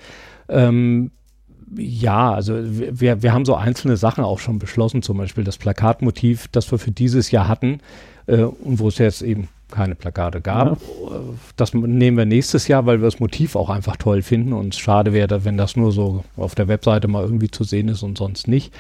Ähm, 0.48 1.10
ja, 1.76 2.32
also 2.32 2.54
wir, 2.56 3.22
wir 3.22 3.32
haben 3.32 3.44
so 3.44 3.54
einzelne 3.56 3.96
Sachen 3.96 4.24
auch 4.24 4.38
schon 4.38 4.58
beschlossen, 4.58 5.02
zum 5.02 5.18
Beispiel 5.18 5.44
das 5.44 5.58
Plakatmotiv, 5.58 6.48
das 6.48 6.70
wir 6.70 6.78
für 6.78 6.92
dieses 6.92 7.30
Jahr 7.30 7.48
hatten, 7.48 7.80
äh, 8.28 8.42
und 8.42 8.78
wo 8.78 8.88
es 8.88 8.98
jetzt 8.98 9.22
eben 9.22 9.48
keine 9.70 9.94
Plakate 9.94 10.40
gab. 10.40 10.80
Ja. 10.80 11.20
Das 11.56 11.74
nehmen 11.74 12.16
wir 12.16 12.24
nächstes 12.24 12.68
Jahr, 12.68 12.86
weil 12.86 13.00
wir 13.00 13.04
das 13.04 13.20
Motiv 13.20 13.54
auch 13.54 13.68
einfach 13.68 13.96
toll 13.96 14.22
finden 14.22 14.52
und 14.52 14.74
es 14.74 14.80
schade 14.80 15.12
wäre, 15.12 15.44
wenn 15.44 15.56
das 15.56 15.76
nur 15.76 15.92
so 15.92 16.24
auf 16.36 16.54
der 16.54 16.68
Webseite 16.68 17.08
mal 17.08 17.22
irgendwie 17.22 17.50
zu 17.50 17.64
sehen 17.64 17.88
ist 17.88 18.02
und 18.02 18.16
sonst 18.16 18.48
nicht. 18.48 18.72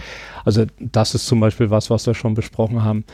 Also 0.44 0.64
das 0.78 1.14
ist 1.14 1.26
zum 1.26 1.40
Beispiel 1.40 1.70
was, 1.70 1.90
was 1.90 2.06
wir 2.06 2.14
schon 2.14 2.34
besprochen 2.34 2.84
haben. 2.84 3.04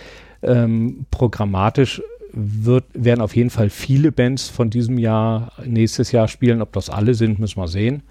Ähm, 0.43 1.07
programmatisch 1.11 2.01
wird, 2.33 2.85
werden 2.93 3.21
auf 3.21 3.35
jeden 3.35 3.51
Fall 3.51 3.71
viele 3.71 4.13
Bands 4.13 4.49
von 4.49 4.71
diesem 4.71 4.99
Jahr 4.99 5.53
nächstes 5.65 6.13
Jahr 6.13 6.29
spielen. 6.29 6.63
Ob 6.63 6.73
das 6.73 6.91
alle 6.91 7.15
sind, 7.15 7.39
müssen 7.39 7.61
wir 7.61 7.69
sehen. 7.69 8.03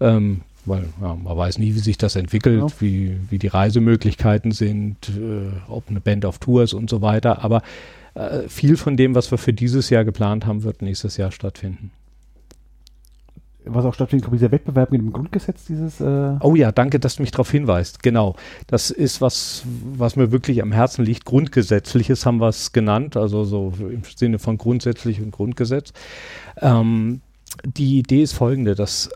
Ähm, 0.00 0.42
weil 0.64 0.84
ja, 1.00 1.14
man 1.14 1.36
weiß 1.36 1.58
nie, 1.58 1.74
wie 1.74 1.80
sich 1.80 1.98
das 1.98 2.16
entwickelt, 2.16 2.60
ja. 2.60 2.80
wie, 2.80 3.16
wie 3.30 3.38
die 3.38 3.48
Reisemöglichkeiten 3.48 4.52
sind, 4.52 5.08
äh, 5.08 5.50
ob 5.68 5.88
eine 5.88 6.00
Band 6.00 6.24
auf 6.24 6.38
Tour 6.38 6.62
ist 6.62 6.72
und 6.72 6.88
so 6.88 7.02
weiter. 7.02 7.44
Aber 7.44 7.62
äh, 8.14 8.48
viel 8.48 8.76
von 8.76 8.96
dem, 8.96 9.14
was 9.14 9.30
wir 9.30 9.38
für 9.38 9.52
dieses 9.52 9.90
Jahr 9.90 10.04
geplant 10.04 10.46
haben, 10.46 10.62
wird 10.62 10.82
nächstes 10.82 11.16
Jahr 11.16 11.32
stattfinden. 11.32 11.90
was 13.64 13.84
auch 13.84 13.94
stattfindet, 13.94 14.24
glaube 14.24 14.36
ich, 14.36 14.40
dieser 14.40 14.52
Wettbewerb 14.52 14.92
mit 14.92 15.00
dem 15.00 15.12
Grundgesetz, 15.12 15.64
dieses. 15.64 16.00
Äh 16.00 16.36
oh 16.40 16.54
ja, 16.54 16.70
danke, 16.72 17.00
dass 17.00 17.16
du 17.16 17.22
mich 17.22 17.30
darauf 17.32 17.50
hinweist. 17.50 18.02
Genau. 18.02 18.36
Das 18.66 18.90
ist 18.90 19.20
was, 19.20 19.64
was 19.94 20.16
mir 20.16 20.30
wirklich 20.30 20.62
am 20.62 20.72
Herzen 20.72 21.04
liegt. 21.04 21.24
Grundgesetzliches 21.24 22.26
haben 22.26 22.38
wir 22.38 22.48
es 22.48 22.72
genannt, 22.72 23.16
also 23.16 23.44
so 23.44 23.72
im 23.80 24.02
Sinne 24.04 24.38
von 24.38 24.58
grundsätzlich 24.58 25.20
und 25.20 25.30
Grundgesetz. 25.30 25.92
Ähm, 26.60 27.20
die 27.64 27.98
Idee 27.98 28.22
ist 28.22 28.32
folgende, 28.32 28.74
dass 28.74 29.10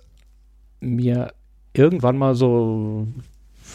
mir 0.94 1.32
irgendwann 1.72 2.18
mal 2.18 2.34
so, 2.34 3.06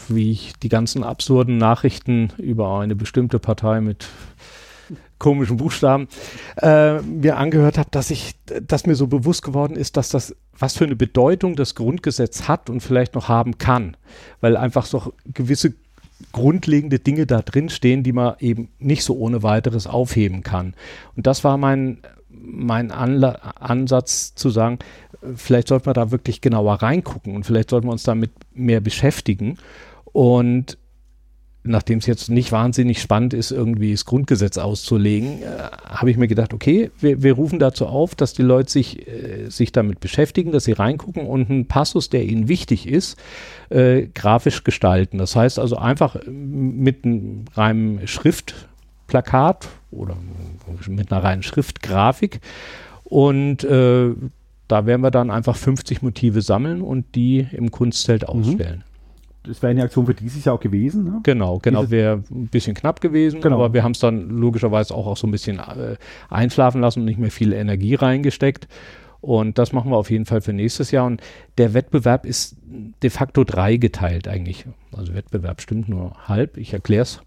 wie 0.08 0.32
ich 0.32 0.54
die 0.62 0.68
ganzen 0.68 1.04
absurden 1.04 1.58
Nachrichten 1.58 2.32
über 2.38 2.80
eine 2.80 2.96
bestimmte 2.96 3.38
Partei 3.38 3.80
mit 3.80 4.08
komischen 5.18 5.56
Buchstaben 5.56 6.08
äh, 6.60 7.00
mir 7.00 7.36
angehört 7.36 7.78
habe, 7.78 7.88
dass 7.92 8.10
ich, 8.10 8.34
dass 8.66 8.86
mir 8.86 8.96
so 8.96 9.06
bewusst 9.06 9.42
geworden 9.42 9.76
ist, 9.76 9.96
dass 9.96 10.08
das, 10.08 10.34
was 10.58 10.76
für 10.76 10.84
eine 10.84 10.96
Bedeutung 10.96 11.54
das 11.54 11.76
Grundgesetz 11.76 12.48
hat 12.48 12.68
und 12.68 12.80
vielleicht 12.80 13.14
noch 13.14 13.28
haben 13.28 13.56
kann, 13.56 13.96
weil 14.40 14.56
einfach 14.56 14.84
so 14.84 15.14
gewisse 15.32 15.74
grundlegende 16.32 16.98
Dinge 16.98 17.26
da 17.26 17.40
drin 17.40 17.68
stehen, 17.68 18.02
die 18.02 18.12
man 18.12 18.34
eben 18.40 18.68
nicht 18.78 19.04
so 19.04 19.16
ohne 19.16 19.42
weiteres 19.42 19.86
aufheben 19.86 20.42
kann. 20.42 20.74
Und 21.16 21.26
das 21.26 21.44
war 21.44 21.56
mein, 21.56 21.98
mein 22.42 22.90
Anla 22.90 23.32
Ansatz 23.60 24.34
zu 24.34 24.50
sagen, 24.50 24.78
vielleicht 25.36 25.68
sollten 25.68 25.86
wir 25.86 25.94
da 25.94 26.10
wirklich 26.10 26.40
genauer 26.40 26.74
reingucken 26.82 27.36
und 27.36 27.44
vielleicht 27.44 27.70
sollten 27.70 27.86
wir 27.86 27.92
uns 27.92 28.02
damit 28.02 28.32
mehr 28.54 28.80
beschäftigen. 28.80 29.58
Und 30.12 30.78
nachdem 31.64 31.98
es 31.98 32.06
jetzt 32.06 32.28
nicht 32.28 32.50
wahnsinnig 32.50 33.00
spannend 33.00 33.34
ist, 33.34 33.52
irgendwie 33.52 33.92
das 33.92 34.04
Grundgesetz 34.04 34.58
auszulegen, 34.58 35.42
äh, 35.42 35.46
habe 35.84 36.10
ich 36.10 36.16
mir 36.16 36.26
gedacht, 36.26 36.52
okay, 36.52 36.90
wir, 36.98 37.22
wir, 37.22 37.34
rufen 37.34 37.58
dazu 37.58 37.86
auf, 37.86 38.14
dass 38.14 38.32
die 38.32 38.42
Leute 38.42 38.70
sich, 38.70 39.06
äh, 39.06 39.48
sich 39.48 39.70
damit 39.70 40.00
beschäftigen, 40.00 40.50
dass 40.50 40.64
sie 40.64 40.72
reingucken 40.72 41.26
und 41.26 41.50
einen 41.50 41.68
Passus, 41.68 42.10
der 42.10 42.24
ihnen 42.24 42.48
wichtig 42.48 42.88
ist, 42.88 43.16
äh, 43.70 44.08
grafisch 44.12 44.64
gestalten. 44.64 45.18
Das 45.18 45.36
heißt 45.36 45.58
also 45.58 45.76
einfach 45.76 46.16
mit 46.26 47.04
einem 47.04 47.44
reinen 47.54 48.06
Schriftplakat 48.08 49.68
oder 49.92 50.16
mit 50.88 51.12
einer 51.12 51.22
reinen 51.22 51.42
Schriftgrafik 51.42 52.40
und 53.04 53.62
äh, 53.64 54.14
da 54.68 54.86
werden 54.86 55.02
wir 55.02 55.10
dann 55.10 55.30
einfach 55.30 55.56
50 55.56 56.02
Motive 56.02 56.40
sammeln 56.40 56.80
und 56.80 57.14
die 57.14 57.46
im 57.52 57.70
Kunstzelt 57.70 58.22
mhm. 58.22 58.28
ausstellen. 58.28 58.84
Das 59.44 59.60
wäre 59.60 59.72
eine 59.72 59.82
Aktion 59.82 60.06
für 60.06 60.14
dieses 60.14 60.44
Jahr 60.44 60.54
auch 60.54 60.60
gewesen. 60.60 61.04
Ne? 61.04 61.20
Genau, 61.24 61.58
genau, 61.58 61.90
wäre 61.90 62.22
ein 62.30 62.46
bisschen 62.46 62.74
knapp 62.74 63.00
gewesen, 63.00 63.40
genau. 63.40 63.56
aber 63.56 63.74
wir 63.74 63.82
haben 63.82 63.92
es 63.92 63.98
dann 63.98 64.30
logischerweise 64.30 64.94
auch, 64.94 65.06
auch 65.06 65.16
so 65.16 65.26
ein 65.26 65.32
bisschen 65.32 65.58
äh, 65.58 65.96
einschlafen 66.30 66.80
lassen 66.80 67.00
und 67.00 67.06
nicht 67.06 67.18
mehr 67.18 67.30
viel 67.30 67.52
Energie 67.52 67.96
reingesteckt. 67.96 68.68
Und 69.20 69.58
das 69.58 69.72
machen 69.72 69.90
wir 69.90 69.96
auf 69.96 70.10
jeden 70.10 70.26
Fall 70.26 70.40
für 70.40 70.52
nächstes 70.52 70.90
Jahr. 70.90 71.06
Und 71.06 71.20
der 71.58 71.74
Wettbewerb 71.74 72.24
ist 72.24 72.56
de 73.02 73.10
facto 73.10 73.44
dreigeteilt 73.44 74.26
eigentlich. 74.26 74.64
Also 74.96 75.14
Wettbewerb 75.14 75.60
stimmt 75.60 75.88
nur 75.88 76.28
halb, 76.28 76.56
ich 76.56 76.72
erkläre 76.72 77.02
es. 77.02 77.20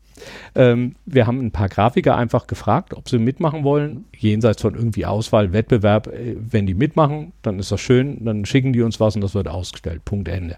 Ähm, 0.56 0.96
wir 1.06 1.28
haben 1.28 1.40
ein 1.40 1.52
paar 1.52 1.70
Grafiker 1.70 2.16
einfach 2.16 2.48
gefragt, 2.48 2.94
ob 2.94 3.10
sie 3.10 3.20
mitmachen 3.20 3.64
wollen, 3.64 4.06
jenseits 4.16 4.62
von 4.62 4.76
irgendwie 4.76 5.06
Auswahl, 5.06 5.54
Wettbewerb. 5.54 6.08
Äh, 6.08 6.36
wenn 6.40 6.66
die 6.66 6.74
mitmachen, 6.74 7.34
dann 7.42 7.60
ist 7.60 7.72
das 7.72 7.82
schön, 7.82 8.24
dann 8.26 8.46
schicken 8.46 8.74
die 8.74 8.82
uns 8.82 9.00
was 9.00 9.16
und 9.16 9.22
das 9.22 9.36
wird 9.36 9.48
ausgestellt. 9.48 10.06
Punkt 10.06 10.28
Ende. 10.28 10.58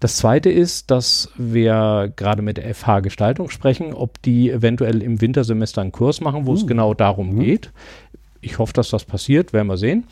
Das 0.00 0.16
zweite 0.16 0.50
ist, 0.50 0.90
dass 0.90 1.30
wir 1.36 2.12
gerade 2.16 2.42
mit 2.42 2.58
der 2.58 2.74
FH 2.74 3.00
Gestaltung 3.00 3.48
sprechen, 3.48 3.94
ob 3.94 4.20
die 4.22 4.50
eventuell 4.50 5.02
im 5.02 5.20
Wintersemester 5.20 5.80
einen 5.80 5.92
Kurs 5.92 6.20
machen, 6.20 6.46
wo 6.46 6.50
mhm. 6.50 6.56
es 6.56 6.66
genau 6.66 6.94
darum 6.94 7.34
mhm. 7.34 7.40
geht. 7.40 7.72
Ich 8.42 8.58
hoffe, 8.58 8.74
dass 8.74 8.90
das 8.90 9.04
passiert, 9.04 9.52
werden 9.52 9.68
wir 9.68 9.78
sehen. 9.78 10.04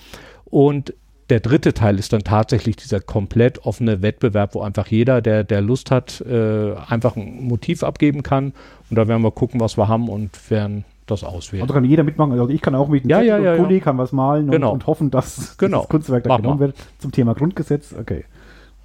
Und 0.45 0.95
der 1.31 1.41
dritte 1.41 1.73
Teil 1.73 1.99
ist 1.99 2.13
dann 2.13 2.23
tatsächlich 2.23 2.77
dieser 2.77 3.01
komplett 3.01 3.65
offene 3.65 4.03
Wettbewerb, 4.03 4.55
wo 4.55 4.61
einfach 4.61 4.87
jeder, 4.89 5.23
der, 5.23 5.45
der 5.45 5.61
Lust 5.63 5.91
hat, 5.91 6.21
äh, 6.21 6.75
einfach 6.89 7.17
ein 7.17 7.45
Motiv 7.45 7.83
abgeben 7.83 8.23
kann. 8.23 8.53
Und 8.91 8.97
da 8.97 9.09
werden 9.09 9.23
wir 9.23 9.31
gucken, 9.31 9.61
was 9.61 9.79
wir 9.79 9.89
haben 9.89 10.09
und 10.09 10.51
werden 10.51 10.85
das 11.07 11.25
auswählen. 11.25 11.63
Also 11.63 11.75
kann 11.75 11.85
jeder 11.85 12.03
mitmachen. 12.03 12.33
Also 12.33 12.49
ich 12.49 12.61
kann 12.61 12.75
auch 12.75 12.89
mit 12.89 13.05
ja, 13.07 13.21
ja, 13.21 13.39
ja, 13.39 13.57
Kollege 13.57 13.85
kann 13.85 13.99
was 13.99 14.13
malen 14.13 14.51
genau. 14.51 14.69
und, 14.69 14.75
und, 14.83 14.87
hoffen, 14.87 15.11
dass 15.11 15.57
genau. 15.59 15.81
das 15.81 15.89
Kunstwerk 15.89 16.25
da 16.25 16.37
genommen 16.37 16.61
wird 16.61 16.77
zum 16.99 17.13
Thema 17.13 17.35
Grundgesetz. 17.35 17.95
Okay. 17.99 18.25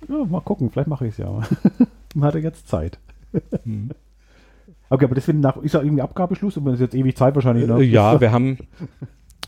Ja, 0.07 0.25
mal 0.25 0.41
gucken, 0.41 0.69
vielleicht 0.71 0.87
mache 0.87 1.07
ich 1.07 1.13
es 1.13 1.17
ja. 1.17 1.29
Man 2.15 2.27
hatte 2.27 2.39
jetzt 2.39 2.67
Zeit. 2.67 2.99
Hm. 3.63 3.91
Okay, 4.91 5.05
aber 5.05 5.13
das 5.13 5.27
wird 5.27 5.37
nach, 5.37 5.55
ist 5.57 5.75
ja 5.75 5.83
irgendwie 5.83 6.01
Abgabeschluss 6.01 6.57
und 6.57 6.65
das 6.65 6.73
ist 6.75 6.79
jetzt 6.79 6.95
ewig 6.95 7.15
Zeit 7.15 7.35
wahrscheinlich. 7.35 7.67
Ne? 7.67 7.83
Ja, 7.83 8.19
wir 8.19 8.31
haben 8.31 8.57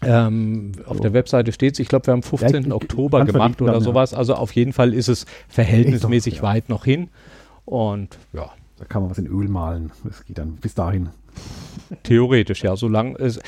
ähm, 0.02 0.72
auf 0.86 0.98
so. 0.98 1.04
der 1.04 1.14
Webseite 1.14 1.52
steht 1.52 1.74
es, 1.74 1.80
ich 1.80 1.88
glaube, 1.88 2.08
wir 2.08 2.14
haben 2.14 2.24
15. 2.24 2.54
Ja, 2.54 2.60
ich, 2.60 2.74
Oktober 2.74 3.26
gemacht 3.26 3.62
oder 3.62 3.74
dann, 3.74 3.84
sowas. 3.84 4.14
Also 4.14 4.36
auf 4.36 4.52
jeden 4.54 4.74
Fall 4.74 4.94
ist 4.94 5.08
es 5.08 5.26
verhältnismäßig 5.48 6.38
doch, 6.38 6.44
weit 6.44 6.70
noch 6.70 6.86
hin. 6.86 7.10
Und 7.66 8.18
ja. 8.34 8.50
Da 8.78 8.86
kann 8.86 9.04
man 9.04 9.12
was 9.12 9.20
in 9.20 9.28
Öl 9.28 9.48
malen. 9.48 9.92
Das 10.04 10.26
geht 10.26 10.40
dann 10.40 10.56
bis 10.56 10.74
dahin. 10.74 11.10
Theoretisch, 12.04 12.64
ja. 12.64 12.76
Solange 12.76 13.16
es, 13.20 13.40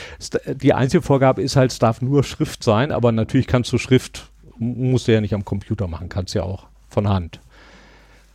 die 0.45 0.73
einzige 0.73 1.01
Vorgabe 1.01 1.41
ist 1.41 1.55
halt, 1.55 1.71
es 1.71 1.79
darf 1.79 2.01
nur 2.01 2.23
Schrift 2.23 2.63
sein, 2.63 2.91
aber 2.91 3.11
natürlich 3.11 3.47
kannst 3.47 3.71
du 3.73 3.79
Schrift, 3.79 4.29
musst 4.59 5.07
du 5.07 5.13
ja 5.13 5.21
nicht 5.21 5.33
am 5.33 5.43
Computer 5.43 5.87
machen, 5.87 6.09
kannst 6.09 6.35
ja 6.35 6.43
auch 6.43 6.67
von 6.87 7.09
Hand. 7.09 7.39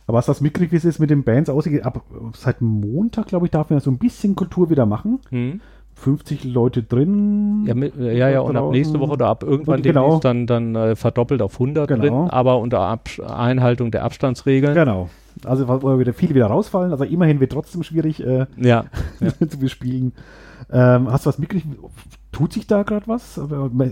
Aber 0.07 0.17
was 0.17 0.25
das 0.25 0.41
mitkriegt, 0.41 0.71
wie 0.71 0.75
es 0.75 0.85
ist 0.85 0.99
mit 0.99 1.11
den 1.11 1.23
Bands 1.23 1.49
aussieht, 1.49 1.85
ab 1.85 2.03
seit 2.33 2.61
Montag, 2.61 3.27
glaube 3.27 3.45
ich, 3.45 3.51
darf 3.51 3.69
man 3.69 3.79
so 3.79 3.91
ein 3.91 3.99
bisschen 3.99 4.35
Kultur 4.35 4.69
wieder 4.71 4.85
machen. 4.87 5.19
Hm. 5.29 5.61
50 5.99 6.45
Leute 6.45 6.83
drin. 6.83 7.65
Ja, 7.67 7.75
mit, 7.75 7.95
ja, 7.97 8.29
ja, 8.29 8.39
und 8.39 8.55
ab 8.55 8.71
nächste 8.71 8.99
Woche 8.99 9.13
oder 9.13 9.27
ab 9.27 9.43
irgendwann 9.43 9.81
genau. 9.81 10.19
dann, 10.19 10.47
dann 10.47 10.75
äh, 10.75 10.95
verdoppelt 10.95 11.41
auf 11.41 11.53
100 11.53 11.87
genau. 11.87 12.01
drin, 12.01 12.13
aber 12.29 12.59
unter 12.59 12.79
ab 12.79 13.09
Einhaltung 13.27 13.91
der 13.91 14.03
Abstandsregeln. 14.03 14.73
Genau. 14.73 15.09
Also 15.45 15.67
wo 15.67 15.99
wieder 15.99 16.13
viele 16.13 16.35
wieder 16.35 16.47
rausfallen, 16.47 16.91
also 16.91 17.03
immerhin 17.05 17.39
wird 17.39 17.51
trotzdem 17.51 17.83
schwierig 17.83 18.25
äh, 18.25 18.45
ja, 18.57 18.85
zu 19.49 19.59
bespielen. 19.59 20.13
Ähm, 20.71 21.11
hast 21.11 21.25
du 21.25 21.29
was 21.29 21.39
mitgekriegt? 21.39 21.77
Tut 22.31 22.53
sich 22.53 22.67
da 22.67 22.83
gerade 22.83 23.07
was? 23.07 23.39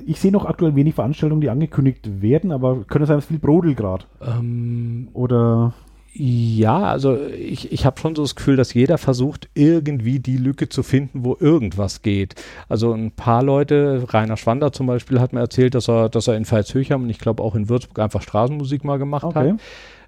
Ich 0.05 0.19
sehe 0.19 0.31
noch 0.31 0.45
aktuell 0.45 0.75
wenig 0.75 0.95
Veranstaltungen, 0.95 1.41
die 1.41 1.49
angekündigt 1.49 2.21
werden, 2.21 2.51
aber 2.51 2.83
könnte 2.83 3.07
sein, 3.07 3.17
dass 3.17 3.25
viel 3.25 3.39
brodelt 3.39 3.77
gerade. 3.77 4.05
Ähm, 4.21 5.07
Oder. 5.13 5.73
Ja, 6.13 6.83
also 6.83 7.17
ich, 7.27 7.71
ich 7.71 7.85
habe 7.85 7.99
schon 7.99 8.15
so 8.15 8.23
das 8.23 8.35
Gefühl, 8.35 8.55
dass 8.55 8.73
jeder 8.73 8.97
versucht, 8.97 9.49
irgendwie 9.53 10.19
die 10.19 10.37
Lücke 10.37 10.67
zu 10.67 10.81
finden, 10.81 11.23
wo 11.23 11.37
irgendwas 11.39 12.01
geht. 12.01 12.35
Also 12.69 12.91
ein 12.93 13.11
paar 13.11 13.43
Leute, 13.43 14.05
Rainer 14.09 14.37
Schwander 14.37 14.71
zum 14.71 14.87
Beispiel, 14.87 15.19
hat 15.19 15.33
mir 15.33 15.41
erzählt, 15.41 15.75
dass 15.75 15.87
er, 15.87 16.09
dass 16.09 16.27
er 16.27 16.35
in 16.35 16.45
Pfalzhöchheim 16.45 17.03
und 17.03 17.09
ich 17.09 17.19
glaube 17.19 17.43
auch 17.43 17.55
in 17.55 17.69
Würzburg 17.69 17.99
einfach 17.99 18.21
Straßenmusik 18.21 18.83
mal 18.83 18.97
gemacht 18.97 19.25
okay. 19.25 19.51
hat. 19.51 19.59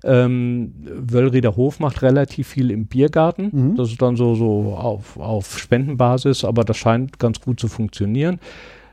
Ähm, 0.03 0.73
Wöllrieder 0.83 1.55
Hof 1.55 1.79
macht 1.79 2.01
relativ 2.01 2.47
viel 2.47 2.71
im 2.71 2.85
Biergarten. 2.85 3.49
Mhm. 3.51 3.75
Das 3.75 3.89
ist 3.89 4.01
dann 4.01 4.15
so, 4.15 4.33
so 4.33 4.75
auf, 4.75 5.17
auf 5.17 5.59
Spendenbasis, 5.59 6.45
aber 6.45 6.63
das 6.63 6.77
scheint 6.77 7.19
ganz 7.19 7.41
gut 7.41 7.59
zu 7.59 7.67
funktionieren. 7.67 8.39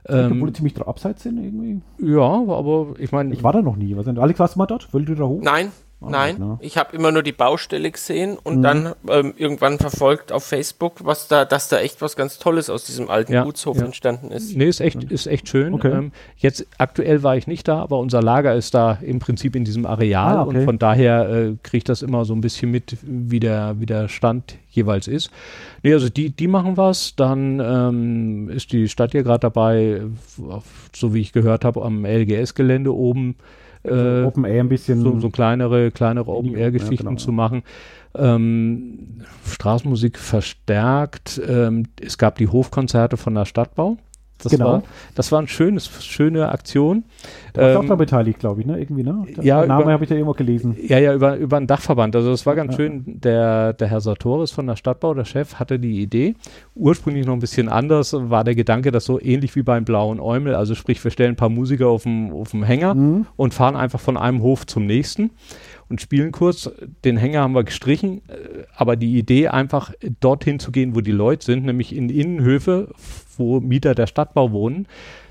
Ähm, 0.08 0.32
obwohl 0.32 0.52
ziemlich 0.52 0.74
drauf 0.74 0.88
abseits 0.88 1.22
sind 1.22 1.38
irgendwie. 1.38 1.80
Ja, 1.98 2.20
aber 2.20 2.94
ich 2.98 3.10
meine. 3.10 3.32
Ich 3.32 3.42
war 3.42 3.52
da 3.52 3.62
noch 3.62 3.76
nie. 3.76 3.96
Was 3.96 4.04
denn? 4.04 4.18
Alex, 4.18 4.38
warst 4.38 4.54
du 4.54 4.58
mal 4.58 4.66
dort? 4.66 4.92
Wöllrieder 4.92 5.26
Hof? 5.26 5.42
Nein, 5.42 5.72
Oh, 5.98 6.10
Nein, 6.10 6.36
ne? 6.38 6.58
ich 6.60 6.76
habe 6.76 6.94
immer 6.94 7.10
nur 7.10 7.22
die 7.22 7.32
Baustelle 7.32 7.90
gesehen 7.90 8.36
und 8.42 8.58
mhm. 8.58 8.62
dann 8.62 8.92
ähm, 9.08 9.32
irgendwann 9.38 9.78
verfolgt 9.78 10.30
auf 10.30 10.44
Facebook, 10.44 11.04
was 11.04 11.26
da, 11.26 11.46
dass 11.46 11.68
da 11.68 11.78
echt 11.78 12.02
was 12.02 12.16
ganz 12.16 12.38
Tolles 12.38 12.68
aus 12.68 12.84
diesem 12.84 13.08
alten 13.08 13.32
ja, 13.32 13.44
Gutshof 13.44 13.78
ja. 13.78 13.86
entstanden 13.86 14.30
ist. 14.30 14.54
Nee, 14.54 14.66
ist 14.66 14.80
echt, 14.80 15.02
ist 15.04 15.26
echt 15.26 15.48
schön. 15.48 15.72
Okay. 15.72 15.90
Ähm, 15.90 16.12
jetzt 16.36 16.66
aktuell 16.76 17.22
war 17.22 17.38
ich 17.38 17.46
nicht 17.46 17.66
da, 17.66 17.78
aber 17.78 17.98
unser 17.98 18.22
Lager 18.22 18.54
ist 18.54 18.74
da 18.74 18.98
im 19.00 19.20
Prinzip 19.20 19.56
in 19.56 19.64
diesem 19.64 19.86
Areal 19.86 20.36
ah, 20.36 20.42
okay. 20.42 20.58
und 20.58 20.64
von 20.66 20.78
daher 20.78 21.30
äh, 21.30 21.54
kriege 21.62 21.78
ich 21.78 21.84
das 21.84 22.02
immer 22.02 22.26
so 22.26 22.34
ein 22.34 22.42
bisschen 22.42 22.70
mit, 22.70 22.98
wie 23.02 23.40
der, 23.40 23.76
wie 23.78 23.86
der 23.86 24.08
Stand 24.08 24.58
jeweils 24.68 25.08
ist. 25.08 25.30
Nee, 25.82 25.94
also 25.94 26.10
die, 26.10 26.28
die 26.28 26.46
machen 26.46 26.76
was. 26.76 27.16
Dann 27.16 27.58
ähm, 27.58 28.50
ist 28.50 28.70
die 28.72 28.88
Stadt 28.88 29.12
hier 29.12 29.22
gerade 29.22 29.40
dabei, 29.40 30.02
so 30.94 31.14
wie 31.14 31.22
ich 31.22 31.32
gehört 31.32 31.64
habe, 31.64 31.82
am 31.82 32.04
LGS-Gelände 32.04 32.94
oben 32.94 33.36
äh, 33.86 34.24
Open 34.24 34.44
Air 34.44 34.64
ein 34.64 34.68
bisschen. 34.68 35.00
So, 35.00 35.18
so 35.18 35.30
kleinere, 35.30 35.90
kleinere 35.90 36.30
Open 36.30 36.54
Air 36.54 36.70
Geschichten 36.70 37.06
ja, 37.06 37.10
genau. 37.10 37.20
zu 37.20 37.32
machen. 37.32 37.62
Ähm, 38.14 39.22
Straßenmusik 39.44 40.18
verstärkt. 40.18 41.40
Ähm, 41.46 41.84
es 42.00 42.18
gab 42.18 42.36
die 42.36 42.48
Hofkonzerte 42.48 43.16
von 43.16 43.34
der 43.34 43.44
Stadtbau. 43.44 43.98
Das 44.38 44.52
genau. 44.52 44.66
War, 44.66 44.82
das 45.14 45.32
war 45.32 45.38
eine 45.38 45.48
schönes, 45.48 45.90
schöne 46.04 46.50
Aktion. 46.50 47.04
Warst 47.54 47.70
ähm, 47.70 47.76
auch 47.78 47.88
da 47.88 47.94
beteiligt, 47.94 48.38
glaube 48.38 48.60
ich, 48.60 48.66
ne? 48.66 48.78
Irgendwie, 48.78 49.02
ne? 49.02 49.24
Der 49.34 49.44
ja, 49.44 49.66
Name 49.66 49.92
habe 49.92 50.04
ich 50.04 50.10
ja 50.10 50.16
irgendwo 50.16 50.34
gelesen. 50.34 50.76
Ja, 50.80 50.98
ja, 50.98 51.14
über, 51.14 51.36
über 51.36 51.56
einen 51.56 51.66
Dachverband. 51.66 52.14
Also 52.14 52.30
das 52.30 52.44
war 52.44 52.54
ganz 52.54 52.72
ja, 52.72 52.76
schön. 52.76 53.02
Der, 53.06 53.72
der 53.72 53.88
Herr 53.88 54.00
Sartoris 54.00 54.50
von 54.50 54.66
der 54.66 54.76
Stadtbau, 54.76 55.14
der 55.14 55.24
Chef, 55.24 55.54
hatte 55.54 55.78
die 55.78 56.02
Idee. 56.02 56.34
Ursprünglich 56.74 57.24
noch 57.24 57.32
ein 57.32 57.38
bisschen 57.38 57.70
anders 57.70 58.14
war 58.14 58.44
der 58.44 58.54
Gedanke, 58.54 58.90
dass 58.90 59.06
so 59.06 59.20
ähnlich 59.20 59.56
wie 59.56 59.62
beim 59.62 59.84
Blauen 59.84 60.20
Eumel, 60.20 60.54
also 60.54 60.74
sprich, 60.74 61.02
wir 61.02 61.10
stellen 61.10 61.32
ein 61.32 61.36
paar 61.36 61.48
Musiker 61.48 61.88
auf 61.88 62.02
dem, 62.02 62.32
auf 62.32 62.50
dem 62.50 62.62
Hänger 62.62 62.94
mhm. 62.94 63.26
und 63.36 63.54
fahren 63.54 63.76
einfach 63.76 64.00
von 64.00 64.18
einem 64.18 64.42
Hof 64.42 64.66
zum 64.66 64.84
nächsten 64.84 65.30
und 65.88 66.00
spielen 66.00 66.32
kurz. 66.32 66.70
Den 67.04 67.16
Hänger 67.16 67.40
haben 67.40 67.54
wir 67.54 67.64
gestrichen, 67.64 68.22
äh, 68.28 68.64
aber 68.76 68.96
die 68.96 69.18
Idee 69.18 69.48
einfach 69.48 69.92
dorthin 70.20 70.58
zu 70.58 70.72
gehen, 70.72 70.94
wo 70.94 71.00
die 71.00 71.12
Leute 71.12 71.44
sind, 71.44 71.64
nämlich 71.64 71.94
in 71.94 72.08
Innenhöfe, 72.08 72.88
wo 73.38 73.60
Mieter 73.60 73.94
der 73.94 74.06
Stadtbau 74.06 74.52
wohnen, 74.52 74.86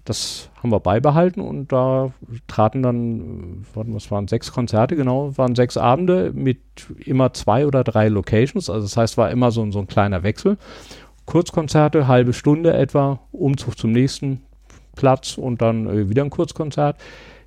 Das 0.05 0.49
haben 0.61 0.71
wir 0.71 0.79
beibehalten 0.79 1.41
und 1.41 1.71
da 1.71 2.11
traten 2.47 2.83
dann, 2.83 3.65
was 3.73 4.11
waren 4.11 4.27
sechs 4.27 4.51
Konzerte, 4.51 4.95
genau, 4.95 5.35
waren 5.37 5.55
sechs 5.55 5.77
Abende 5.77 6.31
mit 6.33 6.59
immer 7.03 7.33
zwei 7.33 7.65
oder 7.65 7.83
drei 7.83 8.07
Locations. 8.09 8.69
Also 8.69 8.85
das 8.85 8.97
heißt, 8.97 9.17
war 9.17 9.31
immer 9.31 9.51
so, 9.51 9.69
so 9.71 9.79
ein 9.79 9.87
kleiner 9.87 10.21
Wechsel. 10.23 10.57
Kurzkonzerte, 11.25 12.07
halbe 12.07 12.33
Stunde 12.33 12.73
etwa, 12.73 13.19
Umzug 13.31 13.77
zum 13.77 13.91
nächsten 13.91 14.41
Platz 14.95 15.37
und 15.37 15.61
dann 15.61 15.87
äh, 15.87 16.09
wieder 16.09 16.23
ein 16.23 16.29
Kurzkonzert. 16.29 16.97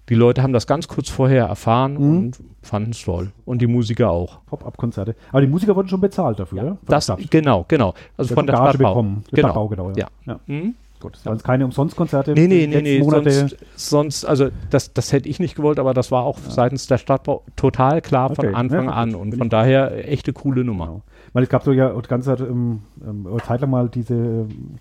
Die 0.08 0.14
Leute 0.14 0.42
haben 0.42 0.52
das 0.52 0.66
ganz 0.66 0.88
kurz 0.88 1.10
vorher 1.10 1.46
erfahren 1.46 1.94
mhm. 1.94 2.16
und 2.16 2.38
fanden 2.62 2.90
es 2.90 3.02
toll. 3.02 3.30
Und 3.44 3.60
die 3.60 3.66
Musiker 3.66 4.10
auch. 4.10 4.40
Pop-up-Konzerte. 4.46 5.14
Aber 5.30 5.40
die 5.40 5.46
Musiker 5.46 5.76
wurden 5.76 5.88
schon 5.88 6.00
bezahlt 6.00 6.38
dafür, 6.38 6.64
ja? 6.64 6.76
Das, 6.86 7.12
genau, 7.30 7.64
genau. 7.68 7.94
Also 8.16 8.34
von 8.34 8.46
der 8.46 8.56
Gage 8.56 8.68
Stadtbau. 8.70 8.90
Bekommen. 8.90 9.24
Genau. 9.30 9.48
Stadtbau, 9.48 9.68
genau. 9.68 9.92
Ja. 9.96 10.06
ja. 10.26 10.40
Mhm. 10.46 10.74
Gut, 11.00 11.14
das 11.14 11.26
waren 11.26 11.38
keine 11.38 11.64
Umsonstkonzerte. 11.64 12.32
Nee, 12.32 12.48
nee, 12.48 12.66
nee, 12.66 12.82
nee. 12.82 12.98
Monate. 12.98 13.30
Sonst, 13.30 13.56
sonst, 13.76 14.24
also 14.24 14.48
das, 14.70 14.92
das 14.94 15.12
hätte 15.12 15.28
ich 15.28 15.38
nicht 15.38 15.54
gewollt, 15.54 15.78
aber 15.78 15.94
das 15.94 16.10
war 16.10 16.24
auch 16.24 16.38
ja. 16.44 16.50
seitens 16.50 16.88
der 16.88 16.98
Stadtbau 16.98 17.44
total 17.54 18.02
klar 18.02 18.30
okay. 18.30 18.46
von 18.46 18.54
Anfang 18.54 18.86
ja, 18.86 18.92
an 18.92 19.14
und 19.14 19.36
von 19.36 19.48
daher 19.48 20.08
echte 20.10 20.32
coole 20.32 20.64
Nummer. 20.64 20.86
Genau. 20.86 21.02
Weil 21.34 21.42
es 21.44 21.48
gab 21.48 21.62
so 21.62 21.72
ja 21.72 21.92
die 21.92 22.08
ganze 22.08 22.36
Zeit, 22.36 22.40
ähm, 22.40 22.80
ähm, 23.06 23.28
Zeit 23.46 23.60
lang 23.60 23.70
mal 23.70 23.88
diese 23.88 24.14
ähm, 24.14 24.78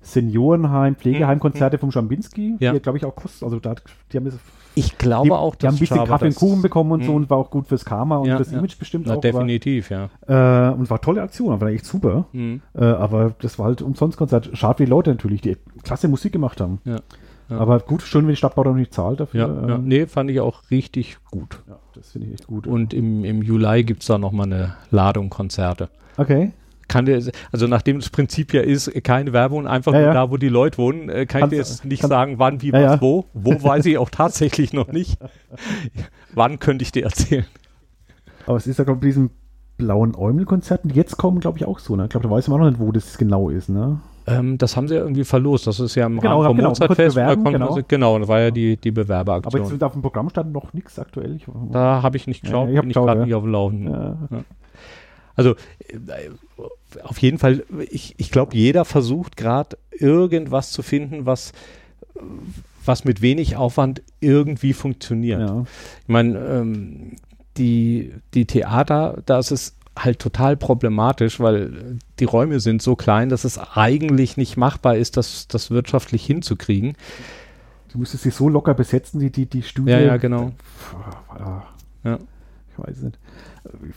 Seniorenheim, 0.00 0.96
Pflegeheimkonzerte 0.96 1.76
mhm. 1.76 1.80
vom 1.80 1.92
Schambinski, 1.92 2.56
ja. 2.58 2.72
die 2.72 2.80
glaube 2.80 2.98
ich 2.98 3.04
auch 3.04 3.14
kosten. 3.14 3.44
Also 3.44 3.60
da, 3.60 3.76
die 4.10 4.16
haben 4.16 4.24
das 4.24 4.38
ich 4.74 4.98
glaube 4.98 5.28
die, 5.28 5.32
auch, 5.32 5.54
dass 5.54 5.60
Die 5.60 5.66
haben 5.66 5.74
ein 5.74 5.78
bisschen 5.78 6.04
Kaffee 6.04 6.26
und 6.26 6.34
Kuchen 6.34 6.62
bekommen 6.62 6.92
und 6.92 7.00
mh. 7.00 7.06
so 7.06 7.14
und 7.14 7.30
war 7.30 7.38
auch 7.38 7.50
gut 7.50 7.66
fürs 7.66 7.84
Karma 7.84 8.18
und 8.18 8.28
ja, 8.28 8.38
das 8.38 8.52
ja. 8.52 8.58
Image 8.58 8.78
bestimmt 8.78 9.06
Na, 9.06 9.16
auch. 9.16 9.20
Definitiv, 9.20 9.90
war, 9.90 10.10
ja. 10.28 10.70
Äh, 10.70 10.74
und 10.74 10.88
war 10.90 11.00
tolle 11.00 11.22
Aktion, 11.22 11.60
war 11.60 11.68
echt 11.68 11.84
super. 11.84 12.26
Mhm. 12.32 12.62
Äh, 12.74 12.84
aber 12.84 13.34
das 13.40 13.58
war 13.58 13.66
halt 13.66 13.82
umsonst 13.82 14.16
Konzert. 14.16 14.50
Schade 14.54 14.78
für 14.78 14.84
die 14.84 14.90
Leute 14.90 15.10
natürlich, 15.10 15.40
die 15.40 15.56
klasse 15.82 16.08
Musik 16.08 16.32
gemacht 16.32 16.60
haben. 16.60 16.80
Ja. 16.84 17.00
Ja. 17.48 17.58
Aber 17.58 17.80
gut, 17.80 18.02
schön, 18.02 18.22
wenn 18.22 18.30
die 18.30 18.36
Stadtbau 18.36 18.62
noch 18.62 18.74
nicht 18.74 18.94
zahlt 18.94 19.18
dafür. 19.18 19.40
Ja, 19.40 19.68
ja. 19.68 19.74
Ähm, 19.74 19.84
nee, 19.84 20.06
fand 20.06 20.30
ich 20.30 20.40
auch 20.40 20.70
richtig 20.70 21.18
gut. 21.32 21.60
Ja, 21.68 21.80
das 21.94 22.12
finde 22.12 22.28
ich 22.28 22.34
echt 22.34 22.46
gut. 22.46 22.68
Und 22.68 22.94
im, 22.94 23.24
im 23.24 23.42
Juli 23.42 23.82
gibt 23.82 24.02
es 24.02 24.06
da 24.06 24.18
nochmal 24.18 24.46
eine 24.46 24.74
Ladung 24.90 25.30
Konzerte. 25.30 25.88
Okay 26.16 26.52
kann 26.90 27.06
der, 27.06 27.22
also 27.52 27.66
nachdem 27.68 28.00
das 28.00 28.10
Prinzip 28.10 28.52
ja 28.52 28.62
ist, 28.62 28.92
keine 29.04 29.32
Werbung, 29.32 29.66
einfach 29.66 29.92
ja, 29.92 29.98
nur 30.00 30.08
ja. 30.08 30.14
da, 30.14 30.30
wo 30.30 30.36
die 30.36 30.48
Leute 30.48 30.76
wohnen, 30.76 31.08
äh, 31.08 31.24
kann 31.24 31.42
kannst, 31.42 31.52
ich 31.52 31.58
jetzt 31.58 31.84
nicht 31.84 32.00
kannst, 32.00 32.10
sagen, 32.10 32.38
wann, 32.38 32.60
wie, 32.62 32.70
ja, 32.70 32.94
was, 32.94 33.00
wo. 33.00 33.26
Wo 33.32 33.50
weiß 33.62 33.86
ich 33.86 33.96
auch 33.96 34.10
tatsächlich 34.10 34.72
noch 34.72 34.88
nicht. 34.88 35.16
wann 36.34 36.58
könnte 36.58 36.82
ich 36.82 36.90
dir 36.90 37.04
erzählen? 37.04 37.46
Aber 38.46 38.56
es 38.56 38.66
ist 38.66 38.78
ja, 38.78 38.84
glaube 38.84 39.06
ich, 39.06 39.14
diesen 39.14 39.30
blauen 39.78 40.16
Eumel-Konzerten, 40.16 40.88
die 40.88 40.96
jetzt 40.96 41.16
kommen, 41.16 41.38
glaube 41.38 41.58
ich, 41.58 41.64
auch 41.64 41.78
so. 41.78 41.94
Ne? 41.94 42.04
Ich 42.04 42.10
glaube, 42.10 42.26
da 42.26 42.30
weiß 42.34 42.48
man 42.48 42.60
auch 42.60 42.64
noch 42.64 42.70
nicht, 42.70 42.80
wo 42.80 42.90
das 42.90 43.16
genau 43.16 43.50
ist. 43.50 43.68
Ne? 43.68 44.00
Ähm, 44.26 44.58
das 44.58 44.76
haben 44.76 44.88
sie 44.88 44.96
ja 44.96 45.02
irgendwie 45.02 45.24
verlost. 45.24 45.68
Das 45.68 45.78
ist 45.78 45.94
ja 45.94 46.06
im 46.06 46.18
genau, 46.18 46.42
Rahmen 46.42 46.46
vom 46.48 46.56
genau, 46.56 46.68
Mozartfest. 46.70 47.16
Genau. 47.16 47.78
genau, 47.86 48.18
das 48.18 48.28
war 48.28 48.40
ja 48.40 48.50
die, 48.50 48.76
die 48.76 48.90
Bewerberaktion. 48.90 49.62
Aber 49.62 49.70
jetzt 49.70 49.82
auf 49.82 49.92
dem 49.92 50.02
Programm 50.02 50.28
stand 50.28 50.52
noch 50.52 50.72
nichts 50.72 50.98
aktuell. 50.98 51.36
Ich, 51.36 51.46
da 51.70 52.02
habe 52.02 52.16
ich 52.16 52.26
nicht 52.26 52.42
geschaut, 52.42 52.68
ja, 52.68 52.74
ich 52.74 52.80
bin 52.80 52.90
ich 52.90 52.96
gerade 52.96 53.22
nicht 53.22 53.34
auf 53.34 53.44
dem 53.44 53.52
Laufenden. 53.52 53.92
Ja. 53.92 54.42
Also 55.40 55.54
äh, 55.88 56.28
auf 57.02 57.16
jeden 57.16 57.38
Fall, 57.38 57.64
ich, 57.88 58.14
ich 58.18 58.30
glaube, 58.30 58.54
jeder 58.54 58.84
versucht 58.84 59.38
gerade 59.38 59.78
irgendwas 59.90 60.70
zu 60.70 60.82
finden, 60.82 61.24
was, 61.24 61.52
was 62.84 63.04
mit 63.04 63.22
wenig 63.22 63.56
Aufwand 63.56 64.02
irgendwie 64.20 64.74
funktioniert. 64.74 65.40
Ja. 65.40 65.64
Ich 66.02 66.08
meine, 66.08 66.38
ähm, 66.40 67.16
die, 67.56 68.12
die 68.34 68.44
Theater, 68.44 69.22
da 69.24 69.38
ist 69.38 69.50
es 69.50 69.76
halt 69.96 70.18
total 70.18 70.58
problematisch, 70.58 71.40
weil 71.40 71.98
die 72.18 72.24
Räume 72.24 72.60
sind 72.60 72.82
so 72.82 72.94
klein, 72.94 73.30
dass 73.30 73.44
es 73.44 73.56
eigentlich 73.56 74.36
nicht 74.36 74.58
machbar 74.58 74.98
ist, 74.98 75.16
das, 75.16 75.48
das 75.48 75.70
wirtschaftlich 75.70 76.26
hinzukriegen. 76.26 76.98
Du 77.90 77.96
müsstest 77.96 78.24
sie 78.24 78.30
so 78.30 78.50
locker 78.50 78.74
besetzen, 78.74 79.20
die, 79.20 79.30
die, 79.30 79.46
die 79.46 79.62
Studie. 79.62 79.92
Ja, 79.92 80.00
ja, 80.00 80.16
genau. 80.18 80.52
Ja. 82.04 82.18
Ich 82.70 82.78
weiß 82.78 82.98
nicht. 83.04 83.18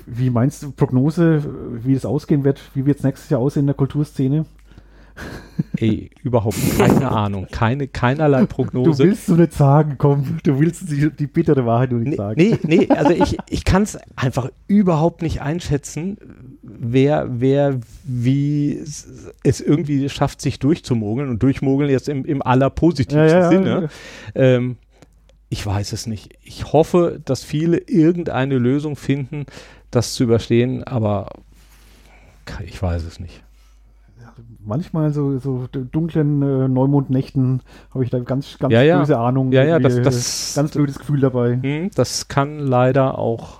Wie 0.05 0.29
meinst 0.29 0.63
du, 0.63 0.71
Prognose, 0.71 1.43
wie 1.83 1.93
es 1.93 2.05
ausgehen 2.05 2.43
wird? 2.43 2.61
Wie 2.73 2.85
wird 2.85 2.97
es 2.97 3.03
nächstes 3.03 3.29
Jahr 3.29 3.39
aussehen 3.39 3.61
in 3.61 3.67
der 3.67 3.75
Kulturszene? 3.75 4.45
Ey, 5.77 6.09
überhaupt 6.23 6.57
keine 6.77 7.11
Ahnung. 7.11 7.47
Keine, 7.51 7.87
keinerlei 7.87 8.45
Prognose. 8.45 9.03
Du 9.03 9.09
willst 9.09 9.27
so 9.27 9.35
nicht 9.35 9.53
sagen, 9.53 9.95
komm, 9.97 10.37
du 10.43 10.59
willst 10.59 10.89
die, 10.89 11.11
die 11.11 11.27
bittere 11.27 11.65
Wahrheit 11.65 11.91
nur 11.91 11.99
nicht 11.99 12.11
nee, 12.11 12.15
sagen. 12.15 12.41
Nee, 12.41 12.57
nee, 12.63 12.89
also 12.89 13.11
ich, 13.11 13.37
ich 13.49 13.63
kann 13.63 13.83
es 13.83 13.97
einfach 14.15 14.49
überhaupt 14.67 15.21
nicht 15.21 15.41
einschätzen, 15.41 16.17
wer, 16.63 17.27
wer 17.29 17.79
wie 18.03 18.79
es 19.43 19.61
irgendwie 19.61 20.09
schafft, 20.09 20.41
sich 20.41 20.59
durchzumogeln 20.59 21.29
und 21.29 21.43
durchmogeln 21.43 21.89
jetzt 21.89 22.09
im, 22.09 22.25
im 22.25 22.41
allerpositivsten 22.41 23.29
ja, 23.29 23.43
ja, 23.43 23.49
Sinne. 23.49 23.89
Ja, 24.35 24.41
ähm, 24.41 24.77
ich 25.53 25.63
weiß 25.63 25.93
es 25.93 26.07
nicht. 26.07 26.35
Ich 26.41 26.73
hoffe, 26.73 27.21
dass 27.23 27.43
viele 27.43 27.77
irgendeine 27.77 28.57
Lösung 28.57 28.95
finden, 28.95 29.45
das 29.91 30.15
zu 30.15 30.23
überstehen, 30.23 30.83
aber 30.83 31.29
ich 32.65 32.81
weiß 32.81 33.03
es 33.03 33.19
nicht. 33.19 33.43
Manchmal 34.65 35.13
so, 35.13 35.37
so 35.37 35.67
dunklen 35.67 36.41
äh, 36.41 36.67
Neumondnächten 36.67 37.61
habe 37.93 38.03
ich 38.03 38.09
da 38.09 38.17
ganz, 38.17 38.57
ganz 38.57 38.73
ja, 38.73 38.81
ja. 38.81 38.97
böse 38.97 39.19
Ahnung. 39.19 39.51
Ja, 39.51 39.63
ja, 39.63 39.77
das, 39.77 40.01
das, 40.01 40.53
ganz 40.55 40.71
blödes 40.71 40.97
Gefühl 40.97 41.19
dabei. 41.19 41.59
Hm, 41.61 41.91
das 41.93 42.27
kann 42.27 42.57
leider 42.57 43.19
auch 43.19 43.59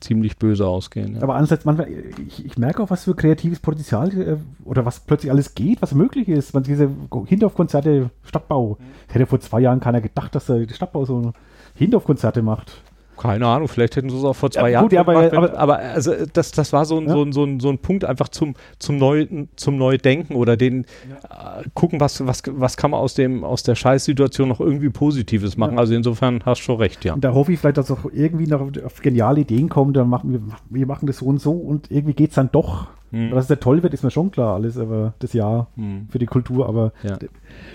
ziemlich 0.00 0.36
böse 0.36 0.66
ausgehen. 0.66 1.14
Ja. 1.14 1.22
Aber 1.22 1.34
andererseits, 1.34 1.64
manchmal, 1.64 1.88
ich, 2.26 2.44
ich, 2.44 2.58
merke 2.58 2.82
auch, 2.82 2.90
was 2.90 3.04
für 3.04 3.14
kreatives 3.14 3.60
Potenzial 3.60 4.12
äh, 4.20 4.36
oder 4.64 4.84
was 4.84 5.00
plötzlich 5.00 5.30
alles 5.30 5.54
geht, 5.54 5.82
was 5.82 5.94
möglich 5.94 6.28
ist. 6.28 6.54
Man, 6.54 6.62
diese 6.62 6.90
Hindorf-Konzerte, 7.26 8.10
Stadtbau. 8.22 8.76
Mhm. 8.78 9.12
Hätte 9.12 9.26
vor 9.26 9.40
zwei 9.40 9.60
Jahren 9.60 9.80
keiner 9.80 10.00
gedacht, 10.00 10.34
dass 10.34 10.46
der 10.46 10.68
Stadtbau 10.68 11.04
so 11.04 11.32
Hindorf-Konzerte 11.74 12.42
macht. 12.42 12.82
Keine 13.16 13.46
Ahnung, 13.46 13.68
vielleicht 13.68 13.96
hätten 13.96 14.10
sie 14.10 14.16
es 14.16 14.24
auch 14.24 14.34
vor 14.34 14.50
zwei 14.50 14.62
ja, 14.62 14.68
Jahren 14.68 14.84
gut, 14.84 14.92
ja, 14.92 15.00
aber, 15.00 15.32
aber, 15.32 15.58
aber, 15.58 15.78
also 15.78 16.12
das, 16.32 16.50
das 16.52 16.72
war 16.72 16.84
so 16.84 16.98
ein, 16.98 17.06
ja. 17.06 17.12
so, 17.12 17.22
ein, 17.22 17.32
so, 17.32 17.44
ein, 17.44 17.60
so 17.60 17.68
ein 17.68 17.78
Punkt 17.78 18.04
einfach 18.04 18.28
zum, 18.28 18.54
zum, 18.78 18.98
Neu, 18.98 19.26
zum 19.56 19.78
Neudenken 19.78 20.34
oder 20.34 20.56
den 20.56 20.84
äh, 20.84 21.64
gucken, 21.74 22.00
was, 22.00 22.26
was, 22.26 22.42
was 22.46 22.76
kann 22.76 22.90
man 22.90 23.00
aus, 23.00 23.14
dem, 23.14 23.44
aus 23.44 23.62
der 23.62 23.74
Scheißsituation 23.74 24.48
noch 24.48 24.60
irgendwie 24.60 24.90
Positives 24.90 25.56
machen. 25.56 25.78
Also 25.78 25.94
insofern 25.94 26.42
hast 26.44 26.60
du 26.60 26.64
schon 26.64 26.76
recht, 26.76 27.04
ja. 27.04 27.14
Und 27.14 27.24
da 27.24 27.32
hoffe 27.32 27.52
ich 27.52 27.58
vielleicht, 27.58 27.78
dass 27.78 27.90
auch 27.90 28.04
irgendwie 28.12 28.46
noch 28.46 28.60
auf 28.84 29.00
geniale 29.00 29.40
Ideen 29.40 29.68
kommen, 29.68 29.92
dann 29.92 30.08
machen 30.08 30.32
wir, 30.32 30.40
wir 30.68 30.86
machen 30.86 31.06
das 31.06 31.18
so 31.18 31.26
und 31.26 31.40
so 31.40 31.52
und 31.52 31.90
irgendwie 31.90 32.14
geht 32.14 32.30
es 32.30 32.36
dann 32.36 32.50
doch. 32.52 32.88
Hm. 33.16 33.30
Dass 33.30 33.48
es 33.48 33.60
toll 33.60 33.82
wird, 33.82 33.94
ist 33.94 34.02
mir 34.04 34.10
schon 34.10 34.30
klar 34.30 34.54
alles, 34.54 34.76
aber 34.76 35.14
das 35.20 35.32
Jahr 35.32 35.68
hm. 35.76 36.08
für 36.10 36.18
die 36.18 36.26
Kultur, 36.26 36.68
aber 36.68 36.92
ja. 37.02 37.18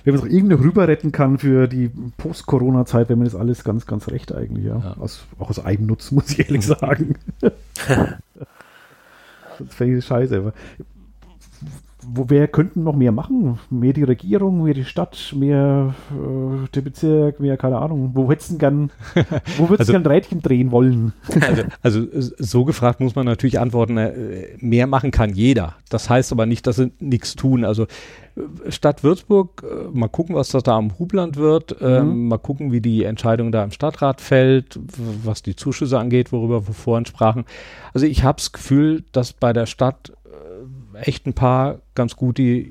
wenn 0.04 0.14
man 0.14 0.24
es 0.24 0.30
auch 0.30 0.32
irgendwie 0.32 0.54
rüber 0.56 0.88
retten 0.88 1.12
kann 1.12 1.40
für 1.40 1.68
die 1.68 1.90
Post-Corona-Zeit, 2.18 3.10
wenn 3.10 3.18
man 3.18 3.26
das 3.26 3.36
alles 3.36 3.64
ganz, 3.64 3.88
ganz 3.88 4.08
recht 4.10 4.34
eigentlich, 4.34 4.66
ja. 4.66 4.78
ja. 4.78 4.96
Aus, 5.00 5.26
auch 5.40 5.50
aus 5.50 5.64
Eigennutz, 5.64 6.12
muss 6.12 6.30
ich 6.32 6.40
ehrlich 6.40 6.66
sagen. 6.66 7.16
das 7.42 7.58
fände 9.70 9.98
ich 9.98 10.06
scheiße. 10.06 10.38
Aber 10.38 10.54
wo, 12.14 12.26
wer 12.30 12.48
könnten 12.48 12.84
noch 12.84 12.96
mehr 12.96 13.12
machen? 13.12 13.60
Mehr 13.70 13.94
die 13.94 14.04
Regierung, 14.04 14.64
mehr 14.64 14.74
die 14.74 14.86
Stadt, 14.86 15.34
mehr 15.36 15.94
äh, 16.12 16.68
der 16.74 16.82
Bezirk, 16.82 17.40
mehr, 17.40 17.58
keine 17.58 17.78
Ahnung. 17.78 18.12
Wo 18.14 18.30
hättest 18.30 18.52
du 18.52 18.58
gern, 18.58 18.92
wo 19.58 19.70
würdest 19.70 19.90
also, 19.90 19.94
du 19.94 20.00
gern 20.00 20.12
Rädchen 20.12 20.42
drehen 20.42 20.72
wollen? 20.72 21.14
Also, 21.82 22.06
also, 22.12 22.32
so 22.38 22.66
gefragt 22.66 23.00
muss 23.00 23.16
man 23.16 23.26
natürlich 23.26 23.60
antworten, 23.60 23.98
äh, 23.98 24.50
mehr 24.60 24.88
machen 24.88 25.12
kann 25.12 25.34
jeder. 25.34 25.76
Das 25.90 26.10
heißt 26.10 26.32
aber 26.32 26.46
nicht, 26.46 26.68
dass 26.68 26.76
sie 26.76 26.92
nichts 27.00 27.36
tun. 27.36 27.66
Also 27.66 27.84
äh, 28.36 28.72
Stadt 28.72 29.04
Würzburg, 29.04 29.64
äh, 29.64 29.90
mal 29.92 30.08
gucken, 30.08 30.36
was 30.36 30.50
das 30.50 30.64
da 30.64 30.78
am 30.78 31.00
Hubland 31.00 31.38
wird, 31.38 31.76
ähm, 31.82 32.08
mhm. 32.08 32.28
mal 32.28 32.38
gucken, 32.38 32.72
wie 32.72 32.82
die 32.82 33.04
Entscheidung 33.04 33.52
da 33.52 33.64
im 33.64 33.72
Stadtrat 33.72 34.22
fällt, 34.22 34.80
was 35.24 35.42
die 35.42 35.56
Zuschüsse 35.56 35.98
angeht, 35.98 36.32
worüber 36.32 36.68
wir 36.68 36.74
vorhin 36.74 37.06
sprachen. 37.06 37.46
Also 37.94 38.06
ich 38.06 38.24
habe 38.24 38.38
das 38.38 38.52
Gefühl, 38.52 39.04
dass 39.12 39.34
bei 39.34 39.54
der 39.54 39.66
Stadt 39.66 40.14
echt 40.96 41.26
ein 41.26 41.34
paar 41.34 41.80
ganz 41.96 42.16
gute 42.16 42.66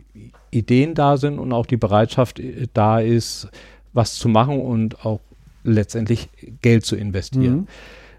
Ideen 0.51 0.95
da 0.95 1.17
sind 1.17 1.39
und 1.39 1.53
auch 1.53 1.67
die 1.67 1.77
Bereitschaft 1.77 2.41
äh, 2.41 2.67
da 2.73 3.01
ist, 3.01 3.49
was 3.93 4.15
zu 4.17 4.29
machen 4.29 4.61
und 4.61 5.05
auch 5.05 5.21
letztendlich 5.65 6.29
Geld 6.63 6.85
zu 6.85 6.97
investieren. 6.97 7.57
Mhm. 7.57 7.67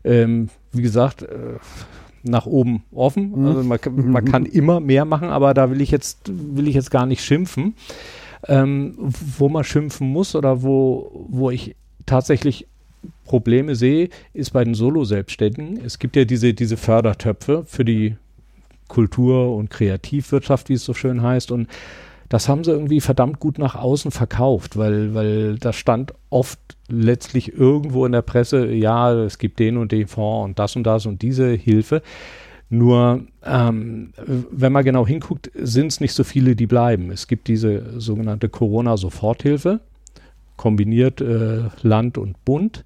Ähm, 0.03 0.49
wie 0.71 0.81
gesagt, 0.81 1.23
äh, 1.23 1.57
nach 2.23 2.45
oben 2.45 2.83
offen. 2.91 3.31
Mhm. 3.31 3.45
Also 3.47 3.63
man, 3.63 3.79
man, 4.11 4.25
kann 4.25 4.45
immer 4.45 4.79
mehr 4.79 5.05
machen, 5.05 5.29
aber 5.29 5.53
da 5.53 5.69
will 5.69 5.81
ich 5.81 5.91
jetzt, 5.91 6.29
will 6.29 6.67
ich 6.67 6.75
jetzt 6.75 6.91
gar 6.91 7.05
nicht 7.05 7.23
schimpfen. 7.23 7.75
Ähm, 8.47 8.95
wo 9.37 9.49
man 9.49 9.63
schimpfen 9.63 10.09
muss 10.09 10.35
oder 10.35 10.63
wo, 10.63 11.27
wo 11.29 11.51
ich 11.51 11.75
tatsächlich 12.07 12.67
Probleme 13.25 13.75
sehe, 13.75 14.09
ist 14.33 14.51
bei 14.51 14.63
den 14.63 14.73
Solo-Selbstständigen. 14.73 15.79
Es 15.85 15.99
gibt 15.99 16.15
ja 16.15 16.25
diese, 16.25 16.55
diese 16.55 16.75
Fördertöpfe 16.75 17.63
für 17.67 17.85
die 17.85 18.15
Kultur- 18.91 19.55
und 19.55 19.69
Kreativwirtschaft, 19.69 20.67
wie 20.67 20.73
es 20.73 20.83
so 20.83 20.93
schön 20.93 21.21
heißt. 21.21 21.51
Und 21.51 21.69
das 22.27 22.49
haben 22.49 22.65
sie 22.65 22.71
irgendwie 22.71 22.99
verdammt 22.99 23.39
gut 23.39 23.57
nach 23.57 23.75
außen 23.75 24.11
verkauft, 24.11 24.75
weil, 24.75 25.13
weil 25.13 25.57
da 25.57 25.71
stand 25.71 26.13
oft 26.29 26.59
letztlich 26.89 27.53
irgendwo 27.53 28.05
in 28.05 28.11
der 28.11 28.21
Presse, 28.21 28.67
ja, 28.67 29.13
es 29.13 29.37
gibt 29.37 29.59
den 29.59 29.77
und 29.77 29.93
den 29.93 30.07
Fonds 30.07 30.45
und 30.45 30.59
das 30.59 30.75
und 30.75 30.83
das 30.83 31.05
und 31.05 31.21
diese 31.21 31.51
Hilfe. 31.51 32.01
Nur, 32.69 33.23
ähm, 33.45 34.11
wenn 34.51 34.73
man 34.73 34.83
genau 34.83 35.07
hinguckt, 35.07 35.51
sind 35.55 35.87
es 35.87 36.01
nicht 36.01 36.13
so 36.13 36.25
viele, 36.25 36.57
die 36.57 36.67
bleiben. 36.67 37.11
Es 37.11 37.27
gibt 37.27 37.47
diese 37.47 37.99
sogenannte 37.99 38.49
Corona-Soforthilfe 38.49 39.79
kombiniert 40.57 41.21
äh, 41.21 41.69
Land 41.81 42.17
und 42.17 42.43
Bund 42.43 42.83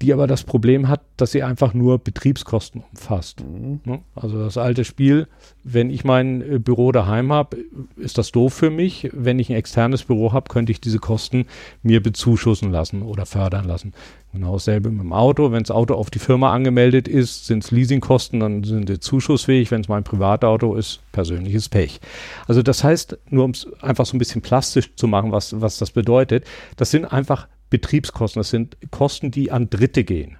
die 0.00 0.12
aber 0.12 0.26
das 0.26 0.44
Problem 0.44 0.88
hat, 0.88 1.00
dass 1.16 1.32
sie 1.32 1.42
einfach 1.42 1.74
nur 1.74 1.98
Betriebskosten 1.98 2.84
umfasst. 2.92 3.40
Mhm. 3.40 3.80
Ne? 3.84 4.00
Also 4.14 4.38
das 4.38 4.56
alte 4.56 4.84
Spiel, 4.84 5.26
wenn 5.64 5.90
ich 5.90 6.04
mein 6.04 6.40
äh, 6.40 6.58
Büro 6.58 6.92
daheim 6.92 7.32
habe, 7.32 7.56
ist 7.96 8.16
das 8.16 8.30
doof 8.30 8.54
für 8.54 8.70
mich. 8.70 9.10
Wenn 9.12 9.38
ich 9.38 9.50
ein 9.50 9.56
externes 9.56 10.04
Büro 10.04 10.32
habe, 10.32 10.48
könnte 10.48 10.70
ich 10.70 10.80
diese 10.80 10.98
Kosten 10.98 11.46
mir 11.82 12.02
bezuschussen 12.02 12.70
lassen 12.70 13.02
oder 13.02 13.26
fördern 13.26 13.64
lassen. 13.64 13.92
Genau 14.32 14.52
dasselbe 14.52 14.90
mit 14.90 15.00
dem 15.00 15.12
Auto. 15.12 15.50
Wenn 15.50 15.62
das 15.64 15.70
Auto 15.70 15.94
auf 15.94 16.10
die 16.10 16.20
Firma 16.20 16.52
angemeldet 16.52 17.08
ist, 17.08 17.46
sind 17.46 17.64
es 17.64 17.70
Leasingkosten, 17.70 18.40
dann 18.40 18.62
sind 18.62 18.88
sie 18.88 19.00
zuschussfähig. 19.00 19.70
Wenn 19.70 19.80
es 19.80 19.88
mein 19.88 20.04
Privatauto 20.04 20.76
ist, 20.76 21.00
persönliches 21.10 21.68
Pech. 21.68 22.00
Also 22.46 22.62
das 22.62 22.84
heißt, 22.84 23.18
nur 23.30 23.44
um 23.44 23.50
es 23.50 23.66
einfach 23.82 24.06
so 24.06 24.16
ein 24.16 24.18
bisschen 24.18 24.42
plastisch 24.42 24.94
zu 24.94 25.08
machen, 25.08 25.32
was, 25.32 25.60
was 25.60 25.78
das 25.78 25.90
bedeutet, 25.90 26.44
das 26.76 26.90
sind 26.90 27.04
einfach 27.04 27.48
Betriebskosten. 27.70 28.40
Das 28.40 28.50
sind 28.50 28.76
Kosten, 28.90 29.30
die 29.30 29.50
an 29.50 29.70
Dritte 29.70 30.04
gehen. 30.04 30.38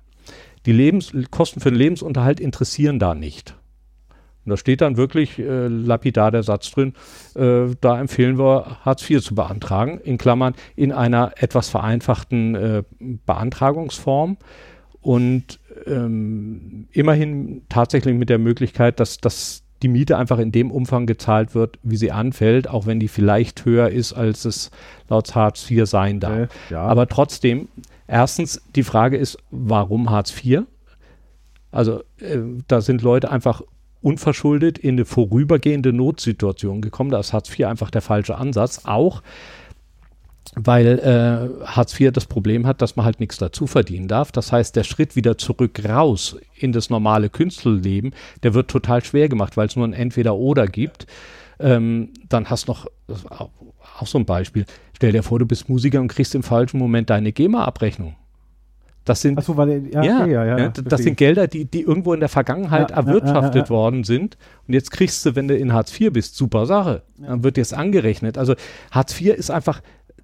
Die 0.66 0.72
Lebens 0.72 1.12
Kosten 1.30 1.60
für 1.60 1.70
den 1.70 1.78
Lebensunterhalt 1.78 2.40
interessieren 2.40 2.98
da 2.98 3.14
nicht. 3.14 3.54
Und 4.44 4.50
da 4.50 4.56
steht 4.56 4.80
dann 4.80 4.96
wirklich 4.96 5.38
äh, 5.38 5.68
lapidar 5.68 6.30
der 6.30 6.42
Satz 6.42 6.70
drin, 6.70 6.94
äh, 7.34 7.66
da 7.80 8.00
empfehlen 8.00 8.38
wir 8.38 8.78
Hartz 8.82 9.08
IV 9.08 9.22
zu 9.22 9.34
beantragen, 9.34 10.00
in 10.02 10.16
Klammern 10.16 10.54
in 10.74 10.90
einer 10.90 11.32
etwas 11.36 11.68
vereinfachten 11.68 12.54
äh, 12.54 12.82
Beantragungsform 12.98 14.38
und 15.02 15.60
ähm, 15.86 16.88
immerhin 16.92 17.62
tatsächlich 17.68 18.14
mit 18.14 18.30
der 18.30 18.38
Möglichkeit, 18.38 19.00
dass, 19.00 19.18
dass 19.18 19.64
die 19.82 19.88
Miete 19.88 20.16
einfach 20.16 20.38
in 20.38 20.52
dem 20.52 20.70
Umfang 20.70 21.06
gezahlt 21.06 21.54
wird, 21.54 21.78
wie 21.82 21.96
sie 21.96 22.10
anfällt, 22.10 22.68
auch 22.68 22.86
wenn 22.86 23.00
die 23.00 23.08
vielleicht 23.08 23.64
höher 23.64 23.88
ist, 23.90 24.12
als 24.12 24.44
es 24.44 24.70
laut 25.08 25.34
Hartz 25.34 25.70
IV 25.70 25.86
sein 25.86 26.20
darf. 26.20 26.50
Äh, 26.70 26.72
ja. 26.72 26.82
Aber 26.82 27.06
trotzdem, 27.06 27.68
erstens, 28.06 28.60
die 28.74 28.82
Frage 28.82 29.16
ist, 29.16 29.38
warum 29.50 30.10
Hartz 30.10 30.34
IV? 30.44 30.62
Also 31.70 32.00
äh, 32.20 32.38
da 32.66 32.80
sind 32.80 33.02
Leute 33.02 33.30
einfach 33.30 33.62
unverschuldet 34.00 34.78
in 34.78 34.94
eine 34.94 35.04
vorübergehende 35.04 35.92
Notsituation 35.92 36.80
gekommen. 36.80 37.10
Da 37.10 37.20
ist 37.20 37.32
Hartz 37.32 37.50
IV 37.50 37.66
einfach 37.66 37.90
der 37.90 38.02
falsche 38.02 38.36
Ansatz. 38.36 38.82
Auch 38.84 39.22
weil 40.54 40.98
äh, 40.98 41.66
Hartz 41.66 41.98
IV 41.98 42.12
das 42.12 42.26
Problem 42.26 42.66
hat, 42.66 42.82
dass 42.82 42.96
man 42.96 43.04
halt 43.04 43.20
nichts 43.20 43.38
dazu 43.38 43.66
verdienen 43.66 44.08
darf. 44.08 44.32
Das 44.32 44.52
heißt, 44.52 44.74
der 44.76 44.84
Schritt 44.84 45.16
wieder 45.16 45.38
zurück 45.38 45.80
raus 45.88 46.36
in 46.54 46.72
das 46.72 46.90
normale 46.90 47.28
Künstlerleben, 47.28 48.12
der 48.42 48.54
wird 48.54 48.70
total 48.70 49.04
schwer 49.04 49.28
gemacht, 49.28 49.56
weil 49.56 49.66
es 49.66 49.76
nur 49.76 49.86
ein 49.86 49.92
Entweder-Oder 49.92 50.66
gibt. 50.66 51.06
Ähm, 51.60 52.10
dann 52.28 52.50
hast 52.50 52.68
noch 52.68 52.86
auch, 53.30 53.50
auch 53.98 54.06
so 54.06 54.18
ein 54.18 54.26
Beispiel. 54.26 54.64
Stell 54.96 55.12
dir 55.12 55.22
vor, 55.22 55.38
du 55.38 55.46
bist 55.46 55.68
Musiker 55.68 56.00
und 56.00 56.08
kriegst 56.08 56.34
im 56.34 56.42
falschen 56.42 56.78
Moment 56.78 57.10
deine 57.10 57.32
GEMA-Abrechnung. 57.32 58.16
Das 59.08 59.22
sind, 59.22 59.42
so, 59.42 59.56
weil, 59.56 59.88
ja, 59.90 60.02
ja, 60.02 60.20
okay, 60.20 60.32
ja, 60.32 60.58
ja, 60.58 60.68
das 60.68 61.00
sind 61.00 61.16
Gelder, 61.16 61.46
die, 61.46 61.64
die 61.64 61.80
irgendwo 61.80 62.12
in 62.12 62.20
der 62.20 62.28
Vergangenheit 62.28 62.90
erwirtschaftet 62.90 63.70
worden 63.70 64.04
sind. 64.04 64.36
Und 64.66 64.74
jetzt 64.74 64.90
kriegst 64.90 65.24
du, 65.24 65.34
wenn 65.34 65.48
du 65.48 65.56
in 65.56 65.72
Hartz 65.72 65.98
IV 65.98 66.12
bist, 66.12 66.36
super 66.36 66.66
Sache. 66.66 67.02
Dann 67.16 67.42
wird 67.42 67.56
dir 67.56 67.62
es 67.62 67.72
angerechnet. 67.72 68.36
Also 68.36 68.54
Hartz 68.90 69.18
IV 69.18 69.34
ist 69.34 69.50
einfach 69.50 69.80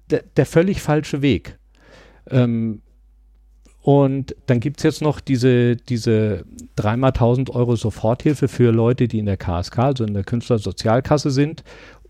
der, 0.09 0.23
der 0.37 0.45
völlig 0.45 0.81
falsche 0.81 1.21
Weg. 1.21 1.57
Ähm, 2.29 2.81
und 3.81 4.35
dann 4.47 4.59
gibt 4.59 4.77
es 4.77 4.83
jetzt 4.83 5.01
noch 5.03 5.19
diese, 5.19 5.75
diese 5.75 6.43
dreimal 6.75 7.11
1000 7.11 7.51
Euro 7.51 7.75
Soforthilfe 7.75 8.47
für 8.47 8.71
Leute, 8.71 9.07
die 9.07 9.19
in 9.19 9.27
der 9.27 9.37
KSK, 9.37 9.77
also 9.77 10.03
in 10.05 10.15
der 10.15 10.23
Künstlersozialkasse 10.23 11.29
sind, 11.29 11.63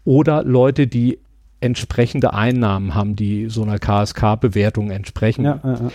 oder 0.06 0.44
Leute, 0.44 0.88
die 0.88 1.20
entsprechende 1.60 2.34
Einnahmen 2.34 2.96
haben, 2.96 3.16
die 3.18 3.50
so 3.50 3.64
einer 3.64 3.80
KSK-Bewertung 3.80 4.92
entsprechen. 4.92 5.44
Ja, 5.44 5.60
ja, 5.64 5.74
ja. 5.74 5.92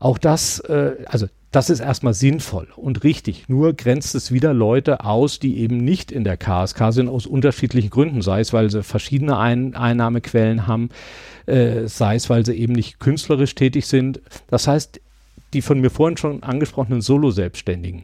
Auch 0.00 0.18
das, 0.18 0.58
äh, 0.60 0.96
also 1.06 1.28
das 1.54 1.70
ist 1.70 1.78
erstmal 1.78 2.14
sinnvoll 2.14 2.66
und 2.74 3.04
richtig. 3.04 3.48
Nur 3.48 3.74
grenzt 3.74 4.16
es 4.16 4.32
wieder 4.32 4.52
Leute 4.52 5.04
aus, 5.04 5.38
die 5.38 5.58
eben 5.58 5.76
nicht 5.76 6.10
in 6.10 6.24
der 6.24 6.36
KSK 6.36 6.92
sind, 6.92 7.08
aus 7.08 7.26
unterschiedlichen 7.26 7.90
Gründen. 7.90 8.22
Sei 8.22 8.40
es, 8.40 8.52
weil 8.52 8.70
sie 8.70 8.82
verschiedene 8.82 9.38
Ein 9.38 9.76
Einnahmequellen 9.76 10.66
haben, 10.66 10.88
äh, 11.46 11.86
sei 11.86 12.16
es, 12.16 12.28
weil 12.28 12.44
sie 12.44 12.54
eben 12.54 12.72
nicht 12.72 12.98
künstlerisch 12.98 13.54
tätig 13.54 13.86
sind. 13.86 14.20
Das 14.48 14.66
heißt, 14.66 15.00
die 15.52 15.62
von 15.62 15.80
mir 15.80 15.90
vorhin 15.90 16.16
schon 16.16 16.42
angesprochenen 16.42 17.02
Solo-Selbstständigen, 17.02 18.02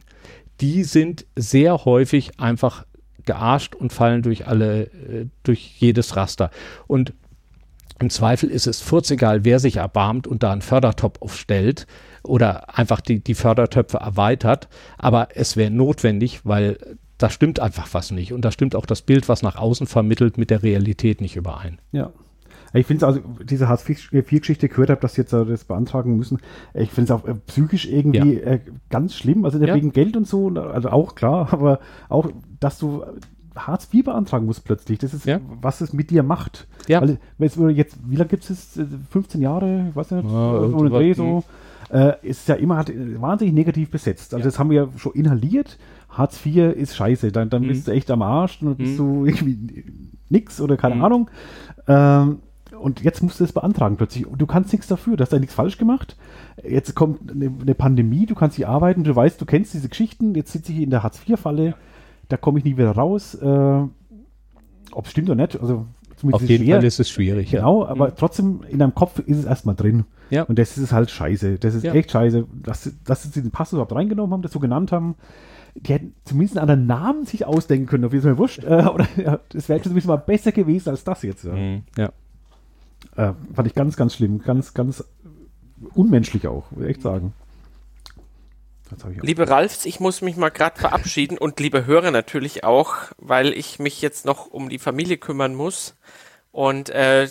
die 0.61 0.85
sind 0.85 1.25
sehr 1.35 1.83
häufig 1.83 2.39
einfach 2.39 2.85
gearscht 3.25 3.75
und 3.75 3.91
fallen 3.91 4.21
durch 4.21 4.47
alle, 4.47 4.83
äh, 4.83 5.25
durch 5.43 5.75
jedes 5.77 6.15
Raster. 6.15 6.51
Und 6.87 7.11
im 7.99 8.09
Zweifel 8.09 8.49
ist 8.49 8.65
es 8.65 8.79
furzegal, 8.79 9.43
wer 9.43 9.59
sich 9.59 9.75
erbarmt 9.75 10.25
und 10.25 10.41
da 10.41 10.53
einen 10.53 10.61
Fördertopf 10.61 11.21
aufstellt 11.21 11.85
oder 12.23 12.77
einfach 12.77 13.01
die, 13.01 13.23
die 13.23 13.35
Fördertöpfe 13.35 13.97
erweitert. 13.97 14.69
Aber 14.97 15.29
es 15.35 15.57
wäre 15.57 15.71
notwendig, 15.71 16.41
weil 16.43 16.77
da 17.17 17.29
stimmt 17.29 17.59
einfach 17.59 17.87
was 17.93 18.11
nicht. 18.11 18.33
Und 18.33 18.43
da 18.43 18.51
stimmt 18.51 18.75
auch 18.75 18.85
das 18.85 19.01
Bild, 19.01 19.29
was 19.29 19.43
nach 19.43 19.55
außen 19.55 19.87
vermittelt, 19.87 20.37
mit 20.37 20.49
der 20.49 20.63
Realität 20.63 21.21
nicht 21.21 21.35
überein. 21.35 21.79
Ja. 21.91 22.11
Ich 22.73 22.85
finde 22.85 23.05
es 23.05 23.15
also, 23.15 23.21
diese 23.43 23.67
Hartz-IV-Geschichte 23.67 24.69
gehört 24.69 24.89
habe, 24.89 25.01
dass 25.01 25.15
sie 25.15 25.21
jetzt 25.21 25.33
das 25.33 25.65
beantragen 25.65 26.15
müssen. 26.15 26.39
Ich 26.73 26.89
finde 26.89 27.13
es 27.13 27.19
auch 27.19 27.27
äh, 27.27 27.35
psychisch 27.47 27.85
irgendwie 27.85 28.35
ja. 28.35 28.51
äh, 28.51 28.59
ganz 28.89 29.15
schlimm. 29.15 29.43
Also 29.43 29.59
ja. 29.59 29.75
wegen 29.75 29.91
Geld 29.91 30.15
und 30.15 30.25
so, 30.25 30.47
also 30.49 30.89
auch 30.89 31.15
klar, 31.15 31.49
aber 31.51 31.79
auch, 32.07 32.29
dass 32.59 32.79
du 32.79 33.03
Hartz 33.55 33.89
IV 33.93 34.05
beantragen 34.05 34.45
musst 34.45 34.63
plötzlich. 34.63 34.99
Das 34.99 35.13
ist, 35.13 35.25
ja. 35.25 35.41
was 35.61 35.81
es 35.81 35.91
mit 35.91 36.11
dir 36.11 36.23
macht. 36.23 36.67
Ja. 36.87 37.01
Weil, 37.01 37.19
jetzt, 37.71 37.97
wie 38.07 38.15
lange 38.15 38.29
gibt 38.29 38.49
es 38.49 38.79
15 39.09 39.41
Jahre? 39.41 39.87
Ich 39.89 39.95
weiß 39.95 40.11
nicht, 40.11 40.23
ja, 40.23 40.53
ohne 40.61 40.89
Dreh 40.89 41.13
so 41.13 41.43
äh, 41.91 42.13
ist 42.21 42.47
ja 42.47 42.55
immer 42.55 42.77
hat, 42.77 42.89
wahnsinnig 42.89 43.53
negativ 43.53 43.91
besetzt. 43.91 44.33
Also 44.33 44.43
ja. 44.43 44.45
das 44.45 44.59
haben 44.59 44.69
wir 44.69 44.83
ja 44.83 44.89
schon 44.97 45.13
inhaliert. 45.13 45.77
Hartz 46.09 46.45
IV 46.45 46.75
ist 46.75 46.95
scheiße, 46.95 47.31
dann, 47.31 47.49
dann 47.49 47.63
mhm. 47.63 47.67
bist 47.67 47.87
du 47.87 47.91
echt 47.91 48.09
am 48.11 48.21
Arsch, 48.21 48.59
dann 48.59 48.75
bist 48.75 48.93
mhm. 48.93 48.97
du 48.97 49.25
irgendwie 49.25 49.85
nix 50.29 50.61
oder 50.61 50.77
keine 50.77 50.95
mhm. 50.95 51.03
Ahnung. 51.03 51.29
Ähm, 51.87 52.39
und 52.79 53.01
jetzt 53.01 53.21
musst 53.21 53.39
du 53.39 53.43
es 53.43 53.51
beantragen 53.51 53.97
plötzlich. 53.97 54.25
Und 54.25 54.41
du 54.41 54.47
kannst 54.47 54.71
nichts 54.71 54.87
dafür, 54.87 55.17
du 55.17 55.21
hast 55.21 55.33
da 55.33 55.39
nichts 55.39 55.53
falsch 55.53 55.77
gemacht. 55.77 56.17
Jetzt 56.63 56.95
kommt 56.95 57.31
eine, 57.31 57.51
eine, 57.61 57.75
Pandemie, 57.75 58.25
du 58.25 58.35
kannst 58.35 58.55
hier 58.55 58.69
arbeiten, 58.69 59.03
du 59.03 59.15
weißt, 59.15 59.39
du 59.39 59.45
kennst 59.45 59.73
diese 59.73 59.89
Geschichten, 59.89 60.33
jetzt 60.35 60.51
sitze 60.51 60.71
ich 60.71 60.79
in 60.79 60.89
der 60.89 61.03
Hartz-IV-Falle, 61.03 61.65
ja. 61.65 61.73
da 62.29 62.37
komme 62.37 62.59
ich 62.59 62.65
nie 62.65 62.77
wieder 62.77 62.91
raus. 62.91 63.35
Äh, 63.35 63.45
Ob 64.91 65.05
es 65.05 65.11
stimmt 65.11 65.29
oder 65.29 65.41
nicht, 65.41 65.59
also 65.59 65.85
Auf 66.31 66.41
jeden 66.41 66.65
schwer. 66.65 66.77
Fall 66.77 66.85
ist 66.85 66.99
es 66.99 67.09
schwierig. 67.09 67.51
Genau, 67.51 67.83
ja. 67.83 67.89
aber 67.89 68.09
mhm. 68.09 68.13
trotzdem 68.17 68.61
in 68.69 68.79
deinem 68.79 68.95
Kopf 68.95 69.19
ist 69.19 69.37
es 69.37 69.45
erstmal 69.45 69.75
drin. 69.75 70.05
Ja. 70.29 70.43
Und 70.43 70.59
das 70.59 70.77
ist 70.77 70.91
halt 70.91 71.11
scheiße. 71.11 71.57
Das 71.57 71.75
ist 71.75 71.83
ja. 71.83 71.93
echt 71.93 72.11
scheiße. 72.11 72.45
Dass, 72.63 72.91
dass 73.03 73.23
sie 73.23 73.41
den 73.41 73.51
Pass 73.51 73.73
überhaupt 73.73 73.93
reingenommen 73.93 74.33
haben, 74.33 74.41
das 74.41 74.51
so 74.51 74.59
genannt 74.59 74.91
haben. 74.91 75.15
Die 75.75 75.93
hätten 75.93 76.13
zumindest 76.25 76.57
einen 76.57 76.69
anderen 76.69 76.87
Namen 76.87 77.25
sich 77.25 77.45
ausdenken 77.45 77.87
können, 77.87 78.05
auf 78.05 78.13
jeden 78.13 78.23
Fall 78.23 78.37
wurscht. 78.37 78.63
Äh, 78.63 78.85
oder 78.93 79.07
ja, 79.17 79.39
das 79.49 79.69
wäre 79.69 79.81
zumindest 79.81 80.07
mal 80.07 80.17
besser 80.17 80.51
gewesen 80.51 80.89
als 80.89 81.03
das 81.03 81.21
jetzt. 81.23 81.45
Ja. 81.45 81.53
Mhm. 81.53 81.83
ja. 81.97 82.11
Äh, 83.15 83.33
fand 83.53 83.67
ich 83.67 83.73
ganz, 83.73 83.95
ganz 83.95 84.15
schlimm. 84.15 84.39
Ganz, 84.39 84.73
ganz 84.73 85.03
unmenschlich 85.93 86.47
auch, 86.47 86.65
würde 86.71 86.85
ich 86.85 86.95
echt 86.95 87.01
sagen. 87.01 87.33
Liebe 89.21 89.49
Ralfs, 89.49 89.85
ich 89.85 89.99
muss 89.99 90.21
mich 90.21 90.37
mal 90.37 90.49
gerade 90.49 90.79
verabschieden 90.79 91.37
und 91.37 91.59
liebe 91.59 91.85
Hörer 91.85 92.11
natürlich 92.11 92.63
auch, 92.63 92.95
weil 93.17 93.53
ich 93.53 93.79
mich 93.79 94.01
jetzt 94.01 94.25
noch 94.25 94.47
um 94.47 94.69
die 94.69 94.79
Familie 94.79 95.17
kümmern 95.17 95.55
muss. 95.55 95.95
Und 96.51 96.89
äh, 96.89 97.27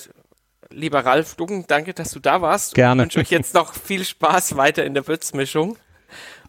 lieber 0.70 1.04
Ralf 1.04 1.34
Duggen, 1.34 1.64
danke, 1.68 1.94
dass 1.94 2.10
du 2.12 2.20
da 2.20 2.40
warst. 2.42 2.74
Gerne. 2.74 3.02
Ich 3.02 3.04
wünsche 3.04 3.20
euch 3.20 3.30
jetzt 3.30 3.54
noch 3.54 3.74
viel 3.74 4.04
Spaß 4.04 4.56
weiter 4.56 4.84
in 4.84 4.94
der 4.94 5.06
Würzmischung 5.06 5.76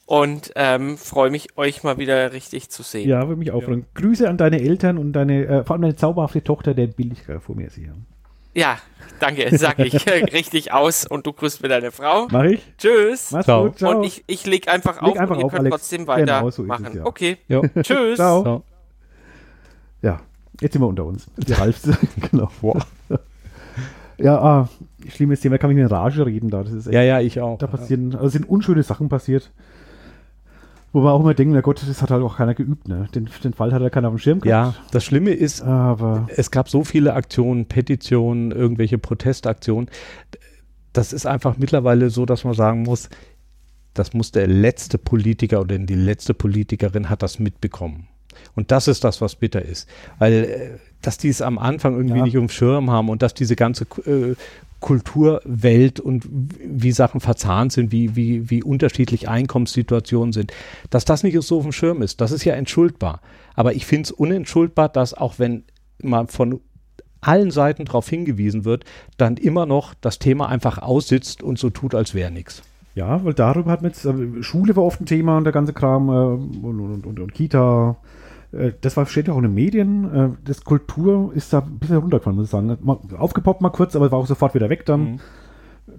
und 0.05 0.51
ähm, 0.55 0.97
freue 0.97 1.29
mich, 1.29 1.57
euch 1.57 1.83
mal 1.83 1.97
wieder 1.97 2.33
richtig 2.33 2.69
zu 2.69 2.83
sehen. 2.83 3.07
Ja, 3.07 3.27
würde 3.27 3.39
mich 3.39 3.51
auch 3.51 3.63
freuen. 3.63 3.81
Ja. 3.81 4.01
Grüße 4.01 4.29
an 4.29 4.37
deine 4.37 4.61
Eltern 4.61 4.97
und 4.97 5.13
deine, 5.13 5.45
äh, 5.45 5.63
vor 5.63 5.75
allem 5.75 5.83
deine 5.83 5.95
zauberhafte 5.95 6.43
Tochter, 6.43 6.73
der 6.73 6.89
ich 6.97 7.23
vor 7.39 7.55
mir 7.55 7.69
sehen. 7.69 8.07
Ja, 8.53 8.77
danke, 9.19 9.57
sag 9.57 9.79
ich 9.79 10.05
richtig 10.07 10.73
aus 10.73 11.05
und 11.05 11.25
du 11.25 11.33
grüßt 11.33 11.61
mir 11.61 11.69
deine 11.69 11.91
Frau. 11.91 12.27
Mach 12.31 12.43
ich. 12.43 12.61
Tschüss. 12.77 13.31
Mach's 13.31 13.45
ciao. 13.45 13.65
gut, 13.65 13.77
ciao. 13.77 13.97
Und 13.97 14.03
ich, 14.03 14.23
ich 14.27 14.45
leg 14.45 14.67
einfach 14.67 15.01
leg 15.01 15.11
auf 15.11 15.17
einfach 15.17 15.35
und 15.35 15.39
ihr 15.39 15.45
auf, 15.45 15.51
könnt 15.51 15.61
Alex. 15.61 15.75
trotzdem 15.75 16.07
weitermachen. 16.07 16.51
Genau, 16.65 16.77
so 16.79 16.87
es, 16.89 16.95
ja. 16.95 17.05
Okay. 17.05 17.37
Jo. 17.47 17.63
Tschüss. 17.81 18.17
Ciao. 18.17 18.41
ciao. 18.43 18.63
Ja, 20.01 20.19
jetzt 20.59 20.73
sind 20.73 20.81
wir 20.81 20.87
unter 20.87 21.05
uns. 21.05 21.29
Die 21.37 21.53
Ralf, 21.53 21.81
genau. 22.31 22.49
Wow. 22.61 22.83
Ja, 24.17 24.37
ah, 24.39 24.69
schlimmes 25.07 25.39
Thema, 25.39 25.55
da 25.55 25.57
kann 25.59 25.71
ich 25.71 25.77
mit 25.77 25.89
Rage 25.89 26.25
reden 26.25 26.49
da. 26.49 26.63
Das 26.63 26.73
ist 26.73 26.87
echt, 26.87 26.93
ja, 26.93 27.01
ja, 27.01 27.19
ich 27.19 27.39
auch. 27.39 27.57
Da 27.57 27.67
passieren, 27.67 28.15
also 28.15 28.27
sind 28.27 28.47
unschöne 28.47 28.83
Sachen 28.83 29.09
passiert. 29.09 29.51
Wo 30.93 31.03
wir 31.03 31.11
auch 31.11 31.21
immer 31.21 31.33
denken, 31.33 31.53
na 31.53 31.61
Gott, 31.61 31.81
das 31.87 32.01
hat 32.01 32.11
halt 32.11 32.21
auch 32.21 32.37
keiner 32.37 32.53
geübt, 32.53 32.87
ne? 32.89 33.07
Den, 33.15 33.29
den 33.43 33.53
Fall 33.53 33.71
hat 33.71 33.81
ja 33.81 33.89
keiner 33.89 34.09
auf 34.09 34.15
dem 34.15 34.19
Schirm 34.19 34.41
gehabt. 34.41 34.75
Ja, 34.75 34.83
das 34.91 35.05
Schlimme 35.05 35.31
ist, 35.31 35.61
aber 35.61 36.27
es 36.35 36.51
gab 36.51 36.67
so 36.67 36.83
viele 36.83 37.13
Aktionen, 37.13 37.65
Petitionen, 37.65 38.51
irgendwelche 38.51 38.97
Protestaktionen. 38.97 39.89
Das 40.91 41.13
ist 41.13 41.25
einfach 41.25 41.57
mittlerweile 41.57 42.09
so, 42.09 42.25
dass 42.25 42.43
man 42.43 42.53
sagen 42.53 42.83
muss, 42.83 43.09
das 43.93 44.13
muss 44.13 44.31
der 44.31 44.47
letzte 44.47 44.97
Politiker 44.97 45.61
oder 45.61 45.77
die 45.77 45.95
letzte 45.95 46.33
Politikerin 46.33 47.09
hat 47.09 47.23
das 47.23 47.39
mitbekommen. 47.39 48.07
Und 48.55 48.71
das 48.71 48.87
ist 48.87 49.03
das, 49.03 49.21
was 49.21 49.35
bitter 49.35 49.61
ist. 49.61 49.89
Weil, 50.19 50.33
äh, 50.33 50.69
dass 51.01 51.17
die 51.17 51.29
es 51.29 51.41
am 51.41 51.57
Anfang 51.57 51.95
irgendwie 51.95 52.17
ja. 52.17 52.23
nicht 52.23 52.37
auf 52.37 52.43
dem 52.43 52.49
Schirm 52.49 52.91
haben 52.91 53.09
und 53.09 53.21
dass 53.21 53.33
diese 53.33 53.55
ganze 53.55 53.85
äh, 54.05 54.35
Kulturwelt 54.81 55.99
und 55.99 56.27
wie 56.29 56.91
Sachen 56.91 57.21
verzahnt 57.21 57.71
sind, 57.71 57.91
wie, 57.91 58.15
wie, 58.15 58.49
wie 58.49 58.63
unterschiedlich 58.63 59.29
Einkommenssituationen 59.29 60.33
sind, 60.33 60.51
dass 60.89 61.05
das 61.05 61.23
nicht 61.23 61.41
so 61.41 61.57
auf 61.57 61.63
dem 61.63 61.71
Schirm 61.71 62.01
ist, 62.01 62.19
das 62.19 62.31
ist 62.31 62.43
ja 62.43 62.55
entschuldbar. 62.55 63.21
Aber 63.55 63.73
ich 63.73 63.85
finde 63.85 64.07
es 64.07 64.11
unentschuldbar, 64.11 64.89
dass 64.89 65.13
auch 65.13 65.39
wenn 65.39 65.63
man 66.01 66.27
von 66.27 66.59
allen 67.21 67.51
Seiten 67.51 67.85
darauf 67.85 68.09
hingewiesen 68.09 68.65
wird, 68.65 68.83
dann 69.17 69.37
immer 69.37 69.65
noch 69.65 69.93
das 69.93 70.19
Thema 70.19 70.49
einfach 70.49 70.79
aussitzt 70.79 71.43
und 71.43 71.59
so 71.59 71.69
tut, 71.69 71.95
als 71.95 72.15
wäre 72.15 72.31
nichts. 72.31 72.63
Ja, 72.95 73.23
weil 73.23 73.33
darüber 73.33 73.71
hat 73.71 73.83
man 73.83 73.91
jetzt, 73.91 74.03
äh, 74.05 74.43
Schule 74.43 74.75
war 74.75 74.83
oft 74.83 74.99
ein 74.99 75.05
Thema 75.05 75.37
und 75.37 75.45
der 75.45 75.53
ganze 75.53 75.73
Kram 75.73 76.09
äh, 76.09 76.11
und, 76.11 76.79
und, 76.79 77.05
und, 77.05 77.19
und, 77.19 77.33
Kita. 77.33 77.95
Äh, 78.51 78.73
das 78.81 78.97
war, 78.97 79.05
steht 79.05 79.27
ja 79.27 79.33
auch 79.33 79.37
in 79.37 79.43
den 79.43 79.53
Medien. 79.53 80.13
Äh, 80.13 80.29
das 80.45 80.63
Kultur 80.63 81.31
ist 81.33 81.53
da 81.53 81.59
ein 81.59 81.79
bisschen 81.79 81.97
runtergefallen, 81.97 82.37
muss 82.37 82.45
ich 82.47 82.51
sagen. 82.51 82.77
Aufgepoppt 83.17 83.61
mal 83.61 83.69
kurz, 83.69 83.95
aber 83.95 84.11
war 84.11 84.19
auch 84.19 84.27
sofort 84.27 84.53
wieder 84.53 84.69
weg 84.69 84.85
dann. 84.85 85.01
Mhm. 85.01 85.19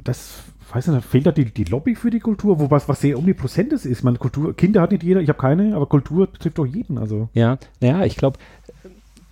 Das, 0.04 0.42
weiß 0.72 0.88
nicht, 0.88 1.04
fehlt 1.04 1.26
da 1.26 1.32
die, 1.32 1.46
die 1.46 1.64
Lobby 1.64 1.94
für 1.94 2.10
die 2.10 2.20
Kultur, 2.20 2.60
wo 2.60 2.70
was, 2.70 2.88
was 2.88 3.00
sehr 3.00 3.18
omnipräsentes 3.18 3.84
ist. 3.84 4.02
Man, 4.02 4.18
Kultur, 4.18 4.56
Kinder 4.56 4.80
hat 4.80 4.92
nicht 4.92 5.02
jeder, 5.02 5.20
ich 5.20 5.28
habe 5.28 5.38
keine, 5.38 5.74
aber 5.74 5.86
Kultur 5.86 6.26
betrifft 6.26 6.58
doch 6.58 6.66
jeden. 6.66 6.98
Also. 6.98 7.28
Ja, 7.34 7.58
naja, 7.80 8.04
ich 8.04 8.16
glaube, 8.16 8.38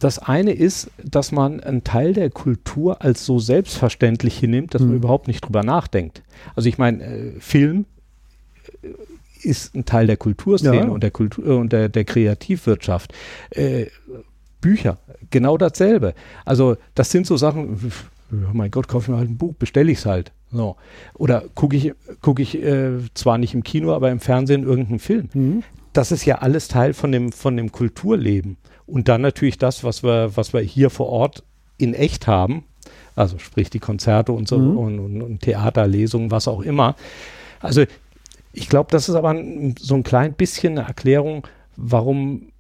das 0.01 0.19
eine 0.19 0.53
ist, 0.53 0.91
dass 1.05 1.31
man 1.31 1.61
einen 1.61 1.85
Teil 1.85 2.15
der 2.15 2.31
Kultur 2.31 3.03
als 3.03 3.27
so 3.27 3.39
selbstverständlich 3.39 4.39
hinnimmt, 4.39 4.75
dass 4.75 4.83
mhm. 4.83 4.89
man 4.89 4.97
überhaupt 4.97 5.29
nicht 5.29 5.43
drüber 5.43 5.63
nachdenkt. 5.63 6.23
Also 6.57 6.69
ich 6.69 6.79
meine, 6.79 7.05
äh, 7.05 7.41
Film 7.41 7.85
ist 9.43 9.75
ein 9.75 9.85
Teil 9.85 10.07
der 10.07 10.17
Kulturszene 10.17 10.77
ja. 10.77 10.89
und 10.89 11.03
der 11.03 11.11
Kultur 11.11 11.47
äh, 11.47 11.51
und 11.51 11.73
der, 11.73 11.89
der 11.89 12.05
Kreativwirtschaft. 12.05 13.13
Äh, 13.51 13.87
Bücher, 14.61 14.99
genau 15.31 15.57
dasselbe. 15.57 16.15
Also 16.45 16.77
das 16.95 17.11
sind 17.11 17.27
so 17.27 17.37
Sachen, 17.37 17.93
oh 18.33 18.37
mein 18.53 18.71
Gott, 18.71 18.89
kaufe 18.89 19.05
ich 19.05 19.09
mir 19.09 19.17
halt 19.17 19.31
ein 19.31 19.39
Buch, 19.39 19.55
bestelle 19.55 19.91
ich 19.91 19.99
es 19.99 20.07
halt. 20.07 20.33
So. 20.53 20.77
Oder 21.15 21.45
gucke 21.55 21.77
ich, 21.77 21.93
guck 22.21 22.41
ich 22.41 22.63
äh, 22.63 22.99
zwar 23.15 23.39
nicht 23.39 23.55
im 23.55 23.63
Kino, 23.63 23.95
aber 23.95 24.11
im 24.11 24.21
Fernsehen 24.21 24.65
irgendeinen 24.65 24.99
Film. 24.99 25.29
Mhm. 25.33 25.63
Das 25.93 26.13
ist 26.13 26.25
ja 26.25 26.37
alles 26.39 26.69
Teil 26.69 26.93
von 26.93 27.11
dem, 27.11 27.33
von 27.33 27.57
dem 27.57 27.73
Kulturleben. 27.73 28.57
Und 28.87 29.09
dann 29.09 29.23
natürlich 29.23 29.59
das, 29.59 29.85
was 29.85 30.03
wir, 30.03 30.37
was 30.37 30.53
wir 30.53 30.61
hier 30.61 30.91
vor 30.91 31.09
Ort 31.09 31.45
in 31.79 31.95
echt 31.95 32.27
haben, 32.27 32.65
also 33.17 33.39
sprich 33.39 33.71
die 33.71 33.79
Konzerte 33.79 34.33
und 34.33 34.49
so 34.49 34.59
mhm. 34.59 34.77
und, 34.77 34.99
und, 34.99 35.23
und, 35.23 35.41
Theaterlesungen, 35.41 36.31
was 36.31 36.49
auch 36.49 36.61
immer. 36.61 36.97
Also 37.61 37.85
ich 38.53 38.69
glaube, 38.69 38.89
das 38.91 39.09
ist 39.09 39.15
aber 39.15 39.31
ein, 39.31 39.75
so 39.79 39.95
ein 39.95 40.03
klein 40.03 40.35
bisschen 40.35 40.79
eine 40.79 40.87
Erklärung, 40.87 41.47
warum, 41.77 42.53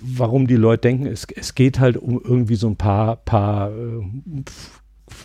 warum 0.00 0.46
die 0.46 0.56
Leute 0.56 0.82
denken, 0.82 1.06
es, 1.06 1.26
es 1.34 1.54
geht 1.54 1.80
halt 1.80 1.96
um 1.96 2.20
irgendwie 2.22 2.54
so 2.54 2.68
ein 2.68 2.76
paar, 2.76 3.16
paar 3.16 3.70
äh, 3.70 4.02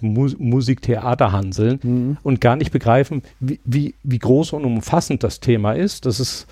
Musik-Theaterhanseln 0.02 1.80
mhm. 1.82 2.18
und 2.24 2.42
gar 2.42 2.56
nicht 2.56 2.72
begreifen, 2.72 3.22
wie, 3.40 3.60
wie, 3.64 3.96
wie 4.04 4.20
groß 4.20 4.54
und 4.54 4.66
umfassend 4.66 5.24
das 5.24 5.40
Thema 5.40 5.74
ist. 5.74 6.06
Das 6.06 6.20
ist, 6.20 6.48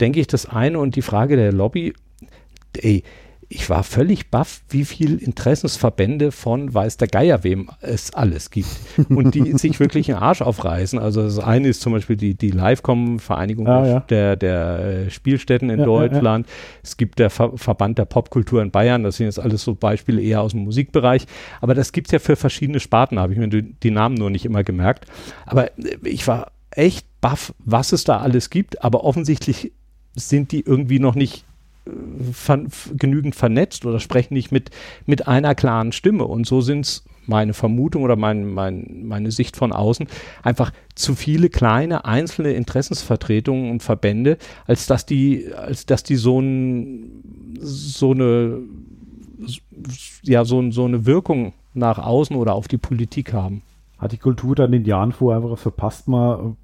denke 0.00 0.20
ich, 0.20 0.26
das 0.26 0.46
eine. 0.46 0.78
Und 0.78 0.96
die 0.96 1.02
Frage 1.02 1.36
der 1.36 1.52
Lobby 1.52 1.94
ey, 2.78 3.02
ich 3.48 3.70
war 3.70 3.82
völlig 3.82 4.30
baff, 4.30 4.62
wie 4.68 4.84
viel 4.84 5.18
Interessensverbände 5.18 6.32
von 6.32 6.72
weiß 6.72 6.96
der 6.96 7.08
Geier 7.08 7.44
wem 7.44 7.70
es 7.80 8.12
alles 8.14 8.50
gibt 8.50 8.68
und 9.08 9.34
die 9.34 9.52
sich 9.58 9.80
wirklich 9.80 10.10
einen 10.10 10.22
Arsch 10.22 10.42
aufreißen. 10.42 10.98
Also 10.98 11.22
das 11.22 11.38
eine 11.38 11.68
ist 11.68 11.80
zum 11.80 11.92
Beispiel 11.92 12.16
die, 12.16 12.34
die 12.34 12.50
Livecom 12.50 13.18
Vereinigung 13.18 13.66
ah, 13.66 13.86
ja. 13.86 14.00
der, 14.00 14.36
der 14.36 14.78
äh, 14.78 15.10
Spielstätten 15.10 15.70
in 15.70 15.80
ja, 15.80 15.84
Deutschland. 15.84 16.46
Ja, 16.46 16.52
es 16.82 16.96
gibt 16.96 17.18
der 17.18 17.30
Ver 17.30 17.52
Verband 17.56 17.98
der 17.98 18.04
Popkultur 18.04 18.62
in 18.62 18.70
Bayern. 18.70 19.04
Das 19.04 19.16
sind 19.16 19.26
jetzt 19.26 19.40
alles 19.40 19.62
so 19.62 19.74
Beispiele 19.74 20.22
eher 20.22 20.40
aus 20.40 20.52
dem 20.52 20.64
Musikbereich. 20.64 21.26
Aber 21.60 21.74
das 21.74 21.92
gibt 21.92 22.08
es 22.08 22.12
ja 22.12 22.18
für 22.18 22.36
verschiedene 22.36 22.80
Sparten, 22.80 23.18
habe 23.18 23.32
ich 23.32 23.38
mir 23.38 23.48
die, 23.48 23.74
die 23.74 23.90
Namen 23.90 24.14
nur 24.14 24.30
nicht 24.30 24.44
immer 24.44 24.64
gemerkt. 24.64 25.06
Aber 25.46 25.66
äh, 25.78 25.96
ich 26.02 26.26
war 26.26 26.52
echt 26.70 27.06
baff, 27.20 27.54
was 27.58 27.92
es 27.92 28.04
da 28.04 28.18
alles 28.18 28.50
gibt. 28.50 28.82
Aber 28.82 29.04
offensichtlich 29.04 29.72
sind 30.16 30.52
die 30.52 30.60
irgendwie 30.60 30.98
noch 30.98 31.14
nicht 31.14 31.44
ver 32.32 32.64
genügend 32.96 33.34
vernetzt 33.34 33.84
oder 33.84 34.00
sprechen 34.00 34.34
nicht 34.34 34.52
mit, 34.52 34.70
mit 35.06 35.28
einer 35.28 35.54
klaren 35.54 35.92
Stimme. 35.92 36.24
Und 36.24 36.46
so 36.46 36.60
sind 36.60 36.80
es 36.80 37.04
meine 37.26 37.54
Vermutung 37.54 38.02
oder 38.02 38.16
mein, 38.16 38.46
mein, 38.46 39.04
meine 39.06 39.30
Sicht 39.30 39.56
von 39.56 39.72
außen, 39.72 40.06
einfach 40.42 40.72
zu 40.94 41.14
viele 41.14 41.48
kleine 41.48 42.04
einzelne 42.04 42.52
Interessensvertretungen 42.52 43.70
und 43.70 43.82
Verbände, 43.82 44.38
als 44.66 44.86
dass 44.86 45.06
die, 45.06 45.52
als 45.54 45.86
dass 45.86 46.02
die 46.02 46.16
so, 46.16 46.40
ein, 46.40 47.56
so 47.60 48.12
eine 48.12 48.60
ja, 50.22 50.44
so, 50.44 50.70
so 50.70 50.84
eine 50.84 51.06
Wirkung 51.06 51.52
nach 51.74 51.98
außen 51.98 52.36
oder 52.36 52.54
auf 52.54 52.68
die 52.68 52.78
Politik 52.78 53.32
haben. 53.32 53.62
Hat 53.98 54.12
die 54.12 54.18
Kultur 54.18 54.54
dann 54.54 54.72
in 54.72 54.82
den 54.82 54.88
Jahren 54.88 55.12
vorher 55.12 55.42
einfach 55.42 55.58
verpasst, 55.58 56.08
mal 56.08 56.56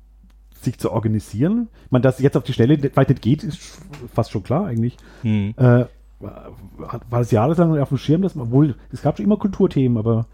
sich 0.64 0.78
zu 0.78 0.92
organisieren. 0.92 1.68
Ich 1.86 1.90
meine, 1.90 2.02
dass 2.02 2.18
jetzt 2.18 2.36
auf 2.36 2.44
die 2.44 2.52
Stelle 2.52 2.78
weit 2.94 3.08
nicht 3.08 3.22
geht, 3.22 3.44
ist 3.44 3.80
fast 4.12 4.30
schon 4.30 4.42
klar 4.42 4.66
eigentlich. 4.66 4.96
Hm. 5.22 5.54
Äh, 5.56 5.84
war 6.20 7.20
es 7.20 7.30
jahrelang 7.30 7.78
auf 7.78 7.88
dem 7.88 7.98
Schirm, 7.98 8.22
dass 8.22 8.34
man 8.34 8.50
wohl, 8.50 8.74
es 8.92 9.02
gab 9.02 9.16
schon 9.16 9.24
immer 9.24 9.38
Kulturthemen, 9.38 9.96
aber 9.96 10.26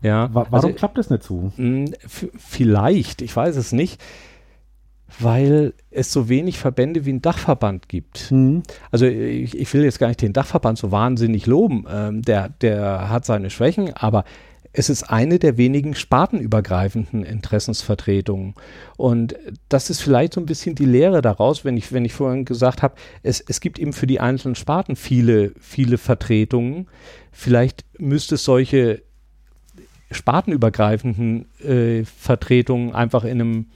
ja, 0.00 0.32
wa 0.34 0.46
warum 0.50 0.66
also, 0.66 0.72
klappt 0.72 0.98
das 0.98 1.10
nicht 1.10 1.22
so? 1.22 1.50
Hm, 1.56 1.92
vielleicht, 2.06 3.22
ich 3.22 3.34
weiß 3.34 3.56
es 3.56 3.72
nicht, 3.72 4.00
weil 5.18 5.74
es 5.90 6.12
so 6.12 6.28
wenig 6.28 6.58
Verbände 6.58 7.04
wie 7.04 7.12
ein 7.12 7.22
Dachverband 7.22 7.88
gibt. 7.88 8.30
Mhm. 8.30 8.62
Also 8.90 9.06
ich, 9.06 9.58
ich, 9.58 9.72
will 9.72 9.84
jetzt 9.84 9.98
gar 9.98 10.08
nicht 10.08 10.22
den 10.22 10.32
Dachverband 10.32 10.78
so 10.78 10.92
wahnsinnig 10.92 11.46
loben, 11.46 11.84
ähm, 11.90 12.22
der, 12.22 12.48
der 12.48 13.08
hat 13.08 13.24
seine 13.24 13.50
Schwächen, 13.50 13.92
aber 13.94 14.24
es 14.76 14.90
ist 14.90 15.04
eine 15.04 15.38
der 15.38 15.56
wenigen 15.56 15.94
spartenübergreifenden 15.94 17.24
Interessensvertretungen. 17.24 18.54
Und 18.96 19.36
das 19.68 19.88
ist 19.88 20.00
vielleicht 20.00 20.34
so 20.34 20.40
ein 20.40 20.46
bisschen 20.46 20.74
die 20.74 20.84
Lehre 20.84 21.22
daraus, 21.22 21.64
wenn 21.64 21.76
ich, 21.76 21.92
wenn 21.92 22.04
ich 22.04 22.12
vorhin 22.12 22.44
gesagt 22.44 22.82
habe, 22.82 22.96
es, 23.22 23.40
es 23.40 23.60
gibt 23.60 23.78
eben 23.78 23.92
für 23.92 24.08
die 24.08 24.18
einzelnen 24.18 24.56
Sparten 24.56 24.96
viele, 24.96 25.52
viele 25.60 25.96
Vertretungen. 25.96 26.88
Vielleicht 27.30 27.84
müsste 27.98 28.34
es 28.34 28.44
solche 28.44 29.02
spartenübergreifenden 30.10 31.46
äh, 31.60 32.04
Vertretungen 32.04 32.94
einfach 32.94 33.24
in 33.24 33.40
einem 33.40 33.66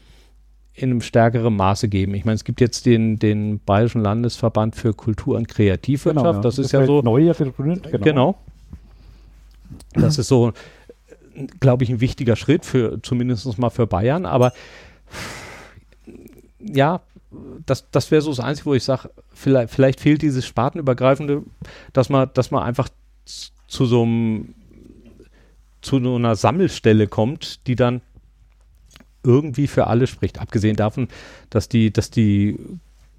in 0.75 0.93
einem 0.93 1.01
stärkeren 1.01 1.57
Maße 1.57 1.89
geben. 1.89 2.15
Ich 2.15 2.25
meine, 2.25 2.37
es 2.37 2.45
gibt 2.45 2.61
jetzt 2.61 2.87
den, 2.87 3.19
den 3.19 3.59
Bayerischen 3.59 4.01
Landesverband 4.01 4.77
für 4.77 4.95
Kultur 4.95 5.37
und 5.37 5.49
Kreativwirtschaft. 5.49 6.25
Genau, 6.25 6.37
ja. 6.37 6.41
Das, 6.41 6.55
das 6.55 6.67
ist 6.67 6.73
ja 6.73 6.87
so. 6.87 7.03
Neu 7.03 7.33
genau. 7.33 8.05
genau. 8.05 8.39
Das 9.95 10.19
ist 10.19 10.29
so 10.29 10.53
glaube 11.61 11.85
ich, 11.85 11.91
ein 11.91 12.01
wichtiger 12.01 12.37
Schritt 12.37 12.65
für 12.65 13.01
zumindest 13.03 13.59
mal 13.59 13.71
für 13.71 13.87
Bayern. 13.87 14.27
Aber 14.27 14.53
ja, 16.59 17.01
das, 17.67 17.91
das 17.91 18.11
wäre 18.11 18.23
so 18.23 18.31
das 18.31 18.41
Einzige, 18.41 18.67
wo 18.67 18.75
ich 18.75 18.85
sage, 18.85 19.11
vielleicht, 19.33 19.73
vielleicht 19.73 20.01
fehlt 20.01 20.23
dieses 20.23 20.47
Spartenübergreifende, 20.47 21.43
dass 21.93 22.09
man, 22.09 22.31
dass 22.35 22.51
man 22.51 22.63
einfach 22.63 22.89
zu 23.25 23.87
so 23.87 24.03
einem 24.03 24.55
zu 25.81 25.97
einer 25.97 26.35
Sammelstelle 26.35 27.07
kommt, 27.07 27.67
die 27.67 27.77
dann 27.77 28.03
irgendwie 29.23 29.67
für 29.67 29.87
alle 29.87 30.07
spricht. 30.07 30.41
Abgesehen 30.41 30.77
davon, 30.77 31.09
dass 31.51 31.69
die, 31.69 31.93
dass 31.93 32.11
die 32.11 32.59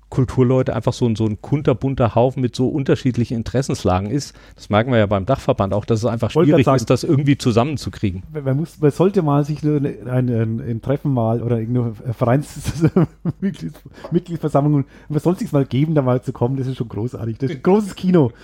Kulturleute 0.10 0.76
einfach 0.76 0.92
so, 0.94 1.14
so 1.16 1.26
ein 1.26 1.42
kunterbunter 1.42 2.14
Haufen 2.16 2.42
mit 2.42 2.56
so 2.56 2.68
unterschiedlichen 2.68 3.36
Interessenslagen 3.36 4.10
ist. 4.10 4.36
Das 4.56 4.70
merken 4.70 4.92
wir 4.92 4.98
ja 4.98 5.06
beim 5.06 5.26
Dachverband 5.26 5.74
auch, 5.74 5.86
dass 5.86 6.00
es 6.00 6.06
einfach 6.06 6.32
schwierig 6.32 6.66
sagen, 6.66 6.78
ist, 6.78 6.90
das 6.90 7.04
irgendwie 7.04 7.38
zusammenzukriegen. 7.38 8.24
Man, 8.32 8.58
muss, 8.58 8.80
man 8.80 8.92
sollte 8.92 9.22
mal 9.22 9.46
sich 9.46 9.62
ein, 9.64 9.86
ein, 10.08 10.30
ein, 10.30 10.60
ein 10.60 10.82
Treffen 10.82 11.14
mal 11.14 11.44
oder 11.44 11.60
irgendeine 11.60 11.94
Vereinsmitgliedsversammlung, 12.14 14.86
man 15.10 15.20
sollte 15.20 15.42
sich 15.42 15.52
mal 15.52 15.66
geben, 15.66 15.94
da 15.96 16.02
mal 16.02 16.22
zu 16.22 16.32
kommen, 16.34 16.58
das 16.58 16.68
ist 16.68 16.78
schon 16.78 16.90
großartig. 16.90 17.38
Das 17.38 17.52
ist 17.52 17.58
ein 17.58 17.64
großes 17.64 17.96
Kino. 17.96 18.32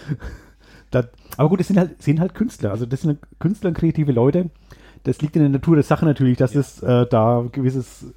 Das, 0.92 1.08
aber 1.36 1.50
gut, 1.50 1.60
das 1.60 1.66
sind 1.68 1.80
halt, 1.80 2.02
sind 2.02 2.22
halt 2.22 2.36
Künstler, 2.36 2.72
also 2.72 2.86
das 2.86 3.02
sind 3.02 3.20
Künstler 3.40 3.70
und 3.70 3.74
kreative 3.74 4.12
Leute. 4.12 4.52
Das 5.04 5.20
liegt 5.20 5.36
in 5.36 5.42
der 5.42 5.50
Natur 5.50 5.76
der 5.76 5.84
Sache 5.84 6.06
natürlich, 6.06 6.38
dass 6.38 6.54
ja. 6.54 6.60
es 6.62 6.82
äh, 6.84 7.08
da 7.08 7.44
gewisses 7.52 8.14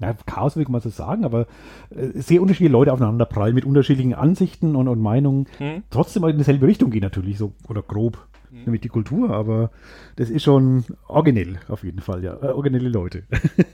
na, 0.00 0.14
Chaos 0.26 0.56
will 0.56 0.66
man 0.68 0.80
so 0.80 0.88
sagen, 0.88 1.24
aber 1.24 1.46
äh, 1.90 2.08
sehr 2.14 2.40
unterschiedliche 2.40 2.72
Leute 2.72 2.92
aufeinander 2.92 3.26
prallen 3.26 3.54
mit 3.54 3.66
unterschiedlichen 3.66 4.14
Ansichten 4.14 4.74
und, 4.74 4.88
und 4.88 5.00
Meinungen. 5.00 5.46
Hm. 5.58 5.82
Trotzdem 5.90 6.24
in 6.24 6.38
dieselbe 6.38 6.66
Richtung 6.66 6.90
gehen 6.90 7.02
natürlich, 7.02 7.38
so 7.38 7.52
oder 7.68 7.82
grob, 7.82 8.26
hm. 8.50 8.64
nämlich 8.64 8.80
die 8.80 8.88
Kultur, 8.88 9.30
aber 9.30 9.70
das 10.16 10.30
ist 10.30 10.42
schon 10.42 10.84
originell 11.06 11.60
auf 11.68 11.84
jeden 11.84 12.00
Fall, 12.00 12.24
ja. 12.24 12.34
Äh, 12.42 12.46
originelle 12.46 12.88
Leute. 12.88 13.24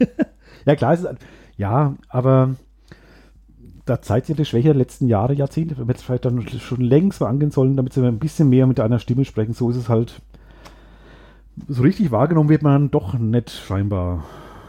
ja, 0.67 0.75
klar, 0.75 0.95
es 0.95 1.05
ist, 1.05 1.15
ja, 1.57 1.95
aber 2.09 2.57
da 3.85 4.03
zeigt 4.03 4.27
sich 4.27 4.35
die 4.35 4.45
Schwäche 4.45 4.69
der 4.69 4.75
letzten 4.75 5.07
Jahre, 5.07 5.33
Jahrzehnte, 5.33 5.79
wenn 5.79 5.87
wir 5.87 5.95
jetzt 5.95 6.03
vielleicht 6.03 6.25
dann 6.25 6.47
schon 6.49 6.81
längst 6.81 7.21
mal 7.21 7.29
angehen 7.29 7.53
sollen, 7.53 7.77
damit 7.77 7.93
sie 7.93 8.05
ein 8.05 8.19
bisschen 8.19 8.49
mehr 8.49 8.67
mit 8.67 8.81
einer 8.81 8.99
Stimme 8.99 9.25
sprechen, 9.25 9.55
so 9.55 9.71
ist 9.71 9.77
es 9.77 9.89
halt. 9.89 10.21
So 11.69 11.83
richtig 11.83 12.11
wahrgenommen 12.11 12.49
wird 12.49 12.63
man 12.63 12.91
doch 12.91 13.15
nicht 13.15 13.51
scheinbar. 13.51 14.25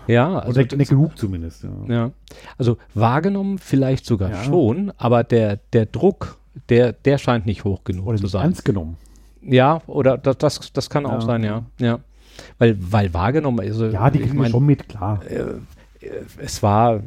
Ja, 0.07 0.39
also 0.39 0.61
Oder 0.61 0.77
nicht 0.77 0.89
genug 0.89 1.17
zumindest. 1.17 1.63
Ja. 1.63 1.93
ja. 1.93 2.11
also 2.57 2.77
wahrgenommen 2.93 3.57
vielleicht 3.57 4.05
sogar 4.05 4.29
ja. 4.29 4.43
schon, 4.43 4.91
aber 4.97 5.23
der, 5.23 5.59
der 5.73 5.85
Druck, 5.85 6.37
der, 6.69 6.93
der 6.93 7.17
scheint 7.17 7.45
nicht 7.45 7.63
hoch 7.63 7.83
genug 7.83 8.07
oder 8.07 8.17
zu 8.17 8.27
sein. 8.27 8.43
Ernst 8.43 8.65
genommen. 8.65 8.97
Ja, 9.41 9.81
oder 9.87 10.17
das, 10.17 10.37
das, 10.37 10.73
das 10.73 10.89
kann 10.89 11.05
auch 11.05 11.13
ja. 11.13 11.21
sein, 11.21 11.43
ja. 11.43 11.63
ja. 11.79 11.99
weil, 12.57 12.77
weil 12.79 13.13
wahrgenommen, 13.13 13.59
also 13.59 13.85
ja, 13.85 14.09
die 14.09 14.19
kriegen 14.19 14.33
ich 14.33 14.39
mein, 14.39 14.51
schon 14.51 14.65
mit, 14.65 14.89
klar. 14.89 15.21
Äh, 15.27 15.59
es 16.37 16.61
war 16.63 17.01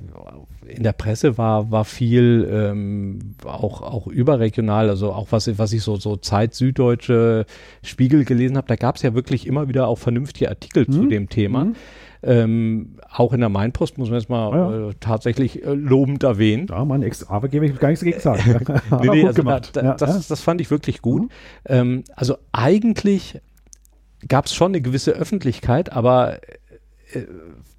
in 0.71 0.83
der 0.83 0.93
Presse 0.93 1.39
war, 1.39 1.71
war 1.71 1.85
viel 1.85 2.49
ähm, 2.51 3.35
auch, 3.45 3.83
auch 3.83 4.07
überregional, 4.07 4.89
also 4.89 5.13
auch 5.13 5.29
was, 5.31 5.59
was 5.59 5.73
ich 5.73 5.83
so, 5.83 5.97
so 5.97 6.17
Zeit 6.17 6.55
Süddeutsche 6.55 7.47
Spiegel 7.83 8.25
gelesen 8.25 8.57
habe, 8.57 8.69
da 8.69 8.77
gab 8.77 8.97
es 8.97 9.03
ja 9.03 9.15
wirklich 9.15 9.47
immer 9.47 9.69
wieder 9.69 9.89
auch 9.89 9.99
vernünftige 9.99 10.49
Artikel 10.49 10.87
mhm. 10.89 10.93
zu 10.93 11.07
dem 11.07 11.29
Thema. 11.29 11.67
Mhm. 11.67 11.75
Ähm, 12.23 12.99
auch 13.11 13.33
in 13.33 13.41
der 13.41 13.49
Mainpost 13.49 13.97
muss 13.97 14.11
man 14.11 14.19
jetzt 14.19 14.29
mal 14.29 14.53
ja. 14.53 14.89
äh, 14.89 14.95
tatsächlich 15.01 15.65
äh, 15.65 15.73
lobend 15.73 16.23
erwähnen. 16.23 16.67
Ja, 16.69 16.85
mein 16.85 17.03
Ex-Arbeitgeber, 17.03 17.65
ich 17.65 17.79
gar 17.79 17.89
nichts 17.89 18.05
dagegen 18.05 18.21
sagen. 18.21 18.65
nee, 19.03 19.09
nee, 19.11 19.27
also 19.27 19.43
da, 19.43 19.61
da, 19.61 19.83
ja, 19.83 19.95
das, 19.95 20.29
das 20.29 20.41
fand 20.41 20.61
ich 20.61 20.71
wirklich 20.71 21.01
gut. 21.01 21.23
Mhm. 21.23 21.29
Ähm, 21.67 22.05
also 22.15 22.37
eigentlich 22.53 23.41
gab 24.29 24.47
es 24.47 24.55
schon 24.55 24.73
eine 24.73 24.83
gewisse 24.83 25.13
Öffentlichkeit, 25.13 25.93
aber 25.93 26.41
äh, 27.13 27.23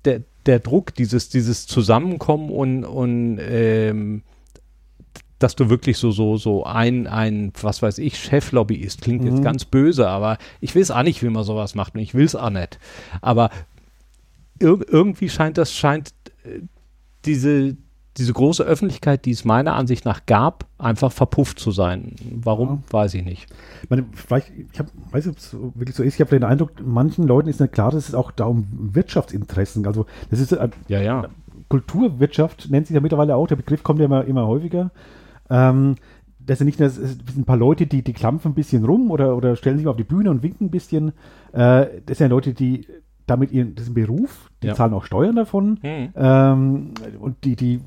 der, 0.05 0.21
der 0.45 0.59
Druck, 0.59 0.93
dieses, 0.95 1.29
dieses 1.29 1.67
Zusammenkommen 1.67 2.49
und, 2.49 2.85
und 2.85 3.39
ähm, 3.39 4.23
dass 5.39 5.55
du 5.55 5.69
wirklich 5.69 5.97
so, 5.97 6.11
so, 6.11 6.37
so 6.37 6.63
ein, 6.65 7.07
ein, 7.07 7.51
was 7.61 7.81
weiß 7.81 7.97
ich, 7.97 8.17
Cheflobbyist, 8.19 9.01
klingt 9.01 9.23
mhm. 9.23 9.31
jetzt 9.31 9.43
ganz 9.43 9.65
böse, 9.65 10.07
aber 10.07 10.37
ich 10.59 10.75
weiß 10.75 10.91
auch 10.91 11.03
nicht, 11.03 11.23
wie 11.23 11.29
man 11.29 11.43
sowas 11.43 11.75
macht 11.75 11.95
und 11.95 12.01
ich 12.01 12.13
will 12.13 12.25
es 12.25 12.35
auch 12.35 12.49
nicht. 12.49 12.79
Aber 13.21 13.49
ir 14.59 14.79
irgendwie 14.87 15.29
scheint 15.29 15.57
das, 15.57 15.73
scheint 15.73 16.13
äh, 16.43 16.61
diese, 17.25 17.75
diese 18.17 18.33
große 18.33 18.63
Öffentlichkeit, 18.63 19.25
die 19.25 19.31
es 19.31 19.45
meiner 19.45 19.75
Ansicht 19.75 20.03
nach 20.03 20.25
gab, 20.25 20.65
einfach 20.77 21.11
verpufft 21.11 21.59
zu 21.59 21.71
sein. 21.71 22.15
Warum, 22.43 22.69
ja. 22.69 22.93
weiß 22.93 23.13
ich 23.13 23.23
nicht. 23.23 23.47
Ich, 23.83 23.89
meine, 23.89 24.05
vielleicht, 24.13 24.51
ich 24.73 24.79
hab, 24.79 24.87
weiß 25.11 25.25
nicht, 25.25 25.35
ob 25.35 25.37
es 25.37 25.53
wirklich 25.75 25.95
so 25.95 26.03
ist. 26.03 26.15
Ich 26.15 26.21
habe 26.21 26.31
den 26.31 26.43
Eindruck, 26.43 26.71
manchen 26.83 27.25
Leuten 27.25 27.47
ist 27.47 27.61
nicht 27.61 27.73
klar, 27.73 27.91
dass 27.91 28.09
es 28.09 28.15
auch 28.15 28.31
da 28.31 28.45
um 28.45 28.67
Wirtschaftsinteressen, 28.71 29.87
also 29.87 30.05
das 30.29 30.39
ist 30.39 30.51
äh, 30.51 30.69
ja, 30.87 31.01
ja. 31.01 31.29
Kulturwirtschaft 31.69 32.69
nennt 32.69 32.87
sich 32.87 32.95
ja 32.95 32.99
mittlerweile 32.99 33.35
auch, 33.35 33.47
der 33.47 33.55
Begriff 33.55 33.81
kommt 33.81 33.99
ja 33.99 34.05
immer, 34.05 34.25
immer 34.25 34.45
häufiger. 34.45 34.91
Ähm, 35.49 35.95
das 36.39 36.57
sind 36.57 36.65
nicht 36.65 36.79
nur 36.79 36.89
das 36.89 36.97
sind 36.97 37.37
ein 37.37 37.45
paar 37.45 37.57
Leute, 37.57 37.87
die, 37.87 38.03
die 38.03 38.13
klampfen 38.13 38.51
ein 38.51 38.55
bisschen 38.55 38.83
rum 38.83 39.11
oder, 39.11 39.37
oder 39.37 39.55
stellen 39.55 39.77
sich 39.77 39.87
auf 39.87 39.95
die 39.95 40.03
Bühne 40.03 40.31
und 40.31 40.43
winken 40.43 40.67
ein 40.67 40.71
bisschen. 40.71 41.09
Äh, 41.53 42.01
das 42.05 42.17
sind 42.17 42.21
ja 42.21 42.27
Leute, 42.27 42.53
die 42.53 42.87
damit 43.31 43.51
ihren, 43.51 43.75
ein 43.77 43.93
Beruf, 43.93 44.49
die 44.61 44.67
ja. 44.67 44.75
zahlen 44.75 44.93
auch 44.93 45.05
Steuern 45.05 45.35
davon 45.35 45.79
mhm. 45.81 46.09
ähm, 46.15 46.93
und 47.19 47.43
die, 47.43 47.55
die 47.55 47.81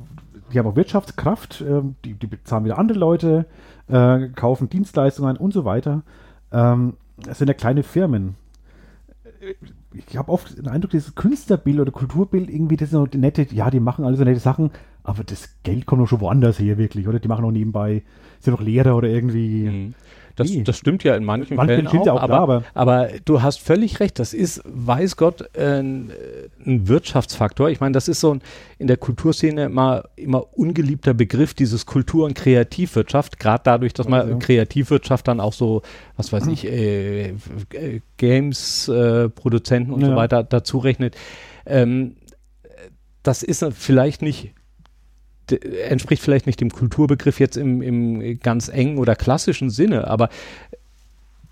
die 0.53 0.59
haben 0.59 0.69
auch 0.69 0.77
Wirtschaftskraft, 0.77 1.61
äh, 1.61 1.83
die, 2.05 2.15
die 2.15 2.27
bezahlen 2.27 2.65
wieder 2.65 2.79
andere 2.79 2.99
Leute, 2.99 3.47
äh, 3.89 4.29
kaufen 4.29 4.69
Dienstleistungen 4.69 5.37
und 5.37 5.53
so 5.53 5.65
weiter. 5.65 6.03
Ähm, 6.53 6.95
das 7.19 7.39
sind 7.39 7.49
ja 7.49 7.55
kleine 7.55 7.83
Firmen. 7.83 8.37
Ich 9.93 10.17
habe 10.17 10.33
oft 10.33 10.57
den 10.57 10.69
Eindruck, 10.69 10.93
dieses 10.93 11.15
Künstlerbild 11.15 11.81
oder 11.81 11.93
Kulturbild, 11.93 12.49
irgendwie, 12.49 12.77
das 12.77 12.91
sind 12.91 13.13
so 13.13 13.19
nette, 13.19 13.47
ja, 13.53 13.71
die 13.71 13.81
machen 13.81 14.05
alle 14.05 14.17
so 14.17 14.25
nette 14.25 14.41
Sachen, 14.41 14.71
aber 15.03 15.23
das 15.25 15.57
Geld 15.65 15.87
kommt 15.87 16.03
doch 16.03 16.09
schon 16.09 16.21
woanders 16.21 16.59
her, 16.59 16.79
wirklich, 16.79 17.07
oder? 17.09 17.21
Die 17.21 17.29
machen 17.29 17.45
auch 17.45 17.51
nebenbei, 17.51 18.03
sind 18.41 18.55
doch 18.55 18.63
Lehrer 18.63 18.97
oder 18.97 19.09
irgendwie. 19.09 19.69
Mhm. 19.69 19.95
Das, 20.37 20.51
das 20.65 20.79
stimmt 20.79 21.05
ja 21.05 21.15
in 21.15 21.25
manchen 21.25 21.57
Fällen 21.57 21.87
auch, 21.87 21.95
auch 21.95 22.23
aber, 22.23 22.27
klar, 22.27 22.41
aber, 22.41 22.65
aber, 22.75 23.09
du 23.25 23.43
hast 23.43 23.61
völlig 23.61 24.01
recht, 24.01 24.19
das 24.19 24.35
ist, 24.35 24.63
weiß 24.65 25.17
Gott, 25.17 25.55
äh, 25.57 25.79
ein 25.79 26.11
Wirtschaftsfaktor. 26.65 27.71
Ich 27.71 27.81
meine, 27.81 27.93
das 27.93 28.09
ist 28.09 28.21
so 28.21 28.35
ein, 28.35 28.43
in 28.79 28.89
der 28.89 28.97
Kulturszene 28.97 29.65
immer, 29.65 30.05
immer 30.17 30.45
ungeliebter 30.59 31.15
Begriff, 31.15 31.55
dieses 31.55 31.87
Kultur- 31.87 32.25
und 32.27 32.35
Kreativwirtschaft, 32.35 33.39
gerade 33.39 33.63
dadurch, 33.65 33.93
dass 33.93 34.09
man 34.09 34.29
ja. 34.29 34.37
Kreativwirtschaft 34.37 35.29
dann 35.29 35.41
auch 35.41 35.53
so, 35.53 35.83
was 36.17 36.33
weiß 36.33 36.49
ich, 36.49 36.67
äh, 36.67 37.29
äh 37.29 38.01
Games-Produzenten 38.17 39.91
äh, 39.91 39.95
und 39.95 40.01
ja. 40.01 40.09
so 40.09 40.17
weiter 40.17 40.43
dazu 40.43 40.79
rechnet. 40.79 41.17
Ähm, 41.67 42.17
das 43.23 43.43
ist 43.43 43.65
vielleicht 43.73 44.21
nicht 44.21 44.53
entspricht 45.53 46.23
vielleicht 46.23 46.47
nicht 46.47 46.61
dem 46.61 46.71
Kulturbegriff 46.71 47.41
jetzt 47.41 47.57
im, 47.57 47.83
im 47.83 48.41
ganz 48.41 48.69
engen 48.69 48.99
oder 48.99 49.15
klassischen 49.17 49.71
Sinne, 49.71 50.07
aber 50.09 50.29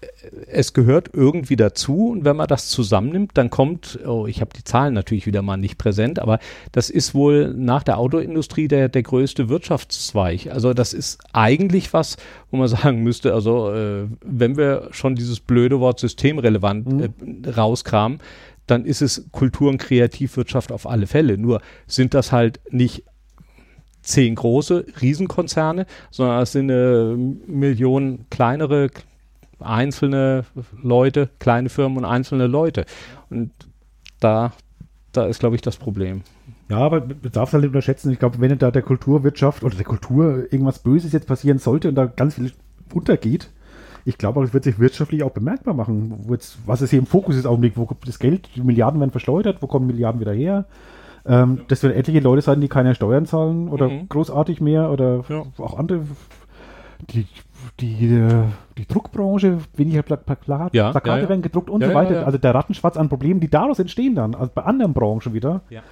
äh, 0.01 0.07
es 0.47 0.72
gehört 0.72 1.11
irgendwie 1.12 1.57
dazu 1.57 2.09
und 2.09 2.24
wenn 2.24 2.36
man 2.36 2.47
das 2.47 2.68
zusammennimmt, 2.68 3.32
dann 3.34 3.51
kommt, 3.51 3.99
oh, 4.07 4.26
ich 4.26 4.40
habe 4.40 4.51
die 4.57 4.64
Zahlen 4.64 4.95
natürlich 4.95 5.26
wieder 5.26 5.43
mal 5.43 5.57
nicht 5.57 5.78
präsent, 5.78 6.18
aber 6.18 6.38
das 6.72 6.90
ist 6.90 7.14
wohl 7.14 7.55
nach 7.55 7.82
der 7.82 7.99
Autoindustrie 7.99 8.68
der, 8.68 8.88
der 8.88 9.03
größte 9.03 9.49
Wirtschaftszweig. 9.49 10.49
Also 10.49 10.74
das 10.74 10.93
ist 10.93 11.18
eigentlich 11.32 11.93
was, 11.93 12.16
wo 12.51 12.57
man 12.57 12.68
sagen 12.68 13.03
müsste, 13.03 13.34
also 13.34 13.72
äh, 13.72 14.07
wenn 14.24 14.57
wir 14.57 14.88
schon 14.93 15.14
dieses 15.14 15.40
blöde 15.40 15.80
Wort 15.80 16.01
systemrelevant 16.01 16.93
mhm. 16.93 17.45
äh, 17.45 17.51
rauskramen, 17.51 18.20
dann 18.66 18.84
ist 18.84 19.03
es 19.03 19.28
Kultur- 19.32 19.70
und 19.70 19.78
Kreativwirtschaft 19.78 20.72
auf 20.72 20.86
alle 20.86 21.07
Fälle. 21.07 21.36
Nur 21.36 21.61
sind 21.86 22.14
das 22.14 22.32
halt 22.32 22.61
nicht 22.70 23.05
zehn 24.03 24.34
große 24.34 24.86
Riesenkonzerne, 25.00 25.86
sondern 26.11 26.42
es 26.42 26.53
sind 26.53 26.70
eine 26.70 27.16
Million 27.46 28.26
kleinere, 28.30 28.90
einzelne 29.61 30.44
Leute, 30.82 31.30
kleine 31.38 31.68
Firmen 31.68 31.98
und 31.98 32.05
einzelne 32.05 32.46
Leute. 32.46 32.84
Und 33.30 33.53
da, 34.20 34.53
da 35.12 35.26
ist, 35.26 35.40
glaube 35.40 35.57
ich, 35.57 35.62
das 35.62 35.76
Problem. 35.76 36.22
Ja, 36.68 36.78
aber 36.78 37.00
man 37.00 37.18
darf 37.32 37.48
es 37.48 37.53
halt 37.53 37.62
nicht 37.62 37.70
unterschätzen. 37.70 38.11
Ich 38.11 38.18
glaube, 38.18 38.40
wenn 38.40 38.59
da 38.59 38.70
der 38.70 38.82
Kulturwirtschaft 38.82 39.62
oder 39.62 39.76
der 39.76 39.84
Kultur 39.84 40.46
irgendwas 40.50 40.78
Böses 40.78 41.12
jetzt 41.12 41.26
passieren 41.26 41.59
sollte 41.59 41.88
und 41.88 41.94
da 41.94 42.07
ganz 42.07 42.34
viel 42.34 42.53
untergeht, 42.94 43.50
ich 44.05 44.18
glaube, 44.18 44.42
es 44.42 44.53
wird 44.53 44.64
sich 44.64 44.78
wirtschaftlich 44.78 45.22
auch 45.22 45.30
bemerkbar 45.30 45.74
machen. 45.74 46.24
Jetzt, 46.28 46.59
was 46.66 46.82
ist 46.82 46.90
hier 46.90 46.98
im 46.98 47.07
Fokus 47.07 47.36
ist, 47.36 47.46
Augenblick, 47.46 47.76
wo 47.76 47.86
kommt 47.86 48.07
das 48.09 48.18
Geld, 48.18 48.48
die 48.57 48.62
Milliarden 48.62 48.98
werden 49.00 49.12
verschleudert, 49.12 49.59
wo 49.61 49.66
kommen 49.66 49.86
Milliarden 49.86 50.20
wieder 50.20 50.32
her? 50.32 50.66
Ähm, 51.27 51.62
das 51.68 51.83
werden 51.83 51.97
etliche 51.97 52.20
Leute 52.20 52.43
sein, 52.43 52.61
die 52.61 52.68
keine 52.68 52.95
Steuern 52.95 53.27
zahlen 53.27 53.68
oder 53.68 53.89
mhm. 53.89 54.09
großartig 54.09 54.61
mehr 54.61 54.91
oder 54.91 55.25
ja. 55.29 55.45
auch 55.59 55.79
andere. 55.79 56.03
Die, 57.11 57.27
die, 57.81 58.07
äh, 58.07 58.45
die 58.79 58.87
Druckbranche, 58.87 59.59
weniger 59.77 60.03
Pla 60.03 60.16
Pla 60.16 60.68
ja, 60.73 60.91
Plakate 60.91 61.23
ja, 61.23 61.29
werden 61.29 61.43
gedruckt 61.43 61.70
und 61.70 61.83
so 61.83 61.95
weiter. 61.95 62.27
Also 62.27 62.39
der 62.39 62.55
Rattenschwarz 62.55 62.97
an 62.97 63.09
Problemen, 63.09 63.41
die 63.41 63.51
daraus 63.51 63.79
entstehen 63.79 64.14
dann, 64.14 64.35
also 64.35 64.53
bei 64.55 64.62
anderen 64.62 64.93
Branchen 64.95 65.33
wieder. 65.33 65.62
Ja 65.70 65.83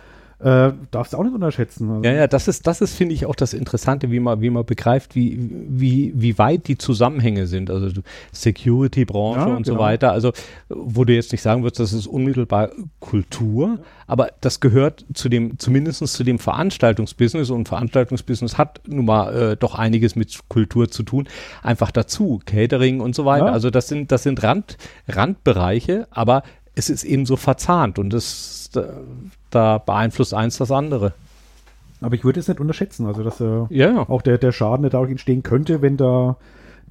äh, 0.42 0.72
darfst 0.90 1.12
du 1.12 1.18
auch 1.18 1.22
nicht 1.22 1.34
unterschätzen. 1.34 1.90
Also. 1.90 2.04
Ja, 2.04 2.12
ja, 2.12 2.26
das 2.26 2.48
ist, 2.48 2.66
das 2.66 2.80
ist, 2.80 2.94
finde 2.94 3.14
ich, 3.14 3.26
auch 3.26 3.34
das 3.34 3.52
Interessante, 3.52 4.10
wie 4.10 4.20
man, 4.20 4.40
wie 4.40 4.48
man 4.48 4.64
begreift, 4.64 5.14
wie, 5.14 5.38
wie, 5.68 6.12
wie 6.16 6.38
weit 6.38 6.66
die 6.66 6.78
Zusammenhänge 6.78 7.46
sind. 7.46 7.70
Also 7.70 8.00
Security-Branche 8.32 9.40
ja, 9.40 9.56
und 9.56 9.64
genau. 9.64 9.76
so 9.76 9.82
weiter. 9.82 10.12
Also, 10.12 10.32
wo 10.68 11.04
du 11.04 11.14
jetzt 11.14 11.32
nicht 11.32 11.42
sagen 11.42 11.62
würdest, 11.62 11.80
das 11.80 11.92
ist 11.92 12.06
unmittelbar 12.06 12.70
Kultur, 13.00 13.80
aber 14.06 14.28
das 14.40 14.60
gehört 14.60 15.04
zu 15.12 15.28
dem, 15.28 15.58
zumindest 15.58 16.06
zu 16.06 16.24
dem 16.24 16.38
Veranstaltungsbusiness 16.38 17.50
und 17.50 17.68
Veranstaltungsbusiness 17.68 18.56
hat 18.56 18.80
nun 18.86 19.04
mal 19.04 19.52
äh, 19.52 19.56
doch 19.56 19.74
einiges 19.74 20.16
mit 20.16 20.38
Kultur 20.48 20.90
zu 20.90 21.02
tun, 21.02 21.28
einfach 21.62 21.90
dazu, 21.90 22.40
Catering 22.46 23.00
und 23.00 23.14
so 23.14 23.24
weiter. 23.26 23.46
Ja. 23.46 23.52
Also 23.52 23.70
das 23.70 23.88
sind, 23.88 24.10
das 24.10 24.22
sind 24.22 24.42
Rand, 24.42 24.78
Randbereiche, 25.06 26.08
aber 26.10 26.42
es 26.74 26.90
ist 26.90 27.04
eben 27.04 27.26
so 27.26 27.36
verzahnt 27.36 27.98
und 27.98 28.10
das, 28.12 28.70
da 29.50 29.78
beeinflusst 29.78 30.34
eins 30.34 30.58
das 30.58 30.70
andere. 30.70 31.12
Aber 32.00 32.14
ich 32.14 32.24
würde 32.24 32.40
es 32.40 32.48
nicht 32.48 32.60
unterschätzen, 32.60 33.06
also 33.06 33.22
dass 33.22 33.40
äh, 33.40 33.66
ja. 33.70 34.08
auch 34.08 34.22
der, 34.22 34.38
der 34.38 34.52
Schaden, 34.52 34.82
der 34.82 34.90
dadurch 34.90 35.10
entstehen 35.10 35.42
könnte, 35.42 35.82
wenn 35.82 35.96
da 35.96 36.36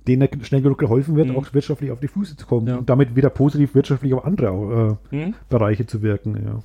denen 0.07 0.43
schnell 0.43 0.61
genug 0.61 0.77
geholfen 0.77 1.15
wird, 1.15 1.29
mhm. 1.29 1.37
auch 1.37 1.53
wirtschaftlich 1.53 1.91
auf 1.91 1.99
die 1.99 2.07
Füße 2.07 2.37
zu 2.37 2.45
kommen 2.45 2.67
ja. 2.67 2.77
und 2.77 2.89
damit 2.89 3.15
wieder 3.15 3.29
positiv 3.29 3.75
wirtschaftlich 3.75 4.13
auf 4.13 4.25
andere 4.25 4.97
äh, 5.11 5.15
mhm. 5.15 5.33
Bereiche 5.49 5.87
zu 5.87 6.01
wirken. 6.01 6.35
Ja. 6.45 6.61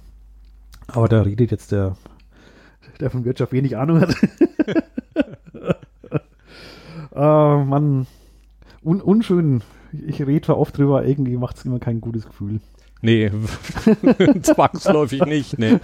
Aber 0.88 1.08
da 1.08 1.22
redet 1.22 1.50
jetzt 1.50 1.72
der, 1.72 1.96
der 3.00 3.10
von 3.10 3.24
Wirtschaft 3.24 3.52
wenig 3.52 3.76
Ahnung 3.76 4.00
hat. 4.00 4.14
äh, 7.14 7.64
Mann, 7.64 8.06
Un 8.84 9.00
unschön. 9.00 9.62
Ich 10.06 10.20
rede 10.20 10.46
zwar 10.46 10.58
oft 10.58 10.76
drüber, 10.76 11.06
irgendwie 11.06 11.36
macht 11.36 11.56
es 11.56 11.64
immer 11.64 11.78
kein 11.78 12.00
gutes 12.00 12.26
Gefühl. 12.26 12.60
Nee, 13.04 13.30
zwangsläufig 14.42 15.26
nicht, 15.26 15.58
nee. 15.58 15.78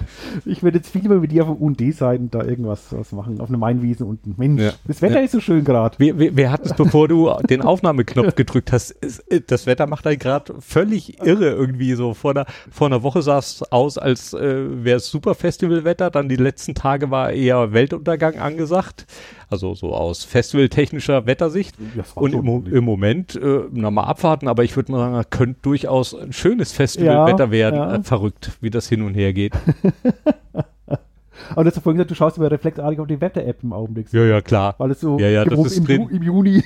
Ich 0.46 0.62
würde 0.62 0.78
jetzt 0.78 0.90
viel 0.90 1.02
lieber 1.02 1.16
mit 1.16 1.30
dir 1.32 1.46
auf 1.46 1.60
UND-Seiten 1.60 2.30
da 2.30 2.42
irgendwas 2.42 2.86
was 2.92 3.12
machen, 3.12 3.40
auf 3.40 3.48
eine 3.48 3.58
Mainwiese 3.58 4.06
unten. 4.06 4.34
Mensch, 4.38 4.62
ja. 4.62 4.72
das 4.86 5.02
Wetter 5.02 5.18
ja. 5.18 5.24
ist 5.26 5.32
so 5.32 5.40
schön 5.40 5.62
gerade. 5.62 5.98
Wir, 5.98 6.18
wir, 6.18 6.34
wir 6.34 6.50
hatten 6.50 6.68
es, 6.68 6.72
bevor 6.72 7.08
du 7.08 7.30
den 7.50 7.60
Aufnahmeknopf 7.60 8.34
gedrückt 8.36 8.72
hast, 8.72 8.94
das 9.48 9.66
Wetter 9.66 9.86
macht 9.86 10.06
einen 10.06 10.18
gerade 10.18 10.54
völlig 10.60 11.20
irre 11.20 11.50
irgendwie 11.50 11.92
so. 11.92 12.14
Vor 12.14 12.30
einer, 12.30 12.46
vor 12.70 12.86
einer 12.86 13.02
Woche 13.02 13.20
sah 13.20 13.38
es 13.38 13.62
aus, 13.70 13.98
als 13.98 14.32
äh, 14.32 14.84
wäre 14.84 14.96
es 14.96 15.10
super 15.10 15.34
Festivalwetter, 15.34 16.10
dann 16.10 16.30
die 16.30 16.36
letzten 16.36 16.74
Tage 16.74 17.10
war 17.10 17.32
eher 17.32 17.74
Weltuntergang 17.74 18.38
angesagt. 18.38 19.04
Also 19.51 19.74
so 19.74 19.92
aus 19.92 20.22
festivaltechnischer 20.22 21.26
Wettersicht. 21.26 21.74
Und 22.14 22.34
im, 22.34 22.66
im, 22.72 22.84
Moment, 22.84 23.34
äh, 23.34 23.64
na 23.72 23.90
mal 23.90 24.05
abwarten, 24.05 24.46
aber 24.46 24.62
ich 24.62 24.76
würde 24.76 24.92
mal 24.92 25.11
sagen, 25.11 25.24
könnte 25.30 25.61
durchaus 25.62 26.14
ein 26.14 26.32
schönes 26.32 26.70
Festivalwetter 26.70 27.46
ja, 27.46 27.51
werden. 27.51 27.76
Ja. 27.76 27.94
Äh, 27.96 28.03
verrückt, 28.05 28.53
wie 28.61 28.70
das 28.70 28.88
hin 28.88 29.03
und 29.03 29.14
her 29.14 29.32
geht. 29.32 29.53
Aber 31.51 31.64
du 31.64 31.68
hast 31.68 31.76
ja 31.76 31.82
vorhin 31.82 31.96
gesagt, 31.96 32.11
du 32.11 32.14
schaust 32.14 32.36
über 32.36 32.51
reflexartig 32.51 33.01
auf 33.01 33.07
die 33.07 33.20
Wetter-App 33.20 33.62
im 33.62 33.72
Augenblick. 33.72 34.12
Ja, 34.12 34.24
ja, 34.24 34.40
klar. 34.40 34.74
Weil 34.78 34.92
es 34.92 35.01
so 35.01 35.18
ja, 35.18 35.28
ja, 35.28 35.44
das 35.44 35.59
ist 35.66 35.78
im, 35.78 35.86
Ju 35.86 36.09
im 36.09 36.22
Juni. 36.22 36.62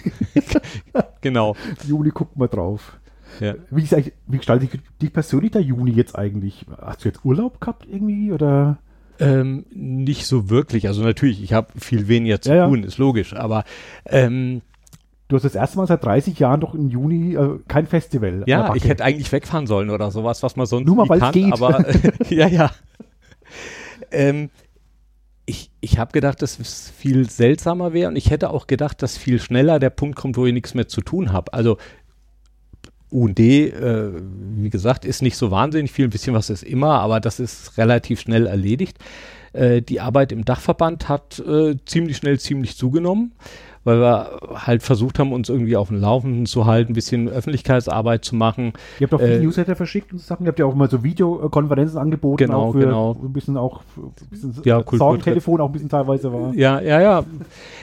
genau. 1.21 1.55
Im 1.83 1.89
Juni 1.89 2.11
guckt 2.11 2.37
man 2.37 2.49
drauf. 2.49 2.99
Ja. 3.41 3.55
Wie, 3.71 3.89
wie 4.27 4.37
gestaltet 4.37 4.81
dich 5.01 5.13
persönlich 5.13 5.53
der 5.53 5.63
Juni 5.63 5.93
jetzt 5.93 6.19
eigentlich? 6.19 6.67
Hast 6.81 7.05
du 7.05 7.09
jetzt 7.09 7.25
Urlaub 7.25 7.61
gehabt 7.61 7.87
irgendwie 7.91 8.33
oder? 8.33 8.79
Ähm, 9.21 9.65
nicht 9.71 10.27
so 10.27 10.51
wirklich. 10.51 10.89
Also 10.89 11.03
natürlich, 11.03 11.43
ich 11.43 11.53
habe 11.53 11.69
viel 11.79 12.09
weniger 12.09 12.41
zu 12.41 12.55
ja, 12.55 12.67
tun, 12.67 12.81
ja. 12.81 12.87
ist 12.87 12.99
logisch. 12.99 13.35
Aber 13.35 13.65
ähm, 14.07 14.63
Du 15.29 15.37
hast 15.37 15.45
das 15.45 15.55
erste 15.55 15.79
Mal 15.79 15.87
seit 15.87 16.05
30 16.05 16.39
Jahren 16.39 16.61
doch 16.61 16.75
im 16.75 16.91
Juni 16.91 17.35
äh, 17.35 17.59
kein 17.67 17.87
Festival. 17.87 18.45
Ja, 18.47 18.75
ich 18.75 18.85
hätte 18.85 19.03
eigentlich 19.03 19.33
wegfahren 19.33 19.67
sollen 19.67 19.89
oder 19.89 20.11
sowas, 20.11 20.43
was 20.43 20.57
man 20.57 20.67
sonst 20.67 20.87
Nur 20.87 20.97
mal, 20.97 21.09
weil 21.09 21.23
es 21.23 21.33
geht. 21.33 21.53
Aber 21.53 21.85
ja, 22.29 22.47
ja. 22.47 22.71
Ähm, 24.11 24.51
ich, 25.47 25.71
ich 25.81 25.99
habe 25.99 26.13
gedacht, 26.13 26.43
dass 26.43 26.59
es 26.59 26.91
viel 26.91 27.29
seltsamer 27.29 27.93
wäre 27.93 28.09
und 28.09 28.17
ich 28.17 28.31
hätte 28.31 28.51
auch 28.51 28.67
gedacht, 28.67 29.03
dass 29.03 29.17
viel 29.17 29.41
schneller 29.41 29.79
der 29.79 29.91
Punkt 29.91 30.17
kommt, 30.17 30.37
wo 30.37 30.45
ich 30.45 30.53
nichts 30.53 30.75
mehr 30.75 30.89
zu 30.89 31.01
tun 31.01 31.33
habe. 31.33 31.53
Also 31.55 31.79
UND, 33.11 33.39
äh, 33.39 34.11
wie 34.57 34.71
gesagt, 34.71 35.05
ist 35.05 35.23
nicht 35.23 35.37
so 35.37 35.51
wahnsinnig 35.51 35.93
viel, 35.93 36.07
ein 36.07 36.11
bisschen 36.11 36.35
was 36.35 36.51
ist 36.51 36.63
immer, 36.63 37.01
aber 37.01 37.21
das 37.21 37.41
ist 37.41 37.79
relativ 37.79 38.21
schnell 38.21 38.47
erledigt. 38.47 38.99
Äh, 39.53 39.83
die 39.83 40.01
Arbeit 40.01 40.33
im 40.33 40.45
Dachverband 40.45 41.09
hat 41.09 41.39
äh, 41.39 41.77
ziemlich 41.87 42.17
schnell 42.17 42.41
ziemlich 42.41 42.77
zugenommen 42.77 43.33
weil 43.85 44.01
wir 44.01 44.41
halt 44.55 44.83
versucht 44.83 45.19
haben, 45.19 45.33
uns 45.33 45.49
irgendwie 45.49 45.77
auf 45.77 45.89
dem 45.89 46.01
Laufenden 46.01 46.47
zu 46.47 46.67
halten, 46.67 46.93
ein 46.93 46.95
bisschen 46.95 47.29
Öffentlichkeitsarbeit 47.29 48.25
zu 48.25 48.35
machen. 48.35 48.73
Ihr 48.99 49.07
habt 49.07 49.15
auch 49.15 49.21
äh, 49.21 49.39
Newsletter 49.39 49.77
verschickt 49.77 50.13
und 50.13 50.21
Sachen, 50.21 50.45
ihr 50.47 50.49
habt 50.49 50.59
ja 50.59 50.67
auch 50.67 50.75
mal 50.75 50.91
so 50.91 51.03
Videokonferenzen 51.03 51.99
angeboten, 51.99 52.39
genau, 52.39 52.63
auch 52.63 52.73
für 52.73 52.81
genau. 52.81 53.17
ein 53.23 53.33
bisschen 53.33 53.57
auch 53.57 53.83
ein 53.97 54.29
bisschen 54.31 54.55
ja, 54.65 54.83
Sorgentelefon 54.91 55.61
auch 55.61 55.67
ein 55.69 55.73
bisschen 55.73 55.89
teilweise 55.89 56.33
war. 56.33 56.55
Ja, 56.55 56.81
ja, 56.81 57.01
ja. 57.01 57.25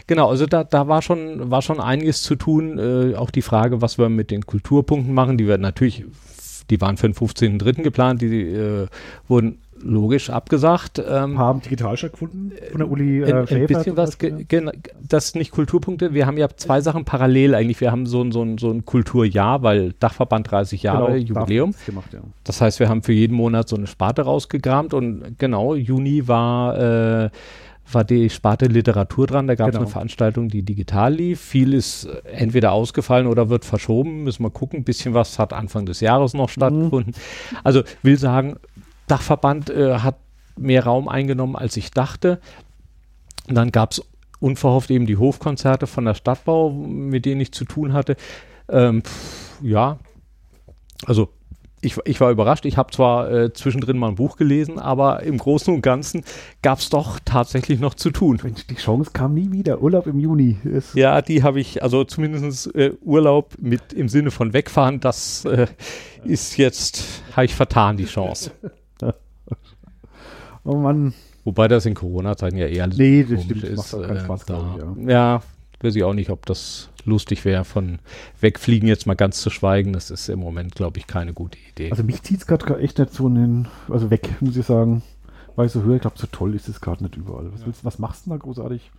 Genau, 0.07 0.29
also 0.29 0.45
da, 0.45 0.63
da 0.63 0.87
war 0.87 1.01
schon, 1.01 1.51
war 1.51 1.61
schon 1.61 1.79
einiges 1.79 2.23
zu 2.23 2.35
tun. 2.35 2.79
Äh, 2.79 3.15
auch 3.15 3.29
die 3.29 3.41
Frage, 3.41 3.81
was 3.81 3.97
wir 3.97 4.09
mit 4.09 4.31
den 4.31 4.45
Kulturpunkten 4.45 5.13
machen, 5.13 5.37
die 5.37 5.47
werden 5.47 5.61
natürlich 5.61 6.05
die 6.69 6.79
waren 6.79 6.97
für 6.97 7.07
den 7.07 7.15
15.3. 7.15 7.83
geplant, 7.83 8.21
die 8.21 8.43
äh, 8.43 8.87
wurden 9.27 9.60
logisch 9.83 10.29
abgesagt. 10.29 11.01
Ähm, 11.05 11.37
haben 11.37 11.61
digital 11.61 11.97
stattgefunden 11.97 12.53
von 12.71 12.79
der 12.79 12.89
Uli 12.89 13.21
äh, 13.21 13.47
Schäfer? 13.47 13.55
Ein 13.55 13.67
bisschen 13.67 13.97
was, 13.97 14.17
das 15.07 15.29
sind 15.29 15.39
nicht 15.39 15.51
Kulturpunkte. 15.51 16.13
Wir 16.13 16.25
haben 16.25 16.37
ja 16.37 16.47
zwei 16.55 16.81
Sachen 16.81 17.05
parallel 17.05 17.55
eigentlich. 17.55 17.81
Wir 17.81 17.91
haben 17.91 18.05
so 18.05 18.21
ein, 18.21 18.31
so 18.31 18.43
ein, 18.43 18.57
so 18.57 18.71
ein 18.71 18.85
Kulturjahr, 18.85 19.63
weil 19.63 19.93
Dachverband 19.99 20.51
30 20.51 20.83
Jahre 20.83 21.23
genau, 21.23 21.39
Jubiläum. 21.41 21.75
Gemacht, 21.85 22.13
ja. 22.13 22.19
Das 22.43 22.61
heißt, 22.61 22.79
wir 22.79 22.89
haben 22.89 23.03
für 23.03 23.13
jeden 23.13 23.35
Monat 23.35 23.69
so 23.69 23.75
eine 23.75 23.87
Sparte 23.87 24.23
rausgegramt 24.23 24.93
und 24.93 25.37
genau, 25.37 25.75
Juni 25.75 26.27
war 26.27 27.25
äh, 27.25 27.29
war 27.93 28.03
die 28.03 28.29
Sparte 28.29 28.65
Literatur 28.65 29.27
dran. 29.27 29.47
Da 29.47 29.55
gab 29.55 29.69
es 29.69 29.73
genau. 29.73 29.83
eine 29.83 29.91
Veranstaltung, 29.91 30.47
die 30.47 30.63
digital 30.63 31.13
lief. 31.13 31.41
Viel 31.41 31.73
ist 31.73 32.07
entweder 32.23 32.71
ausgefallen 32.71 33.27
oder 33.27 33.49
wird 33.49 33.65
verschoben. 33.65 34.23
Müssen 34.23 34.43
wir 34.43 34.49
gucken. 34.49 34.79
Ein 34.79 34.83
bisschen 34.83 35.13
was 35.13 35.39
hat 35.39 35.53
Anfang 35.53 35.85
des 35.85 35.99
Jahres 35.99 36.33
noch 36.33 36.47
mhm. 36.47 36.51
stattgefunden. 36.51 37.13
Mhm. 37.15 37.57
Also 37.63 37.83
will 38.03 38.17
sagen, 38.17 38.57
Dachverband 39.11 39.69
äh, 39.69 39.99
hat 39.99 40.15
mehr 40.57 40.85
Raum 40.85 41.07
eingenommen, 41.07 41.55
als 41.55 41.75
ich 41.77 41.91
dachte. 41.91 42.39
Und 43.47 43.55
dann 43.55 43.71
gab 43.71 43.91
es 43.91 44.01
unverhofft 44.39 44.89
eben 44.89 45.05
die 45.05 45.17
Hofkonzerte 45.17 45.85
von 45.87 46.05
der 46.05 46.13
Stadtbau, 46.13 46.71
mit 46.71 47.25
denen 47.25 47.41
ich 47.41 47.51
zu 47.51 47.65
tun 47.65 47.93
hatte. 47.93 48.15
Ähm, 48.69 49.03
ja, 49.61 49.99
also 51.05 51.29
ich, 51.81 51.97
ich, 52.05 52.21
war 52.21 52.31
überrascht. 52.31 52.65
Ich 52.65 52.77
habe 52.77 52.91
zwar 52.91 53.31
äh, 53.31 53.53
zwischendrin 53.53 53.97
mal 53.97 54.09
ein 54.09 54.15
Buch 54.15 54.37
gelesen, 54.37 54.79
aber 54.79 55.23
im 55.23 55.37
Großen 55.37 55.73
und 55.73 55.81
Ganzen 55.81 56.23
gab 56.61 56.79
es 56.79 56.89
doch 56.89 57.19
tatsächlich 57.25 57.79
noch 57.79 57.95
zu 57.95 58.11
tun. 58.11 58.39
Mensch, 58.43 58.67
die 58.67 58.75
Chance 58.75 59.11
kam 59.13 59.33
nie 59.33 59.51
wieder. 59.51 59.81
Urlaub 59.81 60.07
im 60.07 60.19
Juni. 60.19 60.57
Ist 60.63 60.95
ja, 60.95 61.21
die 61.21 61.43
habe 61.43 61.59
ich, 61.59 61.81
also 61.81 62.03
zumindest 62.03 62.73
äh, 62.75 62.93
Urlaub 63.01 63.55
mit 63.59 63.93
im 63.93 64.09
Sinne 64.09 64.31
von 64.31 64.53
wegfahren, 64.53 64.99
das 64.99 65.43
äh, 65.45 65.67
ist 66.23 66.57
jetzt, 66.57 67.23
habe 67.35 67.45
ich 67.45 67.55
vertan, 67.55 67.97
die 67.97 68.05
Chance. 68.05 68.51
oh 70.63 70.75
Mann. 70.75 71.13
Wobei 71.43 71.67
das 71.67 71.85
in 71.85 71.95
Corona-Zeiten 71.95 72.57
ja 72.57 72.67
eher 72.67 72.87
nee, 72.87 73.23
das 73.23 73.43
stimmt, 73.43 73.63
ist. 73.63 73.77
Macht 73.77 73.95
auch 73.95 74.07
keinen 74.07 74.17
äh, 74.17 74.23
Spaß, 74.25 74.45
da, 74.45 74.75
ich, 74.75 75.05
ja. 75.07 75.11
ja, 75.11 75.41
weiß 75.81 75.95
ich 75.95 76.03
auch 76.03 76.13
nicht, 76.13 76.29
ob 76.29 76.45
das 76.45 76.89
lustig 77.05 77.45
wäre, 77.45 77.65
von 77.65 77.99
Wegfliegen 78.39 78.87
jetzt 78.87 79.07
mal 79.07 79.15
ganz 79.15 79.41
zu 79.41 79.49
schweigen. 79.49 79.93
Das 79.93 80.11
ist 80.11 80.29
im 80.29 80.39
Moment, 80.39 80.75
glaube 80.75 80.99
ich, 80.99 81.07
keine 81.07 81.33
gute 81.33 81.57
Idee. 81.69 81.89
Also 81.91 82.03
mich 82.03 82.21
zieht 82.21 82.39
es 82.39 82.47
gerade 82.47 82.77
echt 82.79 82.99
nicht 82.99 83.13
so 83.13 83.27
in 83.27 83.35
den, 83.35 83.67
also 83.89 84.09
weg, 84.11 84.29
muss 84.39 84.57
ich 84.57 84.65
sagen. 84.65 85.01
Weil 85.55 85.65
ich 85.65 85.71
so 85.71 85.83
höre, 85.83 85.95
ich 85.95 86.01
glaube, 86.01 86.17
so 86.17 86.27
toll 86.31 86.55
ist 86.55 86.69
es 86.69 86.79
gerade 86.79 87.03
nicht 87.03 87.17
überall. 87.17 87.51
Was, 87.53 87.65
willst, 87.65 87.83
was 87.83 87.99
machst 87.99 88.25
du 88.25 88.29
denn 88.29 88.39
da 88.39 88.43
großartig? 88.43 88.91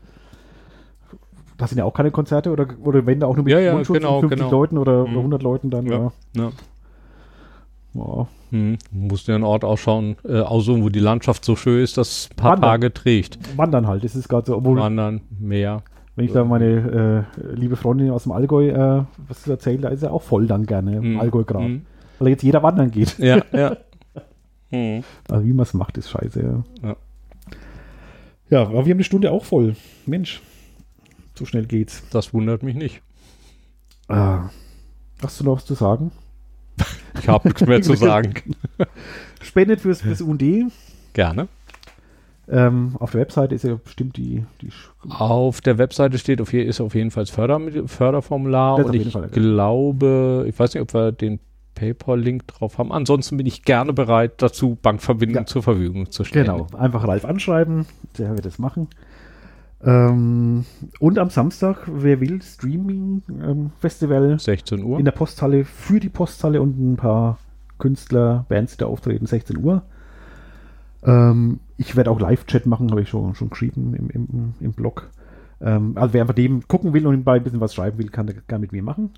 Das 1.56 1.70
sind 1.70 1.78
ja 1.78 1.84
auch 1.84 1.94
keine 1.94 2.10
Konzerte 2.10 2.50
oder, 2.50 2.66
oder 2.82 3.06
wenn 3.06 3.20
da 3.20 3.26
auch 3.26 3.36
nur 3.36 3.44
mit 3.44 3.52
ja, 3.52 3.60
ja, 3.60 3.80
genau, 3.82 4.20
50 4.20 4.38
genau. 4.38 4.50
Leuten 4.50 4.78
oder, 4.78 5.06
mhm. 5.06 5.16
100 5.16 5.42
Leuten 5.42 5.70
dann. 5.70 5.86
Ja. 5.86 6.12
ja. 6.36 6.52
Ja. 7.94 8.26
Hm. 8.50 8.78
Musst 8.90 9.28
dir 9.28 9.34
einen 9.34 9.44
Ort 9.44 9.64
ausschauen, 9.64 10.16
äh, 10.24 10.40
aussuchen, 10.40 10.82
wo 10.82 10.88
die 10.88 11.00
Landschaft 11.00 11.44
so 11.44 11.56
schön 11.56 11.82
ist, 11.82 11.96
dass 11.96 12.28
ein 12.30 12.36
paar 12.36 12.52
Wandern. 12.52 12.70
Tage 12.70 12.94
trägt. 12.94 13.56
Wandern 13.56 13.86
halt, 13.86 14.04
das 14.04 14.14
ist 14.14 14.28
gerade 14.28 14.46
so. 14.46 14.56
Obwohl, 14.56 14.78
Wandern, 14.78 15.22
Meer. 15.38 15.82
Wenn 16.14 16.26
ich 16.26 16.32
da 16.32 16.44
meine 16.44 17.26
äh, 17.40 17.54
liebe 17.54 17.76
Freundin 17.76 18.10
aus 18.10 18.24
dem 18.24 18.32
Allgäu 18.32 18.68
äh, 18.68 19.04
was 19.28 19.46
erzähle, 19.46 19.78
da 19.78 19.88
ist 19.88 20.02
er 20.02 20.12
auch 20.12 20.22
voll 20.22 20.46
dann 20.46 20.66
gerne 20.66 20.96
im 20.96 21.14
mm. 21.14 21.20
Allgäu 21.20 21.44
gerade. 21.44 21.68
Mm. 21.68 21.86
Weil 22.18 22.28
jetzt 22.28 22.42
jeder 22.42 22.62
wandern 22.62 22.90
geht. 22.90 23.18
Ja, 23.18 23.42
ja. 23.52 23.76
mm. 24.70 25.02
Also 25.30 25.46
wie 25.46 25.52
man 25.54 25.62
es 25.62 25.72
macht, 25.72 25.96
ist 25.96 26.10
scheiße. 26.10 26.42
Ja. 26.42 26.88
ja. 26.88 26.96
Ja, 28.50 28.62
aber 28.64 28.84
wir 28.84 28.90
haben 28.90 28.98
eine 28.98 29.04
Stunde 29.04 29.30
auch 29.32 29.46
voll. 29.46 29.76
Mensch, 30.04 30.42
so 31.34 31.46
schnell 31.46 31.64
geht's. 31.64 32.02
Das 32.10 32.34
wundert 32.34 32.62
mich 32.62 32.74
nicht. 32.74 33.00
Ah, 34.08 34.50
hast 35.22 35.40
du 35.40 35.44
noch 35.44 35.56
was 35.56 35.64
zu 35.64 35.72
sagen? 35.72 36.12
Ich 37.20 37.28
habe 37.28 37.48
nichts 37.48 37.66
mehr 37.66 37.82
zu 37.82 37.94
sagen. 37.96 38.34
Spendet 39.40 39.80
fürs, 39.80 40.02
fürs 40.02 40.20
UND. 40.20 40.72
Gerne. 41.12 41.48
Ähm, 42.48 42.96
auf 42.98 43.12
der 43.12 43.20
Webseite 43.20 43.54
ist 43.54 43.64
ja 43.64 43.76
bestimmt 43.82 44.16
die, 44.16 44.44
die 44.60 44.70
Auf 45.08 45.60
der 45.60 45.78
Webseite 45.78 46.18
steht 46.18 46.40
auf 46.40 46.50
hier 46.50 46.66
ist 46.66 46.80
auf 46.80 46.94
jeden 46.94 47.10
Fall 47.10 47.24
das 47.24 47.30
Förder, 47.30 47.60
Förderformular 47.86 48.78
das 48.78 48.86
und 48.86 48.94
ich 48.94 49.12
Fall, 49.12 49.28
glaube, 49.28 50.44
ich 50.48 50.58
weiß 50.58 50.74
nicht, 50.74 50.82
ob 50.82 50.92
wir 50.92 51.12
den 51.12 51.38
PayPal-Link 51.76 52.46
drauf 52.48 52.78
haben. 52.78 52.92
Ansonsten 52.92 53.36
bin 53.36 53.46
ich 53.46 53.62
gerne 53.62 53.92
bereit, 53.92 54.34
dazu 54.38 54.76
Bankverbindungen 54.80 55.44
ja. 55.44 55.46
zur 55.46 55.62
Verfügung 55.62 56.10
zu 56.10 56.24
stellen. 56.24 56.46
Genau, 56.46 56.66
einfach 56.76 57.06
Ralf 57.06 57.24
anschreiben, 57.24 57.86
der 58.18 58.34
wird 58.34 58.44
das 58.44 58.58
machen. 58.58 58.88
Ähm, 59.84 60.64
und 61.00 61.18
am 61.18 61.30
Samstag, 61.30 61.88
wer 61.92 62.20
will, 62.20 62.40
Streaming-Festival. 62.40 64.32
Ähm, 64.32 64.38
16 64.38 64.84
Uhr. 64.84 64.98
In 64.98 65.04
der 65.04 65.12
Posthalle, 65.12 65.64
für 65.64 65.98
die 65.98 66.08
Posthalle 66.08 66.62
und 66.62 66.78
ein 66.78 66.96
paar 66.96 67.38
Künstler, 67.78 68.46
Bands, 68.48 68.72
die 68.72 68.78
da 68.78 68.86
auftreten, 68.86 69.26
16 69.26 69.58
Uhr. 69.58 69.82
Ähm, 71.04 71.60
ich 71.76 71.96
werde 71.96 72.10
auch 72.10 72.20
Live-Chat 72.20 72.66
machen, 72.66 72.90
habe 72.90 73.02
ich 73.02 73.08
schon, 73.08 73.34
schon 73.34 73.50
geschrieben 73.50 73.94
im, 73.94 74.08
im, 74.10 74.54
im 74.60 74.72
Blog. 74.72 75.10
Ähm, 75.60 75.92
also 75.96 76.14
wer 76.14 76.22
einfach 76.22 76.34
dem 76.34 76.66
gucken 76.68 76.92
will 76.92 77.06
und 77.06 77.24
bei 77.24 77.36
ein 77.36 77.42
bisschen 77.42 77.60
was 77.60 77.74
schreiben 77.74 77.98
will, 77.98 78.08
kann 78.08 78.26
der 78.26 78.58
mit 78.58 78.72
mir 78.72 78.82
machen. 78.82 79.10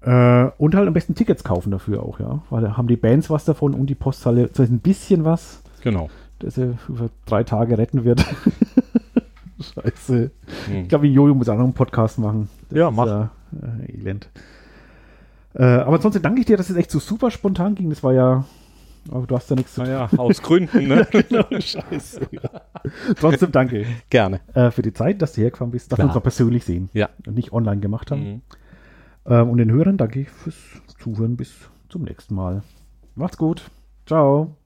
Äh, 0.00 0.50
und 0.58 0.74
halt 0.74 0.88
am 0.88 0.94
besten 0.94 1.14
Tickets 1.14 1.44
kaufen 1.44 1.70
dafür 1.70 2.02
auch, 2.02 2.20
ja. 2.20 2.42
Weil 2.48 2.62
da 2.62 2.76
haben 2.76 2.88
die 2.88 2.96
Bands 2.96 3.28
was 3.28 3.44
davon 3.44 3.74
und 3.74 3.90
die 3.90 3.94
Posthalle 3.94 4.46
das 4.46 4.58
heißt 4.58 4.72
ein 4.72 4.80
bisschen 4.80 5.24
was. 5.24 5.62
Genau. 5.82 6.08
Dass 6.38 6.56
er 6.56 6.74
über 6.88 7.10
drei 7.26 7.44
Tage 7.44 7.76
retten 7.76 8.04
wird. 8.04 8.24
Scheiße. 9.60 10.30
Hm. 10.66 10.76
Ich 10.82 10.88
glaube, 10.88 11.06
Jojo 11.06 11.34
muss 11.34 11.48
auch 11.48 11.56
noch 11.56 11.64
einen 11.64 11.74
Podcast 11.74 12.18
machen. 12.18 12.48
Das 12.68 12.78
ja, 12.78 12.90
mach. 12.90 13.06
Ja, 13.06 13.30
äh, 13.86 13.92
elend. 13.92 14.28
Äh, 15.54 15.64
aber 15.64 15.96
ansonsten 15.96 16.22
danke 16.22 16.40
ich 16.40 16.46
dir, 16.46 16.56
dass 16.56 16.70
es 16.70 16.76
echt 16.76 16.90
so 16.90 16.98
super 16.98 17.30
spontan 17.30 17.74
ging. 17.74 17.88
Das 17.88 18.02
war 18.02 18.12
ja 18.12 18.44
aber 19.10 19.26
du 19.26 19.36
hast 19.36 19.50
ja 19.50 19.56
nichts 19.56 19.74
zu 19.74 19.82
tun. 19.82 19.90
Naja, 19.90 20.08
aus 20.16 20.42
Gründen, 20.42 20.88
ne? 20.88 21.06
genau, 21.10 21.44
scheiße. 21.50 22.28
Trotzdem 23.18 23.52
danke. 23.52 23.86
Gerne. 24.10 24.40
Äh, 24.54 24.70
für 24.70 24.82
die 24.82 24.92
Zeit, 24.92 25.22
dass 25.22 25.34
du 25.34 25.42
hergefahren 25.42 25.70
bist, 25.70 25.92
dass 25.92 25.96
Klar. 25.96 26.06
wir 26.06 26.10
uns 26.10 26.14
noch 26.14 26.22
persönlich 26.22 26.64
sehen. 26.64 26.90
Ja. 26.92 27.10
Und 27.26 27.34
nicht 27.34 27.52
online 27.52 27.80
gemacht 27.80 28.10
haben. 28.10 28.24
Mhm. 28.24 28.42
Ähm, 29.26 29.50
und 29.50 29.58
den 29.58 29.70
Hörern 29.70 29.96
danke 29.96 30.20
ich 30.20 30.30
fürs 30.30 30.56
Zuhören. 30.98 31.36
Bis 31.36 31.54
zum 31.88 32.02
nächsten 32.02 32.34
Mal. 32.34 32.62
Macht's 33.14 33.38
gut. 33.38 33.70
Ciao. 34.06 34.56